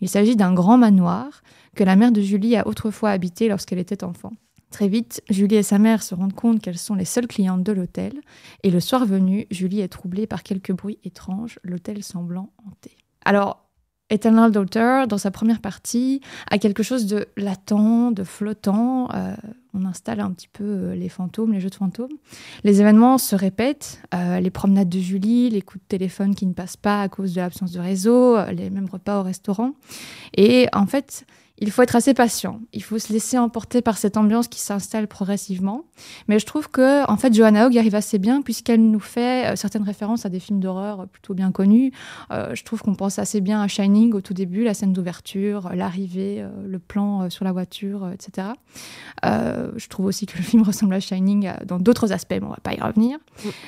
Il 0.00 0.08
s'agit 0.08 0.36
d'un 0.36 0.54
grand 0.54 0.78
manoir 0.78 1.42
que 1.74 1.84
la 1.84 1.96
mère 1.96 2.12
de 2.12 2.20
Julie 2.20 2.56
a 2.56 2.66
autrefois 2.66 3.10
habité 3.10 3.48
lorsqu'elle 3.48 3.78
était 3.78 4.04
enfant. 4.04 4.32
Très 4.70 4.88
vite, 4.88 5.22
Julie 5.30 5.54
et 5.54 5.62
sa 5.62 5.78
mère 5.78 6.02
se 6.02 6.16
rendent 6.16 6.32
compte 6.32 6.60
qu'elles 6.60 6.78
sont 6.78 6.96
les 6.96 7.04
seules 7.04 7.28
clientes 7.28 7.62
de 7.62 7.70
l'hôtel, 7.70 8.14
et 8.64 8.72
le 8.72 8.80
soir 8.80 9.06
venu, 9.06 9.46
Julie 9.52 9.80
est 9.80 9.88
troublée 9.88 10.26
par 10.26 10.42
quelques 10.42 10.72
bruits 10.72 10.98
étranges, 11.04 11.60
l'hôtel 11.62 12.02
semblant 12.02 12.50
hanté. 12.66 12.96
Alors, 13.24 13.63
Eternal 14.10 14.52
Daughter, 14.52 15.04
dans 15.08 15.18
sa 15.18 15.30
première 15.30 15.60
partie, 15.60 16.20
a 16.50 16.58
quelque 16.58 16.82
chose 16.82 17.06
de 17.06 17.26
latent, 17.36 18.12
de 18.12 18.22
flottant. 18.22 19.08
Euh, 19.14 19.34
on 19.72 19.86
installe 19.86 20.20
un 20.20 20.30
petit 20.30 20.48
peu 20.48 20.64
euh, 20.64 20.94
les 20.94 21.08
fantômes, 21.08 21.52
les 21.52 21.60
jeux 21.60 21.70
de 21.70 21.74
fantômes. 21.74 22.12
Les 22.64 22.82
événements 22.82 23.16
se 23.16 23.34
répètent, 23.34 24.02
euh, 24.12 24.40
les 24.40 24.50
promenades 24.50 24.90
de 24.90 24.98
Julie, 24.98 25.48
les 25.48 25.62
coups 25.62 25.82
de 25.82 25.88
téléphone 25.88 26.34
qui 26.34 26.44
ne 26.46 26.52
passent 26.52 26.76
pas 26.76 27.00
à 27.00 27.08
cause 27.08 27.34
de 27.34 27.40
l'absence 27.40 27.72
de 27.72 27.80
réseau, 27.80 28.36
les 28.52 28.68
mêmes 28.68 28.88
repas 28.90 29.20
au 29.20 29.22
restaurant. 29.22 29.72
Et 30.36 30.68
en 30.74 30.86
fait, 30.86 31.24
il 31.58 31.70
faut 31.70 31.82
être 31.82 31.94
assez 31.94 32.14
patient. 32.14 32.60
Il 32.72 32.82
faut 32.82 32.98
se 32.98 33.12
laisser 33.12 33.38
emporter 33.38 33.80
par 33.80 33.96
cette 33.96 34.16
ambiance 34.16 34.48
qui 34.48 34.60
s'installe 34.60 35.06
progressivement. 35.06 35.84
Mais 36.26 36.40
je 36.40 36.46
trouve 36.46 36.68
que, 36.68 37.08
en 37.08 37.16
fait, 37.16 37.32
Joanna 37.32 37.66
Hogg 37.66 37.78
arrive 37.78 37.94
assez 37.94 38.18
bien 38.18 38.42
puisqu'elle 38.42 38.82
nous 38.82 39.00
fait 39.00 39.52
euh, 39.52 39.56
certaines 39.56 39.84
références 39.84 40.26
à 40.26 40.28
des 40.28 40.40
films 40.40 40.58
d'horreur 40.58 41.06
plutôt 41.06 41.32
bien 41.32 41.52
connus. 41.52 41.92
Euh, 42.32 42.54
je 42.56 42.64
trouve 42.64 42.82
qu'on 42.82 42.96
pense 42.96 43.20
assez 43.20 43.40
bien 43.40 43.62
à 43.62 43.68
Shining 43.68 44.14
au 44.14 44.20
tout 44.20 44.34
début, 44.34 44.64
la 44.64 44.74
scène 44.74 44.92
d'ouverture, 44.92 45.66
euh, 45.66 45.74
l'arrivée, 45.74 46.44
le 46.66 46.78
plan 46.80 47.30
sur 47.30 47.44
la 47.44 47.52
voiture, 47.52 48.10
etc. 48.12 48.48
Je 49.22 49.88
trouve 49.88 50.06
aussi 50.06 50.26
que 50.26 50.36
le 50.36 50.42
film 50.42 50.62
ressemble 50.66 50.94
à 50.94 51.00
Shining 51.00 51.52
dans 51.66 51.78
d'autres 51.78 52.12
aspects, 52.12 52.32
mais 52.32 52.44
on 52.44 52.50
va 52.50 52.58
pas 52.62 52.74
y 52.74 52.80
revenir. 52.80 53.18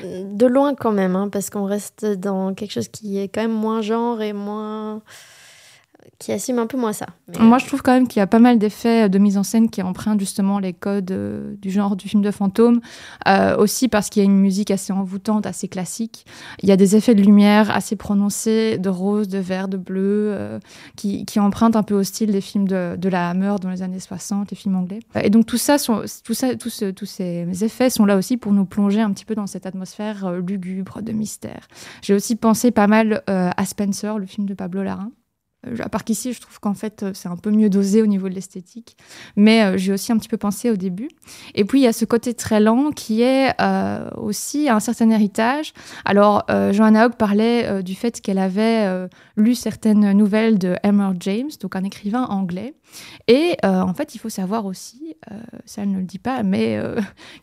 De 0.02 0.46
loin 0.46 0.74
quand 0.74 0.92
même, 0.92 1.14
hein, 1.14 1.28
parce 1.28 1.50
qu'on 1.50 1.64
reste 1.64 2.04
dans 2.04 2.52
quelque 2.54 2.72
chose 2.72 2.88
qui 2.88 3.18
est 3.18 3.28
quand 3.28 3.42
même 3.42 3.52
moins 3.52 3.80
genre 3.80 4.20
et 4.22 4.32
moins. 4.32 5.02
Qui 6.18 6.32
assume 6.32 6.58
un 6.58 6.66
peu 6.66 6.78
moins 6.78 6.92
ça. 6.92 7.06
Moi, 7.38 7.58
je 7.58 7.66
trouve 7.66 7.82
quand 7.82 7.92
même 7.92 8.08
qu'il 8.08 8.20
y 8.20 8.22
a 8.22 8.26
pas 8.26 8.38
mal 8.38 8.58
d'effets 8.58 9.08
de 9.08 9.18
mise 9.18 9.36
en 9.36 9.42
scène 9.42 9.68
qui 9.68 9.82
empruntent 9.82 10.20
justement 10.20 10.58
les 10.58 10.72
codes 10.72 11.10
euh, 11.10 11.54
du 11.60 11.70
genre 11.70 11.96
du 11.96 12.08
film 12.08 12.22
de 12.22 12.30
fantôme. 12.30 12.80
Euh, 13.28 13.56
aussi 13.56 13.88
parce 13.88 14.08
qu'il 14.08 14.22
y 14.22 14.26
a 14.26 14.28
une 14.28 14.38
musique 14.38 14.70
assez 14.70 14.92
envoûtante, 14.92 15.46
assez 15.46 15.68
classique. 15.68 16.24
Il 16.62 16.68
y 16.68 16.72
a 16.72 16.76
des 16.76 16.96
effets 16.96 17.14
de 17.14 17.22
lumière 17.22 17.70
assez 17.70 17.96
prononcés, 17.96 18.78
de 18.78 18.88
rose, 18.88 19.28
de 19.28 19.38
vert, 19.38 19.68
de 19.68 19.76
bleu, 19.76 20.30
euh, 20.32 20.58
qui, 20.96 21.26
empruntent 21.36 21.76
un 21.76 21.82
peu 21.82 21.94
au 21.94 22.02
style 22.02 22.32
des 22.32 22.40
films 22.40 22.66
de, 22.66 22.96
de 22.96 23.08
la 23.10 23.28
Hammer 23.28 23.56
dans 23.60 23.68
les 23.68 23.82
années 23.82 24.00
60, 24.00 24.50
les 24.50 24.56
films 24.56 24.76
anglais. 24.76 25.00
Et 25.22 25.28
donc 25.28 25.44
tout 25.44 25.58
ça, 25.58 25.76
tout 25.78 26.34
ça 26.34 26.56
tout 26.56 26.70
tous 26.96 27.06
ces 27.06 27.64
effets 27.64 27.90
sont 27.90 28.06
là 28.06 28.16
aussi 28.16 28.38
pour 28.38 28.52
nous 28.52 28.64
plonger 28.64 29.02
un 29.02 29.12
petit 29.12 29.26
peu 29.26 29.34
dans 29.34 29.46
cette 29.46 29.66
atmosphère 29.66 30.32
lugubre 30.40 31.02
de 31.02 31.12
mystère. 31.12 31.68
J'ai 32.00 32.14
aussi 32.14 32.36
pensé 32.36 32.70
pas 32.70 32.86
mal 32.86 33.22
à 33.26 33.66
Spencer, 33.66 34.18
le 34.18 34.24
film 34.24 34.46
de 34.46 34.54
Pablo 34.54 34.82
Larraín. 34.82 35.10
Euh, 35.66 35.76
À 35.80 35.88
part 35.88 36.04
qu'ici, 36.04 36.32
je 36.32 36.40
trouve 36.40 36.60
qu'en 36.60 36.74
fait, 36.74 37.02
euh, 37.02 37.10
c'est 37.14 37.28
un 37.28 37.36
peu 37.36 37.50
mieux 37.50 37.68
dosé 37.68 38.02
au 38.02 38.06
niveau 38.06 38.28
de 38.28 38.34
l'esthétique. 38.34 38.96
Mais 39.36 39.62
euh, 39.62 39.76
j'ai 39.76 39.92
aussi 39.92 40.12
un 40.12 40.18
petit 40.18 40.28
peu 40.28 40.36
pensé 40.36 40.70
au 40.70 40.76
début. 40.76 41.08
Et 41.54 41.64
puis, 41.64 41.80
il 41.80 41.82
y 41.82 41.86
a 41.86 41.92
ce 41.92 42.04
côté 42.04 42.34
très 42.34 42.60
lent 42.60 42.90
qui 42.90 43.22
est 43.22 43.54
aussi 44.16 44.68
un 44.68 44.80
certain 44.80 45.10
héritage. 45.10 45.72
Alors, 46.04 46.44
Joanna 46.48 47.06
Hogg 47.06 47.14
parlait 47.14 47.82
du 47.82 47.94
fait 47.94 48.20
qu'elle 48.20 48.38
avait 48.38 49.08
lu 49.36 49.54
certaines 49.54 50.12
nouvelles 50.12 50.58
de 50.58 50.76
Emma 50.82 51.12
James, 51.20 51.50
donc 51.60 51.76
un 51.76 51.84
écrivain 51.84 52.24
anglais. 52.24 52.74
Et 53.28 53.56
en 53.64 53.92
fait, 53.94 54.14
il 54.14 54.18
faut 54.18 54.28
savoir 54.28 54.66
aussi, 54.66 55.16
ça 55.64 55.82
elle 55.82 55.92
ne 55.92 55.98
le 55.98 56.04
dit 56.04 56.18
pas, 56.18 56.42
mais 56.42 56.80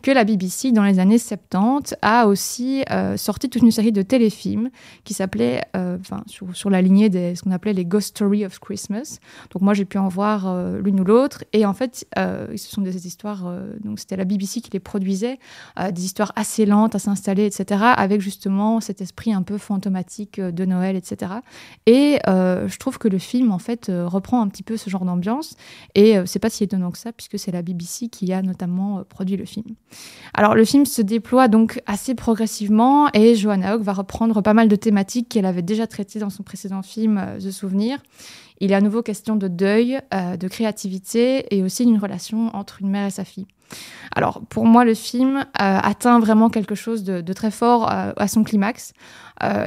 que 0.01 0.11
la 0.11 0.23
BBC, 0.23 0.71
dans 0.71 0.83
les 0.83 0.99
années 0.99 1.17
70, 1.17 1.95
a 2.01 2.27
aussi 2.27 2.83
sorti 3.17 3.49
toute 3.49 3.61
une 3.61 3.71
série 3.71 3.91
de 3.91 4.01
téléfilms 4.01 4.69
qui 5.03 5.13
s'appelaient, 5.13 5.63
enfin, 5.75 6.23
sur, 6.27 6.55
sur 6.55 6.69
la 6.69 6.81
lignée 6.81 7.09
de 7.09 7.33
ce 7.35 7.41
qu'on 7.41 7.51
appelait 7.51 7.73
les 7.73 7.85
ghost 7.85 8.12
Story 8.13 8.45
of 8.45 8.59
Christmas. 8.59 9.17
Donc 9.51 9.63
moi 9.63 9.73
j'ai 9.73 9.85
pu 9.85 9.97
en 9.97 10.07
voir 10.07 10.47
euh, 10.47 10.79
l'une 10.79 10.99
ou 10.99 11.03
l'autre 11.03 11.43
et 11.51 11.65
en 11.65 11.73
fait 11.73 12.05
euh, 12.19 12.55
ce 12.55 12.69
sont 12.69 12.81
des 12.81 13.07
histoires 13.07 13.47
euh, 13.47 13.73
donc 13.83 13.99
c'était 13.99 14.15
la 14.15 14.25
BBC 14.25 14.61
qui 14.61 14.69
les 14.71 14.79
produisait, 14.79 15.39
des 15.91 16.05
histoires 16.05 16.31
assez 16.35 16.65
lentes 16.65 16.93
à 16.93 16.99
s'installer 16.99 17.45
etc. 17.45 17.81
avec 17.97 18.21
justement 18.21 18.79
cet 18.81 19.01
esprit 19.01 19.33
un 19.33 19.41
peu 19.41 19.57
fantomatique 19.57 20.39
de 20.39 20.65
Noël 20.65 20.95
etc. 20.95 21.33
Et 21.85 22.19
je 22.25 22.77
trouve 22.77 22.97
que 22.97 23.07
le 23.07 23.17
film 23.17 23.51
en 23.51 23.59
fait 23.59 23.91
reprend 23.91 24.41
un 24.41 24.47
petit 24.47 24.63
peu 24.63 24.77
ce 24.77 24.89
genre 24.89 25.05
d'ambiance 25.05 25.55
et 25.95 26.17
c'est 26.25 26.39
pas 26.39 26.49
si 26.49 26.63
étonnant 26.63 26.91
que 26.91 26.97
ça 26.97 27.11
puisque 27.11 27.39
c'est 27.39 27.51
la 27.51 27.61
BBC 27.61 28.09
qui 28.09 28.31
a 28.33 28.41
notamment 28.41 29.03
produit 29.03 29.37
le 29.37 29.45
film. 29.45 29.65
Alors 30.33 30.55
le 30.55 30.65
film 30.65 30.85
se 30.85 31.01
déploie 31.01 31.47
donc 31.47 31.81
assez 31.85 32.15
progressivement 32.15 33.09
et 33.13 33.35
Joanna 33.35 33.75
Hogg 33.75 33.81
va 33.81 33.93
reprendre 33.93 34.41
pas 34.41 34.53
mal 34.53 34.67
de 34.67 34.75
thématiques 34.75 35.29
qu'elle 35.29 35.45
avait 35.45 35.61
déjà 35.61 35.87
traitées 35.87 36.19
dans 36.19 36.29
son 36.29 36.43
précédent 36.43 36.81
film 36.81 37.23
The 37.39 37.51
Souvenir. 37.51 37.92
Il 38.59 38.71
est 38.71 38.75
à 38.75 38.81
nouveau 38.81 39.01
question 39.01 39.35
de 39.35 39.47
deuil, 39.47 39.99
euh, 40.13 40.37
de 40.37 40.47
créativité 40.47 41.53
et 41.53 41.63
aussi 41.63 41.85
d'une 41.85 41.97
relation 41.97 42.55
entre 42.55 42.77
une 42.81 42.89
mère 42.89 43.07
et 43.07 43.11
sa 43.11 43.25
fille. 43.25 43.47
Alors 44.15 44.41
pour 44.47 44.65
moi 44.65 44.85
le 44.85 44.93
film 44.93 45.37
euh, 45.37 45.43
atteint 45.57 46.19
vraiment 46.19 46.49
quelque 46.49 46.75
chose 46.75 47.03
de, 47.03 47.33
très 47.33 47.51
fort 47.51 47.91
euh, 47.91 48.13
à 48.15 48.27
son 48.27 48.43
climax. 48.43 48.93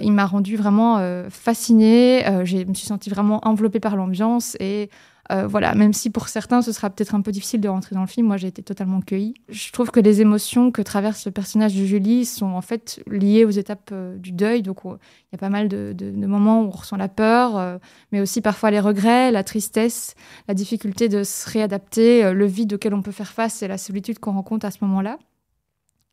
Il 0.00 0.12
m'a 0.12 0.24
rendu 0.24 0.56
vraiment 0.56 0.98
fascinée, 1.28 2.24
je 2.44 2.64
me 2.64 2.72
suis 2.72 2.86
sentie 2.86 3.10
vraiment 3.10 3.46
enveloppée 3.46 3.78
par 3.78 3.94
l'ambiance 3.94 4.56
et 4.58 4.88
euh, 5.32 5.46
voilà, 5.46 5.74
même 5.74 5.92
si 5.92 6.10
pour 6.10 6.28
certains 6.28 6.62
ce 6.62 6.72
sera 6.72 6.90
peut-être 6.90 7.14
un 7.14 7.20
peu 7.20 7.32
difficile 7.32 7.60
de 7.60 7.68
rentrer 7.68 7.94
dans 7.94 8.00
le 8.02 8.06
film, 8.06 8.26
moi 8.26 8.36
j'ai 8.36 8.48
été 8.48 8.62
totalement 8.62 9.00
cueillie. 9.00 9.34
Je 9.48 9.70
trouve 9.72 9.90
que 9.90 10.00
les 10.00 10.20
émotions 10.20 10.70
que 10.70 10.82
traverse 10.82 11.24
le 11.26 11.32
personnage 11.32 11.74
de 11.74 11.84
Julie 11.84 12.24
sont 12.24 12.46
en 12.46 12.60
fait 12.60 13.02
liées 13.10 13.44
aux 13.44 13.50
étapes 13.50 13.90
euh, 13.92 14.16
du 14.18 14.32
deuil. 14.32 14.62
Donc 14.62 14.84
on- 14.84 14.94
il 14.94 15.32
y 15.32 15.36
a 15.36 15.38
pas 15.38 15.48
mal 15.50 15.68
de, 15.68 15.92
de- 15.96 16.10
de 16.10 16.26
moments 16.26 16.60
où 16.62 16.66
on 16.66 16.70
ressent 16.70 16.96
la 16.96 17.08
peur, 17.08 17.56
euh, 17.58 17.78
mais 18.12 18.20
aussi 18.20 18.40
parfois 18.40 18.70
les 18.70 18.80
regrets, 18.80 19.30
la 19.32 19.42
tristesse, 19.44 20.14
la 20.48 20.54
difficulté 20.54 21.08
de 21.08 21.24
se 21.24 21.48
réadapter, 21.50 22.32
le 22.32 22.46
vide 22.46 22.74
auquel 22.74 22.94
on 22.94 23.02
peut 23.02 23.12
faire 23.12 23.32
face 23.32 23.62
et 23.62 23.68
la 23.68 23.78
solitude 23.78 24.18
qu'on 24.18 24.32
rencontre 24.32 24.66
à 24.66 24.70
ce 24.70 24.78
moment-là. 24.82 25.18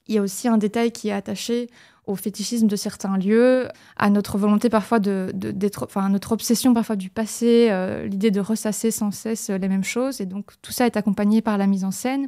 Il 0.08 0.16
y 0.16 0.18
a 0.18 0.22
aussi 0.22 0.48
un 0.48 0.58
détail 0.58 0.92
qui 0.92 1.10
est 1.10 1.14
attaché 1.14 1.70
au 2.06 2.16
fétichisme 2.16 2.68
de 2.68 2.76
certains 2.76 3.18
lieux, 3.18 3.70
à 3.96 4.10
notre 4.10 4.38
volonté 4.38 4.68
parfois 4.68 5.00
de, 5.00 5.32
d'être, 5.34 5.86
enfin 5.86 6.10
notre 6.10 6.34
obsession 6.34 6.74
parfois 6.74 6.98
du 6.98 7.10
passé, 7.10 7.70
euh, 7.72 8.08
l'idée 8.08 8.30
de 8.30 8.42
ressasser 8.42 8.92
sans 8.92 9.12
cesse 9.12 9.50
les 9.50 9.70
mêmes 9.70 9.86
choses. 9.86 10.20
Et 10.20 10.26
donc 10.26 10.52
tout 10.62 10.74
ça 10.74 10.86
est 10.86 10.98
accompagné 10.98 11.42
par 11.42 11.58
la 11.58 11.66
mise 11.66 11.86
en 11.86 11.92
scène. 11.92 12.28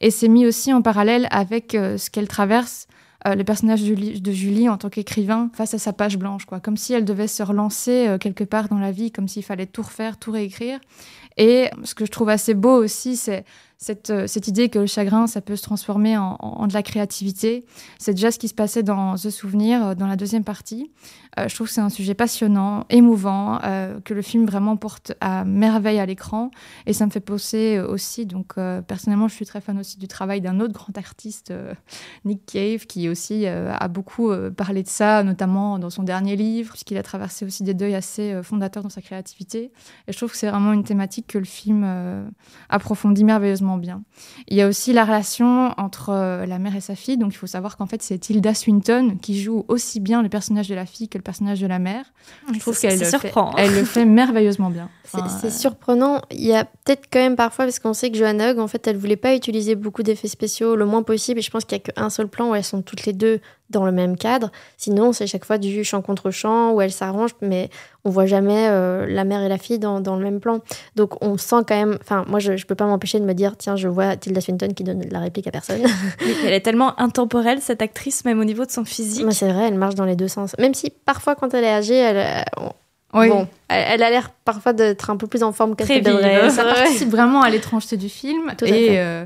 Et 0.00 0.10
c'est 0.10 0.26
mis 0.26 0.44
aussi 0.44 0.72
en 0.72 0.82
parallèle 0.82 1.28
avec 1.30 1.76
euh, 1.76 1.98
ce 1.98 2.10
qu'elle 2.10 2.26
traverse. 2.26 2.88
euh, 3.28 3.36
le 3.36 3.44
personnage 3.44 3.84
de 3.84 4.32
Julie, 4.32 4.68
en 4.68 4.76
tant 4.76 4.90
qu'écrivain 4.90 5.50
face 5.54 5.74
à 5.74 5.78
sa 5.78 5.92
page 5.92 6.18
blanche, 6.18 6.44
quoi, 6.44 6.58
comme 6.58 6.76
si 6.76 6.92
elle 6.92 7.04
devait 7.04 7.28
se 7.28 7.44
relancer 7.44 8.16
quelque 8.18 8.42
part 8.42 8.68
dans 8.68 8.80
la 8.80 8.90
vie, 8.90 9.12
comme 9.12 9.28
s'il 9.28 9.44
fallait 9.44 9.66
tout 9.66 9.82
refaire, 9.82 10.18
tout 10.18 10.32
réécrire. 10.32 10.80
Et 11.36 11.70
ce 11.84 11.94
que 11.94 12.04
je 12.04 12.10
trouve 12.10 12.28
assez 12.28 12.54
beau 12.54 12.82
aussi, 12.82 13.16
c'est 13.16 13.44
cette, 13.82 14.10
euh, 14.10 14.28
cette 14.28 14.46
idée 14.46 14.68
que 14.68 14.78
le 14.78 14.86
chagrin, 14.86 15.26
ça 15.26 15.40
peut 15.40 15.56
se 15.56 15.62
transformer 15.62 16.16
en, 16.16 16.66
de 16.68 16.72
la 16.72 16.84
créativité. 16.84 17.66
C'est 17.98 18.14
déjà 18.14 18.30
ce 18.30 18.38
qui 18.38 18.46
se 18.46 18.54
passait 18.54 18.84
dans 18.84 19.16
The 19.16 19.28
Souvenir, 19.28 19.84
euh, 19.84 19.94
dans 19.96 20.06
la 20.06 20.14
deuxième 20.14 20.44
partie. 20.44 20.92
Euh, 21.38 21.48
je 21.48 21.54
trouve 21.54 21.66
que 21.66 21.72
c'est 21.72 21.80
un 21.80 21.88
sujet 21.88 22.14
passionnant, 22.14 22.84
émouvant, 22.90 23.58
que 24.04 24.14
le 24.14 24.22
film 24.22 24.46
vraiment 24.46 24.76
porte 24.76 25.14
à 25.20 25.44
merveille 25.44 25.98
à 25.98 26.06
l'écran. 26.06 26.50
Et 26.86 26.92
ça 26.92 27.06
me 27.06 27.10
fait 27.10 27.20
penser 27.20 27.80
aussi, 27.80 28.26
donc 28.26 28.54
personnellement, 28.86 29.28
je 29.28 29.34
suis 29.34 29.46
très 29.46 29.60
fan 29.60 29.78
aussi 29.78 29.98
du 29.98 30.08
travail 30.08 30.40
d'un 30.40 30.60
autre 30.60 30.74
grand 30.74 30.96
artiste, 30.98 31.52
Nick 32.24 32.44
Cave, 32.46 32.86
qui 32.86 33.08
aussi 33.08 33.46
a 33.46 33.88
beaucoup 33.88 34.30
parlé 34.56 34.82
de 34.82 34.88
ça, 34.88 35.22
notamment 35.22 35.78
dans 35.78 35.90
son 35.90 36.02
dernier 36.02 36.36
livre, 36.36 36.70
puisqu'il 36.72 36.98
a 36.98 37.02
traversé 37.02 37.46
aussi 37.46 37.62
des 37.62 37.74
deuils 37.74 37.94
assez 37.94 38.42
fondateurs 38.42 38.82
dans 38.82 38.90
sa 38.90 39.00
créativité. 39.00 39.72
Et 40.08 40.12
je 40.12 40.16
trouve 40.16 40.30
que 40.30 40.36
c'est 40.36 40.50
vraiment 40.50 40.72
une 40.72 40.84
thématique 40.84 41.28
que 41.28 41.38
le 41.38 41.44
film 41.44 41.86
approfondit 42.68 43.24
merveilleusement 43.24 43.71
bien. 43.76 44.02
Il 44.48 44.56
y 44.56 44.62
a 44.62 44.68
aussi 44.68 44.92
la 44.92 45.04
relation 45.04 45.72
entre 45.78 46.10
euh, 46.10 46.46
la 46.46 46.58
mère 46.58 46.74
et 46.76 46.80
sa 46.80 46.94
fille. 46.94 47.16
Donc 47.16 47.32
il 47.34 47.36
faut 47.36 47.46
savoir 47.46 47.76
qu'en 47.76 47.86
fait, 47.86 48.02
c'est 48.02 48.18
Tilda 48.18 48.54
Swinton 48.54 49.16
qui 49.20 49.40
joue 49.40 49.64
aussi 49.68 50.00
bien 50.00 50.22
le 50.22 50.28
personnage 50.28 50.68
de 50.68 50.74
la 50.74 50.86
fille 50.86 51.08
que 51.08 51.18
le 51.18 51.22
personnage 51.22 51.60
de 51.60 51.66
la 51.66 51.78
mère. 51.78 52.04
Je 52.52 52.58
trouve 52.58 52.78
qu'elle 52.78 52.98
le 52.98 53.04
fait- 53.04 53.18
surprend, 53.18 53.50
hein. 53.50 53.54
elle 53.58 53.74
le 53.74 53.84
fait 53.84 54.04
merveilleusement 54.04 54.70
bien. 54.70 54.88
C'est 55.04 55.18
Enfin, 55.18 55.28
c'est 55.40 55.50
surprenant. 55.50 56.22
Il 56.30 56.44
y 56.44 56.54
a 56.54 56.64
peut-être 56.64 57.06
quand 57.12 57.18
même 57.18 57.36
parfois, 57.36 57.66
parce 57.66 57.78
qu'on 57.78 57.92
sait 57.92 58.10
que 58.10 58.16
Joanna 58.16 58.50
Hogg, 58.52 58.58
en 58.58 58.68
fait, 58.68 58.86
elle 58.86 58.96
voulait 58.96 59.16
pas 59.16 59.34
utiliser 59.34 59.74
beaucoup 59.74 60.02
d'effets 60.02 60.28
spéciaux 60.28 60.74
le 60.76 60.86
moins 60.86 61.02
possible. 61.02 61.38
Et 61.40 61.42
je 61.42 61.50
pense 61.50 61.64
qu'il 61.64 61.76
y 61.76 61.80
a 61.80 61.92
qu'un 61.92 62.08
seul 62.10 62.28
plan 62.28 62.50
où 62.50 62.54
elles 62.54 62.64
sont 62.64 62.80
toutes 62.82 63.04
les 63.04 63.12
deux 63.12 63.40
dans 63.72 63.84
le 63.84 63.90
même 63.92 64.16
cadre. 64.16 64.50
Sinon, 64.76 65.12
c'est 65.12 65.26
chaque 65.26 65.44
fois 65.44 65.58
du 65.58 65.82
chant 65.82 66.02
contre 66.02 66.30
chant 66.30 66.72
où 66.72 66.80
elles 66.80 66.92
s'arrangent, 66.92 67.34
mais 67.40 67.70
on 68.04 68.10
voit 68.10 68.26
jamais 68.26 68.68
euh, 68.68 69.06
la 69.08 69.24
mère 69.24 69.42
et 69.42 69.48
la 69.48 69.58
fille 69.58 69.78
dans, 69.78 70.00
dans 70.00 70.16
le 70.16 70.22
même 70.22 70.38
plan. 70.40 70.60
Donc 70.96 71.22
on 71.24 71.36
sent 71.38 71.56
quand 71.66 71.74
même. 71.76 71.98
Enfin, 72.00 72.24
moi, 72.28 72.38
je, 72.38 72.56
je 72.56 72.66
peux 72.66 72.74
pas 72.74 72.86
m'empêcher 72.86 73.18
de 73.18 73.24
me 73.24 73.32
dire, 73.34 73.56
tiens, 73.56 73.74
je 73.76 73.88
vois 73.88 74.16
Tilda 74.16 74.40
Swinton 74.40 74.68
qui 74.76 74.84
donne 74.84 75.02
la 75.10 75.18
réplique 75.20 75.46
à 75.46 75.50
personne. 75.50 75.80
Oui, 76.20 76.34
elle 76.46 76.52
est 76.52 76.60
tellement 76.60 76.98
intemporelle, 77.00 77.60
cette 77.60 77.82
actrice, 77.82 78.24
même 78.24 78.38
au 78.40 78.44
niveau 78.44 78.64
de 78.64 78.70
son 78.70 78.84
physique. 78.84 79.24
Mais 79.26 79.32
c'est 79.32 79.50
vrai, 79.52 79.68
elle 79.68 79.78
marche 79.78 79.94
dans 79.94 80.04
les 80.04 80.16
deux 80.16 80.28
sens. 80.28 80.54
Même 80.58 80.74
si 80.74 80.90
parfois, 80.90 81.34
quand 81.34 81.52
elle 81.54 81.64
est 81.64 81.72
âgée, 81.72 81.96
elle, 81.96 82.16
euh, 82.18 82.42
on- 83.14 83.18
Oui. 83.20 83.28
bon, 83.28 83.46
elle, 83.68 84.02
a 84.02 84.10
l'air 84.10 84.30
parfois 84.44 84.72
d'être 84.72 85.10
un 85.10 85.16
peu 85.16 85.26
plus 85.26 85.42
en 85.42 85.52
forme 85.52 85.76
qu'elle 85.76 86.02
devrait. 86.02 86.50
Ça 86.50 86.64
participe 86.74 87.10
vraiment 87.10 87.42
à 87.42 87.50
l'étrangeté 87.50 87.96
du 87.96 88.08
film. 88.08 88.52
Tout 88.58 88.64
à 88.64 88.68
et, 88.68 88.88
fait. 88.88 88.98
euh, 88.98 89.24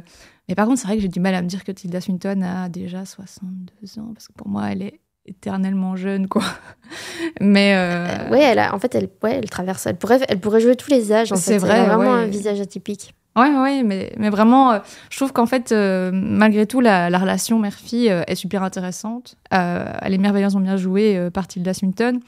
mais 0.49 0.55
par 0.55 0.67
contre, 0.67 0.81
c'est 0.81 0.87
vrai 0.87 0.97
que 0.97 1.03
j'ai 1.03 1.09
du 1.09 1.21
mal 1.21 1.35
à 1.35 1.43
me 1.43 1.49
dire 1.49 1.65
que 1.65 1.73
Tilda 1.73 2.01
Swinton 2.01 2.43
a 2.43 2.69
déjà 2.69 3.05
62 3.05 3.99
ans, 4.01 4.11
parce 4.15 4.29
que 4.29 4.33
pour 4.35 4.49
moi, 4.49 4.71
elle 4.71 4.83
est 4.83 5.01
éternellement 5.27 5.97
jeune, 5.97 6.29
quoi. 6.29 6.45
Mais 7.41 7.75
euh, 7.75 8.31
Ouais, 8.31 8.43
elle 8.43 8.59
a, 8.61 8.75
en 8.75 8.79
fait, 8.79 8.95
elle, 8.95 9.09
ouais, 9.23 9.35
elle 9.43 9.51
traverse. 9.51 9.87
Elle 9.87 9.97
pourrait, 9.97 10.21
elle 10.29 10.39
pourrait 10.41 10.61
jouer 10.61 10.77
tous 10.77 10.91
les 10.91 11.13
âges. 11.13 11.33
en 11.33 11.37
C'est 11.37 11.55
fait. 11.55 11.59
vrai, 11.59 11.79
Elle 11.79 11.91
a 11.91 11.97
vraiment 11.97 12.13
ouais. 12.13 12.23
un 12.23 12.27
visage 12.27 12.61
atypique. 12.61 13.15
Ouais, 13.37 13.55
ouais, 13.55 13.83
mais, 13.83 14.13
mais 14.17 14.31
vraiment, 14.31 14.73
euh, 14.73 14.79
je 15.11 15.17
trouve 15.19 15.35
qu'en 15.35 15.45
fait, 15.45 15.71
euh, 15.71 16.11
malgré 16.11 16.67
tout, 16.67 16.81
la, 16.81 17.11
la 17.11 17.19
relation 17.19 17.59
mère-fille 17.59 18.11
euh, 18.11 18.23
est 18.27 18.35
super 18.35 18.63
intéressante. 18.63 19.37
Elle 19.51 20.15
est 20.15 20.19
merveilleusement 20.19 20.63
bien 20.63 20.79
jouée 20.79 21.29
par 21.33 21.47
Tilda 21.47 21.75
Swinton. 21.75 22.21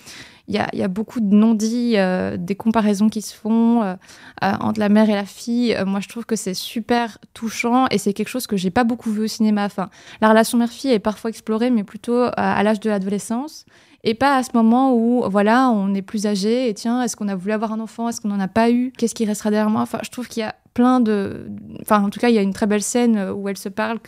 Il 0.49 0.55
y 0.55 0.59
a, 0.59 0.69
y 0.75 0.83
a 0.83 0.89
beaucoup 0.89 1.21
de 1.21 1.35
non-dits, 1.35 1.97
des 2.39 2.55
comparaisons 2.55 3.09
qui 3.09 3.23
se 3.23 3.35
font 3.35 3.97
entre 4.41 4.81
la 4.81 4.89
mère 4.89 5.11
et 5.11 5.15
la 5.15 5.25
fille. 5.27 5.77
Moi, 5.87 6.01
je 6.01 6.09
trouve 6.09 6.25
que 6.25 6.37
c'est 6.37 6.55
super 6.55 7.19
touchant 7.35 7.87
et 7.91 7.99
c'est 7.99 8.13
quelque 8.13 8.29
chose 8.29 8.47
que 8.47 8.57
j'ai 8.57 8.71
pas 8.71 8.85
beaucoup 8.85 9.11
vu 9.11 9.25
au 9.25 9.27
cinéma. 9.27 9.65
Enfin, 9.65 9.91
la 10.21 10.29
relation 10.29 10.57
mère-fille 10.57 10.93
est 10.93 10.99
parfois 11.01 11.31
explorée, 11.31 11.71
mais 11.71 11.85
plutôt 11.85 12.23
à, 12.23 12.31
à 12.33 12.63
l'âge 12.63 12.81
de 12.81 12.89
l'adolescence. 12.89 13.67
Et 14.05 14.15
pas 14.15 14.37
à 14.37 14.43
ce 14.43 14.51
moment 14.55 14.95
où, 14.95 15.25
voilà, 15.29 15.71
on 15.71 15.93
est 15.93 16.03
plus 16.03 16.27
âgé 16.27 16.69
et 16.69 16.75
tiens, 16.75 17.03
est-ce 17.03 17.17
qu'on 17.17 17.29
a 17.29 17.35
voulu 17.35 17.53
avoir 17.53 17.73
un 17.73 17.81
enfant? 17.81 18.09
Est-ce 18.09 18.21
qu'on 18.21 18.29
n'en 18.29 18.41
a 18.41 18.49
pas 18.49 18.71
eu? 18.71 18.93
Qu'est-ce 18.97 19.15
qui 19.15 19.25
restera 19.27 19.51
derrière 19.51 19.71
moi? 19.71 19.83
Enfin, 19.83 19.99
je 20.03 20.11
trouve 20.11 20.29
qu'il 20.29 20.43
y 20.43 20.47
a 20.47 20.55
plein 20.75 21.01
de. 21.01 21.49
Enfin, 21.81 22.03
en 22.03 22.11
tout 22.11 22.21
cas, 22.21 22.29
il 22.29 22.35
y 22.35 22.39
a 22.39 22.43
une 22.43 22.53
très 22.53 22.67
belle 22.67 22.83
scène 22.83 23.31
où 23.31 23.49
elles 23.49 23.59
se 23.59 23.69
parlent 23.69 24.01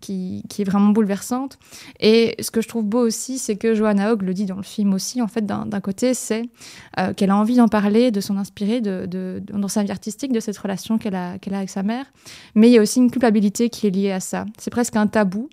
qui, 0.00 0.44
qui 0.48 0.62
est 0.62 0.64
vraiment 0.64 0.90
bouleversante. 0.90 1.58
Et 2.00 2.36
ce 2.40 2.50
que 2.50 2.60
je 2.60 2.68
trouve 2.68 2.84
beau 2.84 3.00
aussi, 3.00 3.38
c'est 3.38 3.56
que 3.56 3.74
Johanna 3.74 4.12
Hogg 4.12 4.22
le 4.22 4.34
dit 4.34 4.46
dans 4.46 4.56
le 4.56 4.62
film 4.62 4.94
aussi, 4.94 5.22
en 5.22 5.28
fait, 5.28 5.44
d'un 5.46 5.80
côté, 5.80 6.14
c'est 6.14 6.42
euh, 6.98 7.12
qu'elle 7.12 7.30
a 7.30 7.36
envie 7.36 7.56
d'en 7.56 7.68
parler, 7.68 8.10
de 8.10 8.20
s'en 8.20 8.36
inspirer 8.36 8.80
de, 8.80 9.42
dans 9.52 9.68
sa 9.68 9.82
vie 9.82 9.90
artistique, 9.90 10.32
de 10.32 10.40
cette 10.40 10.58
relation 10.58 10.98
qu'elle 10.98 11.14
a, 11.14 11.38
qu'elle 11.38 11.54
a 11.54 11.58
avec 11.58 11.70
sa 11.70 11.82
mère. 11.82 12.06
Mais 12.54 12.68
il 12.68 12.72
y 12.72 12.78
a 12.78 12.82
aussi 12.82 12.98
une 12.98 13.10
culpabilité 13.10 13.70
qui 13.70 13.86
est 13.86 13.90
liée 13.90 14.12
à 14.12 14.20
ça. 14.20 14.46
C'est 14.58 14.70
presque 14.70 14.96
un 14.96 15.06
tabou. 15.06 15.48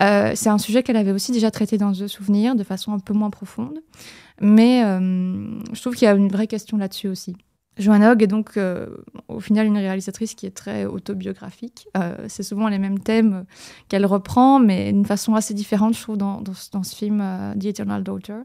Euh, 0.00 0.32
c'est 0.34 0.48
un 0.48 0.58
sujet 0.58 0.82
qu'elle 0.82 0.96
avait 0.96 1.12
aussi 1.12 1.32
déjà 1.32 1.50
traité 1.50 1.78
dans 1.78 1.92
The 1.92 2.06
Souvenir 2.06 2.54
de 2.54 2.64
façon 2.64 2.92
un 2.92 2.98
peu 2.98 3.12
moins 3.12 3.30
profonde. 3.30 3.80
Mais 4.40 4.82
euh, 4.84 5.60
je 5.72 5.80
trouve 5.80 5.94
qu'il 5.94 6.06
y 6.06 6.08
a 6.08 6.14
une 6.14 6.28
vraie 6.28 6.46
question 6.46 6.76
là-dessus 6.76 7.08
aussi. 7.08 7.36
Joanna 7.78 8.12
Hogg 8.12 8.22
est 8.22 8.26
donc 8.26 8.58
euh, 8.58 8.86
au 9.28 9.40
final 9.40 9.66
une 9.66 9.78
réalisatrice 9.78 10.34
qui 10.34 10.44
est 10.44 10.50
très 10.54 10.84
autobiographique. 10.84 11.88
Euh, 11.96 12.26
c'est 12.28 12.42
souvent 12.42 12.68
les 12.68 12.78
mêmes 12.78 12.98
thèmes 12.98 13.46
qu'elle 13.88 14.04
reprend, 14.04 14.58
mais 14.58 14.92
d'une 14.92 15.06
façon 15.06 15.34
assez 15.34 15.54
différente, 15.54 15.94
je 15.96 16.02
trouve, 16.02 16.18
dans, 16.18 16.42
ce- 16.54 16.94
film 16.94 17.20
euh, 17.22 17.54
The 17.54 17.64
Eternal 17.66 18.02
Daughter. 18.02 18.36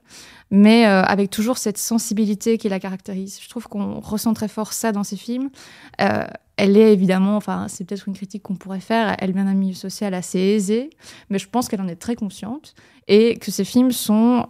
Mais 0.49 0.85
avec 0.85 1.29
toujours 1.29 1.57
cette 1.57 1.77
sensibilité 1.77 2.57
qui 2.57 2.69
la 2.69 2.79
caractérise. 2.79 3.39
Je 3.41 3.49
trouve 3.49 3.67
qu'on 3.67 3.99
ressent 3.99 4.33
très 4.33 4.47
fort 4.47 4.71
ça 4.71 4.93
dans 4.93 5.03
ses 5.03 5.17
films. 5.17 5.49
Elle 5.97 6.77
est 6.77 6.93
évidemment, 6.93 7.35
enfin, 7.35 7.65
c'est 7.67 7.83
peut-être 7.83 8.07
une 8.07 8.13
critique 8.15 8.43
qu'on 8.43 8.55
pourrait 8.55 8.79
faire. 8.79 9.17
Elle 9.19 9.33
vient 9.33 9.43
d'un 9.43 9.53
milieu 9.53 9.73
social 9.73 10.13
assez 10.13 10.39
aisé, 10.39 10.89
mais 11.29 11.37
je 11.37 11.49
pense 11.49 11.67
qu'elle 11.67 11.81
en 11.81 11.87
est 11.89 11.97
très 11.97 12.15
consciente 12.15 12.75
et 13.09 13.37
que 13.37 13.51
ses 13.51 13.65
films 13.65 13.91
sont 13.91 14.45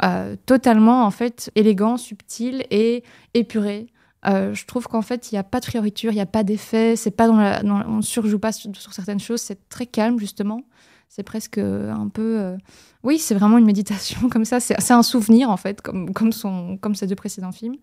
totalement, 0.45 1.03
en 1.03 1.11
fait, 1.11 1.49
élégants, 1.55 1.97
subtils 1.97 2.63
et 2.69 3.03
épurés. 3.33 3.87
Euh, 4.27 4.53
je 4.53 4.65
trouve 4.65 4.87
qu'en 4.87 5.01
fait, 5.01 5.31
il 5.31 5.35
n'y 5.35 5.39
a 5.39 5.43
pas 5.43 5.59
de 5.59 5.65
fioriture, 5.65 6.11
il 6.11 6.15
n'y 6.15 6.21
a 6.21 6.25
pas 6.25 6.43
d'effet, 6.43 6.95
c'est 6.95 7.11
pas 7.11 7.29
on 7.29 7.97
ne 7.97 8.01
surjoue 8.01 8.39
pas 8.39 8.51
sur, 8.51 8.71
certaines 8.91 9.19
choses, 9.19 9.41
c'est 9.41 9.69
très 9.69 9.85
calme 9.85 10.19
justement. 10.19 10.61
C'est 11.09 11.23
presque 11.23 11.57
un 11.57 12.09
peu, 12.09 12.39
euh, 12.39 12.57
oui, 13.01 13.17
c'est 13.17 13.33
vraiment 13.33 13.57
une 13.57 13.65
méditation 13.65 14.27
comme 14.29 14.43
ça. 14.43 14.59
C'est 14.59 14.91
un 14.91 15.03
souvenir 15.03 15.49
en 15.49 15.55
fait, 15.55 15.81
comme 15.81 16.13
comme 16.13 16.33
son, 16.33 16.77
comme 16.77 16.95
ses 16.95 17.07
deux 17.07 17.15
précédents 17.15 17.53
films. 17.53 17.77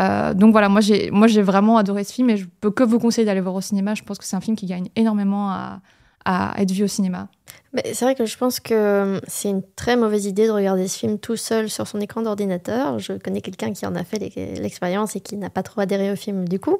Euh, 0.00 0.34
donc 0.34 0.50
voilà, 0.50 0.68
moi 0.68 0.80
j'ai, 0.80 1.10
moi 1.12 1.28
j'ai 1.28 1.42
vraiment 1.42 1.78
adoré 1.78 2.02
ce 2.02 2.12
film 2.12 2.30
et 2.30 2.36
je 2.36 2.46
peux 2.60 2.72
que 2.72 2.82
vous 2.82 2.98
conseiller 2.98 3.24
d'aller 3.24 3.40
voir 3.40 3.54
au 3.54 3.60
cinéma. 3.60 3.94
Je 3.94 4.02
pense 4.02 4.18
que 4.18 4.24
c'est 4.24 4.36
un 4.36 4.40
film 4.40 4.56
qui 4.56 4.66
gagne 4.66 4.88
énormément 4.96 5.50
à, 5.50 5.80
à 6.24 6.60
être 6.60 6.72
vu 6.72 6.82
au 6.82 6.88
cinéma. 6.88 7.28
Mais 7.74 7.82
C'est 7.92 8.04
vrai 8.04 8.14
que 8.14 8.24
je 8.24 8.36
pense 8.38 8.60
que 8.60 9.20
c'est 9.26 9.50
une 9.50 9.62
très 9.74 9.96
mauvaise 9.96 10.26
idée 10.26 10.46
de 10.46 10.52
regarder 10.52 10.86
ce 10.88 10.96
film 10.98 11.18
tout 11.18 11.36
seul 11.36 11.68
sur 11.68 11.86
son 11.88 12.00
écran 12.00 12.22
d'ordinateur. 12.22 12.98
Je 13.00 13.14
connais 13.14 13.40
quelqu'un 13.40 13.72
qui 13.72 13.84
en 13.84 13.94
a 13.96 14.04
fait 14.04 14.18
l'e- 14.18 14.60
l'expérience 14.62 15.16
et 15.16 15.20
qui 15.20 15.36
n'a 15.36 15.50
pas 15.50 15.62
trop 15.64 15.80
adhéré 15.80 16.12
au 16.12 16.16
film 16.16 16.48
du 16.48 16.60
coup. 16.60 16.78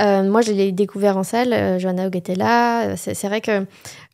Euh, 0.00 0.22
moi, 0.24 0.42
je 0.42 0.52
l'ai 0.52 0.72
découvert 0.72 1.16
en 1.16 1.22
salle. 1.22 1.52
euh, 1.52 1.78
Johanna 1.78 2.06
Hogg 2.08 2.16
était 2.16 2.34
là. 2.34 2.88
Euh, 2.88 2.94
C'est 2.96 3.28
vrai 3.28 3.40
que 3.40 3.64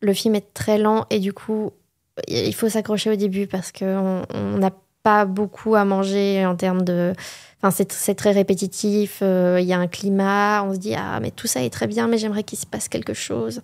le 0.02 0.12
film 0.12 0.34
est 0.34 0.52
très 0.54 0.76
lent 0.78 1.06
et 1.10 1.18
du 1.18 1.32
coup, 1.32 1.70
il 2.28 2.54
faut 2.54 2.68
s'accrocher 2.68 3.10
au 3.10 3.16
début 3.16 3.46
parce 3.46 3.72
qu'on 3.72 4.22
on 4.34 4.58
n'a 4.58 4.70
pas 5.02 5.24
beaucoup 5.24 5.74
à 5.74 5.84
manger 5.84 6.44
en 6.46 6.56
termes 6.56 6.82
de. 6.84 7.12
Enfin, 7.64 7.84
c'est 7.88 8.14
très 8.16 8.32
répétitif. 8.32 9.20
euh, 9.22 9.58
Il 9.60 9.66
y 9.66 9.72
a 9.72 9.78
un 9.78 9.86
climat. 9.86 10.64
On 10.64 10.74
se 10.74 10.78
dit 10.78 10.94
ah 10.96 11.20
mais 11.20 11.30
tout 11.30 11.46
ça 11.46 11.62
est 11.62 11.70
très 11.70 11.86
bien, 11.86 12.08
mais 12.08 12.18
j'aimerais 12.18 12.42
qu'il 12.42 12.58
se 12.58 12.66
passe 12.66 12.88
quelque 12.88 13.14
chose 13.14 13.62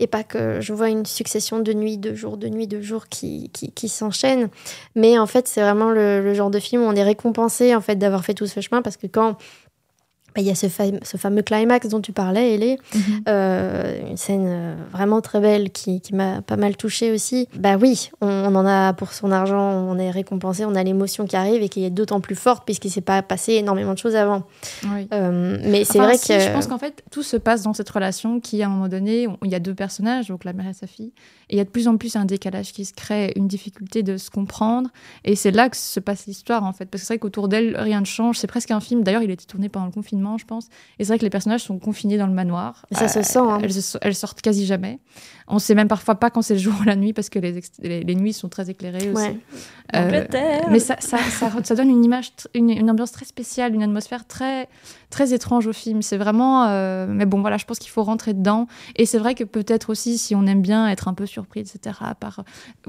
et 0.00 0.06
pas 0.06 0.22
que 0.22 0.60
je 0.60 0.72
vois 0.74 0.90
une 0.90 1.06
succession 1.06 1.58
de 1.60 1.72
nuits, 1.72 1.96
de 1.96 2.14
jours, 2.14 2.36
de 2.36 2.48
nuits, 2.48 2.66
de 2.66 2.82
jours 2.82 3.08
qui, 3.08 3.48
qui, 3.54 3.72
qui 3.72 3.88
s'enchaînent. 3.88 4.48
Mais 4.96 5.18
en 5.18 5.26
fait, 5.26 5.48
c'est 5.48 5.62
vraiment 5.62 5.90
le, 5.90 6.22
le 6.22 6.34
genre 6.34 6.50
de 6.50 6.58
film 6.58 6.82
où 6.82 6.84
on 6.86 6.94
est 6.94 7.02
récompensé 7.02 7.74
en 7.74 7.80
fait 7.80 7.96
d'avoir 7.96 8.24
fait 8.24 8.34
tout 8.34 8.46
ce 8.46 8.60
chemin 8.60 8.82
parce 8.82 8.98
que 8.98 9.06
quand 9.06 9.36
il 10.40 10.46
y 10.46 10.50
a 10.50 10.54
ce, 10.54 10.66
fam- 10.66 10.98
ce 11.02 11.16
fameux 11.16 11.42
climax 11.42 11.88
dont 11.88 12.00
tu 12.00 12.12
parlais, 12.12 12.54
Ellie, 12.54 12.76
euh, 13.28 14.00
une 14.10 14.16
scène 14.16 14.44
euh, 14.46 14.74
vraiment 14.92 15.20
très 15.20 15.40
belle 15.40 15.70
qui, 15.70 16.00
qui 16.00 16.14
m'a 16.14 16.42
pas 16.42 16.56
mal 16.56 16.76
touchée 16.76 17.12
aussi. 17.12 17.48
Bah 17.54 17.76
oui, 17.80 18.10
on, 18.20 18.28
on 18.28 18.54
en 18.54 18.66
a 18.66 18.92
pour 18.92 19.12
son 19.12 19.30
argent, 19.32 19.58
on 19.88 19.98
est 19.98 20.10
récompensé, 20.10 20.64
on 20.64 20.74
a 20.74 20.82
l'émotion 20.82 21.26
qui 21.26 21.36
arrive 21.36 21.62
et 21.62 21.68
qui 21.68 21.84
est 21.84 21.90
d'autant 21.90 22.20
plus 22.20 22.34
forte 22.36 22.64
puisqu'il 22.64 22.90
s'est 22.90 23.00
pas 23.00 23.22
passé 23.22 23.54
énormément 23.54 23.92
de 23.94 23.98
choses 23.98 24.16
avant. 24.16 24.44
Oui. 24.92 25.08
Euh, 25.12 25.58
mais 25.64 25.84
c'est 25.84 25.98
vrai 25.98 26.16
si, 26.16 26.28
que 26.28 26.38
Je 26.40 26.50
pense 26.52 26.66
qu'en 26.66 26.78
fait, 26.78 27.02
tout 27.10 27.22
se 27.22 27.36
passe 27.36 27.62
dans 27.62 27.72
cette 27.72 27.88
relation 27.90 28.40
qui, 28.40 28.62
à 28.62 28.66
un 28.66 28.70
moment 28.70 28.88
donné, 28.88 29.26
on- 29.28 29.38
il 29.44 29.50
y 29.50 29.54
a 29.54 29.60
deux 29.60 29.74
personnages, 29.74 30.28
donc 30.28 30.44
la 30.44 30.52
mère 30.52 30.68
et 30.68 30.74
sa 30.74 30.86
fille, 30.86 31.12
et 31.50 31.54
il 31.54 31.58
y 31.58 31.60
a 31.60 31.64
de 31.64 31.70
plus 31.70 31.88
en 31.88 31.96
plus 31.96 32.16
un 32.16 32.24
décalage 32.24 32.72
qui 32.72 32.84
se 32.84 32.92
crée, 32.92 33.32
une 33.36 33.48
difficulté 33.48 34.02
de 34.02 34.16
se 34.16 34.30
comprendre, 34.30 34.90
et 35.24 35.34
c'est 35.36 35.50
là 35.50 35.68
que 35.68 35.76
se 35.76 36.00
passe 36.00 36.26
l'histoire, 36.26 36.64
en 36.64 36.72
fait. 36.72 36.86
Parce 36.86 37.02
que 37.02 37.06
c'est 37.06 37.14
vrai 37.14 37.18
qu'autour 37.18 37.48
d'elle, 37.48 37.76
rien 37.78 38.00
ne 38.00 38.06
change. 38.06 38.36
C'est 38.38 38.46
presque 38.46 38.70
un 38.70 38.80
film, 38.80 39.02
d'ailleurs, 39.02 39.22
il 39.22 39.30
a 39.30 39.32
été 39.32 39.46
tourné 39.46 39.68
pendant 39.68 39.86
le 39.86 39.92
confinement, 39.92 40.27
je 40.36 40.44
pense, 40.44 40.66
et 40.98 41.04
c'est 41.04 41.08
vrai 41.08 41.18
que 41.18 41.24
les 41.24 41.30
personnages 41.30 41.62
sont 41.62 41.78
confinés 41.78 42.18
dans 42.18 42.26
le 42.26 42.32
manoir. 42.32 42.84
Et 42.90 42.94
ça 42.94 43.08
se 43.08 43.22
sent, 43.22 43.38
hein. 43.38 43.60
Elles, 44.02 44.14
sortent 44.14 44.42
quasi 44.42 44.66
jamais. 44.66 44.98
On 45.46 45.58
sait 45.58 45.74
même 45.74 45.88
parfois 45.88 46.16
pas 46.16 46.28
quand 46.28 46.42
c'est 46.42 46.54
le 46.54 46.60
jour 46.60 46.74
ou 46.80 46.84
la 46.84 46.96
nuit, 46.96 47.12
parce 47.12 47.30
que 47.30 47.38
les, 47.38 47.62
les, 47.78 48.02
les 48.02 48.14
nuits 48.14 48.32
sont 48.34 48.48
très 48.48 48.68
éclairées 48.68 49.10
aussi. 49.10 49.22
Ouais. 49.22 49.40
Euh, 49.94 50.24
mais 50.70 50.80
ça, 50.80 50.96
ça, 51.00 51.18
ça, 51.18 51.50
ça 51.62 51.74
donne 51.74 51.88
une 51.88 52.04
image, 52.04 52.32
une 52.54 52.90
ambiance 52.90 53.12
très 53.12 53.24
spéciale, 53.24 53.74
une 53.74 53.82
atmosphère 53.82 54.26
très, 54.26 54.68
très 55.10 55.32
étrange 55.32 55.66
au 55.66 55.72
film. 55.72 56.02
C'est 56.02 56.16
vraiment. 56.18 56.66
euh, 56.68 57.06
mais 57.08 57.26
bon, 57.26 57.40
voilà, 57.40 57.56
je 57.56 57.64
pense 57.64 57.78
qu'il 57.78 57.90
faut 57.90 58.02
rentrer 58.02 58.34
dedans. 58.34 58.66
Et 58.96 59.06
c'est 59.06 59.18
vrai 59.18 59.34
que 59.34 59.44
peut-être 59.44 59.90
aussi, 59.90 60.18
si 60.18 60.34
on 60.34 60.46
aime 60.46 60.62
bien 60.62 60.88
être 60.88 61.08
un 61.08 61.14
peu 61.14 61.26
surpris, 61.26 61.60
etc. 61.60 61.96
Par, 62.20 62.42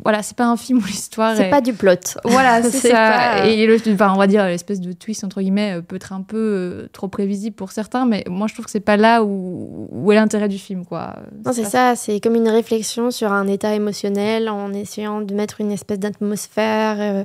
voilà, 0.03 0.21
c'est 0.23 0.35
pas 0.37 0.45
un 0.45 0.57
film 0.57 0.79
où 0.79 0.85
l'histoire 0.85 1.35
c'est 1.35 1.47
est. 1.47 1.49
pas 1.49 1.61
du 1.61 1.73
plot. 1.73 1.93
Voilà, 2.25 2.61
c'est 2.69 2.89
ça. 2.89 3.11
pas- 3.41 3.45
Et 3.47 3.65
le, 3.65 3.77
enfin, 3.93 4.11
on 4.13 4.17
va 4.17 4.27
dire 4.27 4.45
l'espèce 4.45 4.79
de 4.81 4.91
twist 4.93 5.23
entre 5.23 5.41
guillemets 5.41 5.77
euh, 5.77 5.81
peut 5.81 5.95
être 5.95 6.13
un 6.13 6.21
peu 6.21 6.37
euh, 6.37 6.87
trop 6.93 7.07
prévisible 7.07 7.55
pour 7.55 7.71
certains, 7.71 8.05
mais 8.05 8.23
moi 8.29 8.47
je 8.47 8.53
trouve 8.53 8.65
que 8.65 8.71
c'est 8.71 8.79
pas 8.79 8.97
là 8.97 9.23
où, 9.23 9.87
où 9.91 10.11
est 10.11 10.15
l'intérêt 10.15 10.47
du 10.49 10.57
film, 10.59 10.85
quoi. 10.85 11.15
Non, 11.45 11.51
c'est 11.53 11.63
ça, 11.65 11.95
c'est 11.95 12.19
comme 12.19 12.35
une 12.35 12.49
réflexion 12.49 13.11
sur 13.11 13.31
un 13.31 13.47
état 13.47 13.73
émotionnel 13.73 14.49
en 14.49 14.73
essayant 14.73 15.21
de 15.21 15.33
mettre 15.33 15.61
une 15.61 15.71
espèce 15.71 15.99
d'atmosphère 15.99 16.97
euh, 16.99 17.23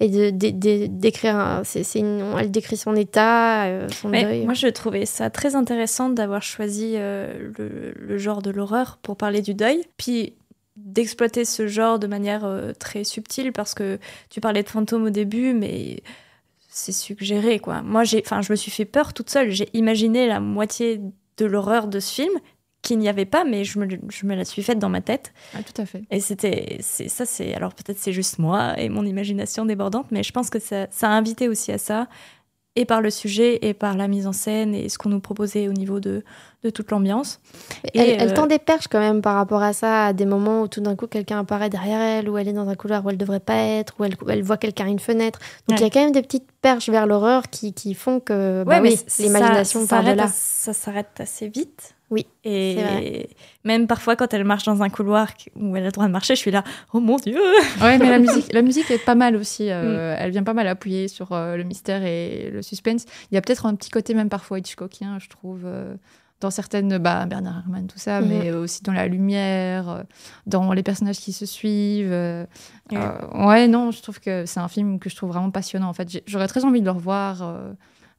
et 0.00 0.08
de, 0.08 0.86
d'écrire. 0.86 1.62
c'est, 1.64 1.84
elle 1.98 2.50
décrit 2.50 2.76
son 2.76 2.94
état, 2.94 3.64
euh, 3.66 3.88
son 3.88 4.08
Mais 4.08 4.24
deuil. 4.24 4.44
moi, 4.44 4.54
je 4.54 4.66
trouvais 4.66 5.06
ça 5.06 5.30
très 5.30 5.54
intéressant 5.54 6.10
d'avoir 6.10 6.42
choisi 6.42 6.94
euh, 6.96 7.50
le, 7.58 7.94
le 7.96 8.18
genre 8.18 8.42
de 8.42 8.50
l'horreur 8.50 8.98
pour 9.02 9.16
parler 9.16 9.40
du 9.40 9.54
deuil, 9.54 9.82
puis 9.96 10.34
d'exploiter 10.76 11.46
ce 11.46 11.66
genre 11.66 11.98
de 11.98 12.06
manière 12.06 12.44
euh, 12.44 12.72
très 12.78 13.04
subtile 13.04 13.52
parce 13.52 13.74
que 13.74 13.98
tu 14.28 14.40
parlais 14.40 14.62
de 14.62 14.68
fantômes 14.68 15.04
au 15.04 15.10
début, 15.10 15.54
mais 15.54 16.02
c'est 16.68 16.92
suggéré 16.92 17.58
quoi. 17.58 17.80
Moi, 17.80 18.04
j'ai, 18.04 18.22
enfin, 18.24 18.42
je 18.42 18.52
me 18.52 18.56
suis 18.56 18.70
fait 18.70 18.84
peur 18.84 19.14
toute 19.14 19.30
seule. 19.30 19.50
J'ai 19.50 19.70
imaginé 19.72 20.26
la 20.26 20.40
moitié 20.40 21.00
de 21.38 21.46
l'horreur 21.46 21.88
de 21.88 22.00
ce 22.00 22.12
film 22.12 22.32
qu'il 22.86 22.98
n'y 22.98 23.08
avait 23.08 23.24
pas, 23.24 23.44
mais 23.44 23.64
je 23.64 23.78
me, 23.78 23.88
je 24.08 24.26
me 24.26 24.34
la 24.34 24.44
suis 24.44 24.62
faite 24.62 24.78
dans 24.78 24.88
ma 24.88 25.00
tête. 25.00 25.32
Ah, 25.54 25.58
tout 25.62 25.80
à 25.80 25.86
fait. 25.86 26.04
Et 26.10 26.20
c'était, 26.20 26.78
ça, 26.80 27.26
c'est, 27.26 27.52
alors 27.54 27.74
peut-être 27.74 27.98
c'est 27.98 28.12
juste 28.12 28.38
moi 28.38 28.78
et 28.78 28.88
mon 28.88 29.04
imagination 29.04 29.66
débordante, 29.66 30.06
mais 30.10 30.22
je 30.22 30.32
pense 30.32 30.50
que 30.50 30.60
ça, 30.60 30.86
ça 30.90 31.08
a 31.08 31.10
invité 31.10 31.48
aussi 31.48 31.72
à 31.72 31.78
ça, 31.78 32.06
et 32.76 32.84
par 32.84 33.00
le 33.00 33.10
sujet, 33.10 33.58
et 33.66 33.74
par 33.74 33.96
la 33.96 34.06
mise 34.06 34.26
en 34.26 34.32
scène, 34.32 34.74
et 34.74 34.88
ce 34.88 34.98
qu'on 34.98 35.08
nous 35.08 35.20
proposait 35.20 35.66
au 35.66 35.72
niveau 35.72 35.98
de, 35.98 36.22
de 36.62 36.70
toute 36.70 36.90
l'ambiance. 36.90 37.40
elle, 37.94 38.08
Et, 38.08 38.12
elle 38.12 38.30
euh, 38.30 38.34
tend 38.34 38.46
des 38.46 38.58
perches 38.58 38.86
quand 38.86 39.00
même 39.00 39.22
par 39.22 39.34
rapport 39.34 39.62
à 39.62 39.72
ça, 39.72 40.06
à 40.06 40.12
des 40.12 40.26
moments 40.26 40.62
où 40.62 40.68
tout 40.68 40.82
d'un 40.82 40.94
coup 40.94 41.06
quelqu'un 41.06 41.40
apparaît 41.40 41.70
derrière 41.70 42.00
elle, 42.00 42.28
où 42.28 42.36
elle 42.36 42.48
est 42.48 42.52
dans 42.52 42.68
un 42.68 42.74
couloir 42.74 43.04
où 43.04 43.10
elle 43.10 43.16
devrait 43.16 43.40
pas 43.40 43.56
être, 43.56 43.94
où 43.98 44.04
elle, 44.04 44.14
elle 44.28 44.42
voit 44.42 44.58
quelqu'un 44.58 44.84
à 44.84 44.88
une 44.88 45.00
fenêtre. 45.00 45.40
Donc 45.68 45.80
il 45.80 45.82
y 45.82 45.86
a 45.86 45.90
quand 45.90 46.02
même 46.02 46.12
des 46.12 46.22
petites 46.22 46.52
perches 46.60 46.90
vers 46.90 47.06
l'horreur 47.06 47.48
qui, 47.48 47.72
qui 47.72 47.94
font 47.94 48.20
que 48.20 48.62
bah 48.64 48.80
Ouais, 48.80 48.90
oui, 48.90 49.24
l'imagination 49.24 49.86
Ça 50.28 50.74
s'arrête 50.74 51.18
assez 51.18 51.48
vite. 51.48 51.95
Oui, 52.10 52.24
vrai. 52.44 53.04
Et 53.04 53.28
même 53.64 53.86
parfois, 53.88 54.14
quand 54.14 54.32
elle 54.32 54.44
marche 54.44 54.62
dans 54.64 54.80
un 54.82 54.88
couloir 54.88 55.28
où 55.56 55.74
elle 55.74 55.82
a 55.82 55.86
le 55.86 55.92
droit 55.92 56.06
de 56.06 56.12
marcher, 56.12 56.36
je 56.36 56.40
suis 56.40 56.52
là, 56.52 56.62
oh 56.92 57.00
mon 57.00 57.16
dieu 57.16 57.40
Ouais, 57.82 57.98
mais 57.98 58.08
la 58.10 58.18
musique, 58.20 58.52
la 58.52 58.62
musique 58.62 58.90
est 58.92 59.04
pas 59.04 59.16
mal 59.16 59.34
aussi. 59.34 59.70
euh, 59.70 60.14
Mm. 60.14 60.16
Elle 60.20 60.30
vient 60.30 60.44
pas 60.44 60.54
mal 60.54 60.68
appuyer 60.68 61.08
sur 61.08 61.32
euh, 61.32 61.56
le 61.56 61.64
mystère 61.64 62.04
et 62.04 62.50
le 62.52 62.62
suspense. 62.62 63.06
Il 63.30 63.34
y 63.34 63.38
a 63.38 63.40
peut-être 63.40 63.66
un 63.66 63.74
petit 63.74 63.90
côté 63.90 64.14
même 64.14 64.28
parfois 64.28 64.58
Hitchcockien, 64.60 65.18
je 65.18 65.28
trouve, 65.28 65.62
euh, 65.64 65.96
dans 66.40 66.50
certaines, 66.52 66.98
bah, 66.98 67.26
Bernard 67.26 67.60
Herrmann, 67.64 67.86
tout 67.88 67.98
ça, 67.98 68.20
Mhm. 68.20 68.28
mais 68.28 68.50
aussi 68.52 68.82
dans 68.84 68.92
la 68.92 69.08
lumière, 69.08 70.04
dans 70.46 70.72
les 70.74 70.82
personnages 70.84 71.18
qui 71.18 71.32
se 71.32 71.44
suivent. 71.46 72.12
euh, 72.12 72.44
Ouais. 72.92 73.66
non, 73.68 73.90
je 73.90 74.00
trouve 74.02 74.20
que 74.20 74.46
c'est 74.46 74.60
un 74.60 74.68
film 74.68 74.98
que 75.00 75.10
je 75.10 75.16
trouve 75.16 75.30
vraiment 75.30 75.50
passionnant. 75.50 75.88
En 75.88 75.92
fait, 75.92 76.22
j'aurais 76.26 76.46
très 76.46 76.64
envie 76.64 76.80
de 76.80 76.84
le 76.84 76.92
revoir 76.92 77.42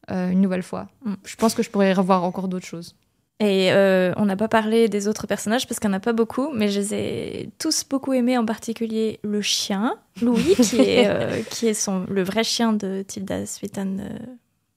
une 0.10 0.42
nouvelle 0.42 0.64
fois. 0.64 0.88
Mm. 1.06 1.14
Je 1.26 1.36
pense 1.38 1.54
que 1.56 1.64
je 1.64 1.70
pourrais 1.70 1.94
revoir 1.94 2.24
encore 2.24 2.48
d'autres 2.48 2.66
choses. 2.66 2.96
Et 3.40 3.72
euh, 3.72 4.14
on 4.18 4.26
n'a 4.26 4.36
pas 4.36 4.48
parlé 4.48 4.90
des 4.90 5.08
autres 5.08 5.28
personnages 5.28 5.68
parce 5.68 5.80
qu'il 5.80 5.90
n'y 5.90 5.96
en 5.96 5.98
a 5.98 6.02
pas 6.02 6.14
beaucoup, 6.14 6.50
mais 6.54 6.70
je 6.70 6.80
les 6.80 6.94
ai 6.96 7.50
tous 7.60 7.84
beaucoup 7.88 8.14
aimés, 8.14 8.36
en 8.38 8.46
particulier 8.46 9.20
le 9.24 9.42
chien, 9.42 9.96
Louis, 10.24 10.56
qui 10.56 10.82
est, 10.82 11.08
euh, 11.10 11.44
qui 11.52 11.68
est 11.68 11.76
son, 11.76 12.06
le 12.10 12.24
vrai 12.24 12.44
chien 12.44 12.74
de 12.74 13.04
Tilda 13.04 13.46
Swinton. 13.46 13.98
euh, 14.00 14.18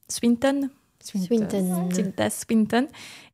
Swinton? 0.08 0.68
Swinton. 1.02 1.88
Tilda 1.88 2.28
Swinton. 2.28 2.86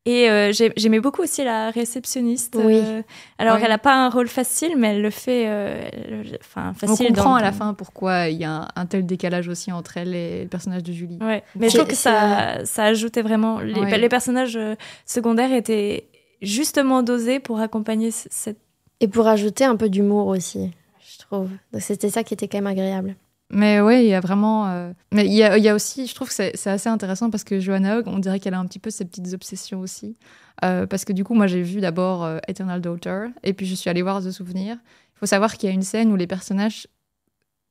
Et 0.08 0.30
euh, 0.30 0.52
j'ai- 0.52 0.72
j'aimais 0.76 1.00
beaucoup 1.00 1.22
aussi 1.22 1.42
la 1.44 1.70
réceptionniste. 1.70 2.56
Oui. 2.58 2.76
euh, 2.78 3.02
alors, 3.38 3.56
Oui. 3.56 3.60
elle 3.64 3.70
n'a 3.70 3.78
pas 3.78 3.94
un 3.94 4.08
rôle 4.08 4.28
facile, 4.28 4.76
mais 4.78 4.94
elle 4.94 5.02
le 5.02 5.10
fait 5.10 5.46
euh, 5.48 5.88
elle- 5.92 6.38
enfin, 6.40 6.70
On 6.70 6.74
facile. 6.74 7.08
comprend 7.08 7.30
dans- 7.30 7.34
à 7.34 7.42
la 7.42 7.50
fin 7.52 7.74
pourquoi 7.74 8.28
il 8.28 8.38
y 8.38 8.44
a 8.44 8.50
un, 8.52 8.68
un 8.76 8.86
tel 8.86 9.04
décalage 9.04 9.48
aussi 9.48 9.72
entre 9.72 9.96
elle 9.96 10.14
et 10.14 10.42
le 10.44 10.48
personnage 10.48 10.84
de 10.84 10.92
Julie. 10.92 11.18
Ouais. 11.20 11.42
Mais 11.56 11.68
je 11.68 11.76
trouve 11.76 11.88
que 11.88 11.96
ça, 11.96 12.64
ça 12.64 12.84
ajoutait 12.84 13.22
vraiment. 13.22 13.58
Les, 13.58 13.74
Ouais. 13.80 13.98
les 13.98 14.08
personnages 14.08 14.56
euh, 14.56 14.76
secondaires 15.04 15.52
étaient 15.52 16.06
justement 16.40 17.02
dosés 17.02 17.40
pour 17.40 17.58
accompagner 17.60 18.10
cette. 18.12 18.58
Et 19.00 19.08
pour 19.08 19.26
ajouter 19.26 19.64
un 19.64 19.76
peu 19.76 19.88
d'humour 19.90 20.28
aussi, 20.28 20.70
je 21.00 21.18
trouve. 21.18 21.50
Donc 21.72 21.82
c'était 21.82 22.08
ça 22.10 22.22
qui 22.24 22.32
était 22.32 22.46
quand 22.48 22.58
même 22.58 22.66
agréable. 22.68 23.16
Mais 23.50 23.80
ouais, 23.80 24.04
il 24.04 24.08
y 24.08 24.14
a 24.14 24.20
vraiment. 24.20 24.68
euh, 24.68 24.92
Mais 25.12 25.26
il 25.26 25.32
y 25.32 25.42
a, 25.44 25.74
aussi, 25.74 26.06
je 26.06 26.14
trouve 26.14 26.28
que 26.28 26.34
c'est 26.34 26.56
c'est 26.56 26.70
assez 26.70 26.88
intéressant 26.88 27.30
parce 27.30 27.44
que 27.44 27.60
Johanna 27.60 27.98
Hogg, 27.98 28.08
on 28.08 28.18
dirait 28.18 28.40
qu'elle 28.40 28.54
a 28.54 28.58
un 28.58 28.66
petit 28.66 28.80
peu 28.80 28.90
ses 28.90 29.04
petites 29.04 29.32
obsessions 29.34 29.80
aussi. 29.80 30.16
Euh, 30.64 30.86
parce 30.86 31.04
que 31.04 31.12
du 31.12 31.22
coup, 31.22 31.34
moi, 31.34 31.46
j'ai 31.46 31.62
vu 31.62 31.80
d'abord 31.80 32.24
euh, 32.24 32.38
Eternal 32.48 32.80
Daughter 32.80 33.26
et 33.44 33.52
puis 33.52 33.66
je 33.66 33.74
suis 33.74 33.88
allée 33.90 34.02
voir 34.02 34.22
The 34.22 34.30
Souvenir. 34.30 34.78
Il 35.14 35.18
faut 35.18 35.26
savoir 35.26 35.56
qu'il 35.56 35.68
y 35.68 35.72
a 35.72 35.74
une 35.74 35.82
scène 35.82 36.12
où 36.12 36.16
les 36.16 36.26
personnages 36.26 36.88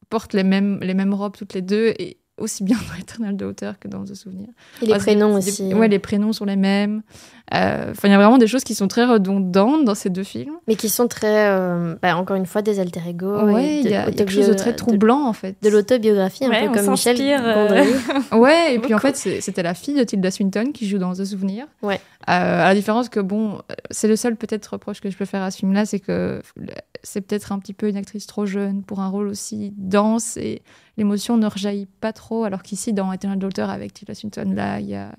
portent 0.10 0.34
les 0.34 0.44
mêmes, 0.44 0.80
les 0.82 0.94
mêmes 0.94 1.14
robes 1.14 1.36
toutes 1.36 1.54
les 1.54 1.62
deux 1.62 1.94
et 2.00 2.18
aussi 2.38 2.64
bien 2.64 2.78
dans 2.90 3.00
Eternal 3.00 3.36
Daughter 3.38 3.72
que 3.80 3.88
dans 3.88 4.04
The 4.04 4.14
Souvenir. 4.14 4.48
Et 4.82 4.88
les 4.88 4.98
prénoms 4.98 5.36
aussi. 5.36 5.74
Ouais, 5.74 5.88
les 5.88 6.00
prénoms 6.00 6.34
sont 6.34 6.46
les 6.46 6.56
mêmes. 6.56 7.02
Euh, 7.54 7.92
Enfin, 7.92 8.08
il 8.08 8.12
y 8.12 8.14
a 8.14 8.18
vraiment 8.18 8.38
des 8.38 8.48
choses 8.48 8.64
qui 8.64 8.76
sont 8.76 8.88
très 8.88 9.06
redondantes 9.06 9.86
dans 9.86 9.96
ces 9.96 10.10
deux 10.10 10.24
films. 10.24 10.56
Mais 10.68 10.76
qui 10.76 10.90
sont 10.90 11.08
très, 11.08 11.50
euh, 11.50 11.96
bah, 12.02 12.18
encore 12.18 12.36
une 12.36 12.46
fois, 12.46 12.62
des 12.62 12.80
alter 12.80 13.02
ego. 13.08 13.40
ouais, 13.46 13.82
il 13.82 13.90
y, 13.90 13.96
a 13.96 14.12
quelque 14.12 14.32
chose 14.32 14.48
de 14.48 14.54
très 14.54 14.76
troublant 14.76 15.26
en 15.28 15.34
fait. 15.34 15.56
De, 15.62 15.70
l'autobiographie, 15.70 16.46
un 16.46 16.50
Ouais, 16.50 16.64
peu 16.64 16.70
on 16.70 16.74
comme 16.74 16.92
Michel 16.92 17.18
euh, 17.22 17.68
Gondry. 17.68 17.94
Ouais, 18.40 18.76
et 18.76 18.80
puis 18.80 18.94
en 18.94 19.00
fait, 19.00 19.16
c'était 19.16 19.64
la 19.64 19.74
fille 19.74 19.96
de 19.96 20.04
Tilda 20.04 20.32
Swinton 20.32 20.72
qui 20.74 20.88
joue 20.88 20.98
dans 20.98 21.14
The 21.14 21.24
Souvenir. 21.24 21.68
Ouais. 21.82 22.00
Euh, 22.28 22.32
à 22.64 22.66
la 22.70 22.76
différence 22.76 23.10
que, 23.10 23.20
bon, 23.20 23.62
c'est 23.92 24.08
le 24.08 24.16
seul 24.16 24.36
peut-être 24.36 24.66
reproche 24.66 25.00
que 25.00 25.12
je 25.12 25.18
peux 25.18 25.26
faire 25.26 25.44
à 25.44 25.52
ce 25.52 25.60
film-là, 25.60 25.86
c'est 25.86 26.00
que 26.00 26.42
c'est 27.04 27.22
peut-être 27.22 27.52
un 27.52 27.60
petit 27.60 27.74
peu 27.74 27.88
une 27.88 27.98
actrice 27.98 28.26
trop 28.26 28.48
jeune 28.48 28.84
pour 28.84 29.00
un 29.00 29.10
rôle 29.10 29.28
aussi 29.28 29.74
dense 29.78 30.36
et 30.38 30.64
l'émotion 30.98 31.38
ne 31.38 31.46
rejaillit 31.46 31.88
pas 32.02 32.14
trop, 32.14 32.44
alors 32.44 32.64
qu'ici, 32.64 32.94
dans 32.94 33.12
Eternal 33.14 33.38
Daughter 33.38 33.62
avec 33.70 33.94
Tilda 33.94 34.16
Swinton, 34.16 34.54
là, 34.56 34.80
il 34.80 34.88
y 34.88 34.96
a, 34.96 35.12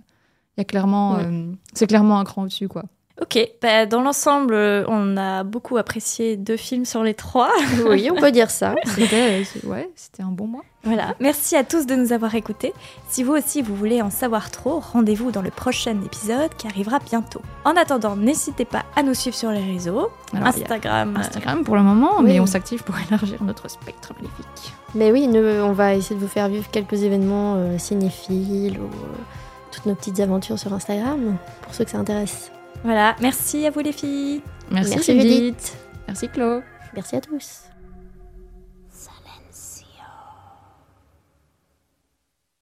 y 0.56 0.60
a 0.60 0.64
clairement. 0.64 1.14
Ouais. 1.16 1.24
euh, 1.26 1.52
c'est 1.74 1.86
clairement 1.86 2.18
un 2.18 2.24
cran 2.24 2.42
au-dessus, 2.42 2.68
quoi. 2.68 2.84
Ok, 3.20 3.38
bah, 3.62 3.86
dans 3.86 4.02
l'ensemble, 4.02 4.52
euh, 4.52 4.84
on 4.88 5.16
a 5.16 5.42
beaucoup 5.42 5.78
apprécié 5.78 6.36
deux 6.36 6.58
films 6.58 6.84
sur 6.84 7.02
les 7.02 7.14
trois. 7.14 7.48
Oui, 7.88 8.10
on 8.14 8.20
peut 8.20 8.30
dire 8.30 8.50
ça. 8.50 8.74
C'était 8.84 9.42
euh, 9.64 9.68
ouais, 9.68 9.88
c'était 9.96 10.22
un 10.22 10.30
bon 10.30 10.46
mois. 10.46 10.62
Voilà, 10.84 11.14
merci 11.18 11.56
à 11.56 11.64
tous 11.64 11.86
de 11.86 11.94
nous 11.96 12.12
avoir 12.12 12.34
écoutés. 12.34 12.74
Si 13.08 13.22
vous 13.24 13.32
aussi 13.32 13.62
vous 13.62 13.74
voulez 13.74 14.02
en 14.02 14.10
savoir 14.10 14.50
trop, 14.50 14.80
rendez-vous 14.80 15.30
dans 15.30 15.40
le 15.40 15.50
prochain 15.50 15.98
épisode 16.04 16.50
qui 16.58 16.66
arrivera 16.66 16.98
bientôt. 16.98 17.40
En 17.64 17.70
attendant, 17.74 18.16
n'hésitez 18.16 18.66
pas 18.66 18.84
à 18.94 19.02
nous 19.02 19.14
suivre 19.14 19.34
sur 19.36 19.50
les 19.50 19.64
réseaux, 19.64 20.10
Alors, 20.34 20.48
Instagram, 20.48 21.16
Instagram 21.16 21.64
pour 21.64 21.74
le 21.76 21.82
moment, 21.82 22.18
Oui. 22.18 22.24
mais 22.26 22.40
on 22.40 22.46
s'active 22.46 22.84
pour 22.84 22.94
élargir 23.08 23.42
notre 23.42 23.68
spectre 23.70 24.12
maléfique. 24.14 24.72
Mais 24.94 25.10
oui, 25.10 25.26
on 25.62 25.72
va 25.72 25.94
essayer 25.94 26.16
de 26.16 26.20
vous 26.20 26.28
faire 26.28 26.48
vivre 26.48 26.70
quelques 26.70 27.02
événements 27.02 27.54
euh, 27.56 27.78
cinéphiles 27.78 28.78
ou 28.78 28.84
euh, 28.84 29.16
toutes 29.72 29.86
nos 29.86 29.94
petites 29.94 30.20
aventures 30.20 30.58
sur 30.58 30.72
Instagram, 30.72 31.36
pour 31.62 31.74
ceux 31.74 31.84
que 31.84 31.90
ça 31.90 31.98
intéresse. 31.98 32.52
Voilà, 32.84 33.16
merci 33.20 33.66
à 33.66 33.70
vous 33.70 33.80
les 33.80 33.92
filles. 33.92 34.42
Merci, 34.70 34.90
Merci 34.90 35.12
Judith. 35.12 35.32
Judith. 35.32 35.76
Merci 36.06 36.28
Chloé. 36.28 36.60
Merci 36.94 37.16
à 37.16 37.20
tous. 37.20 37.65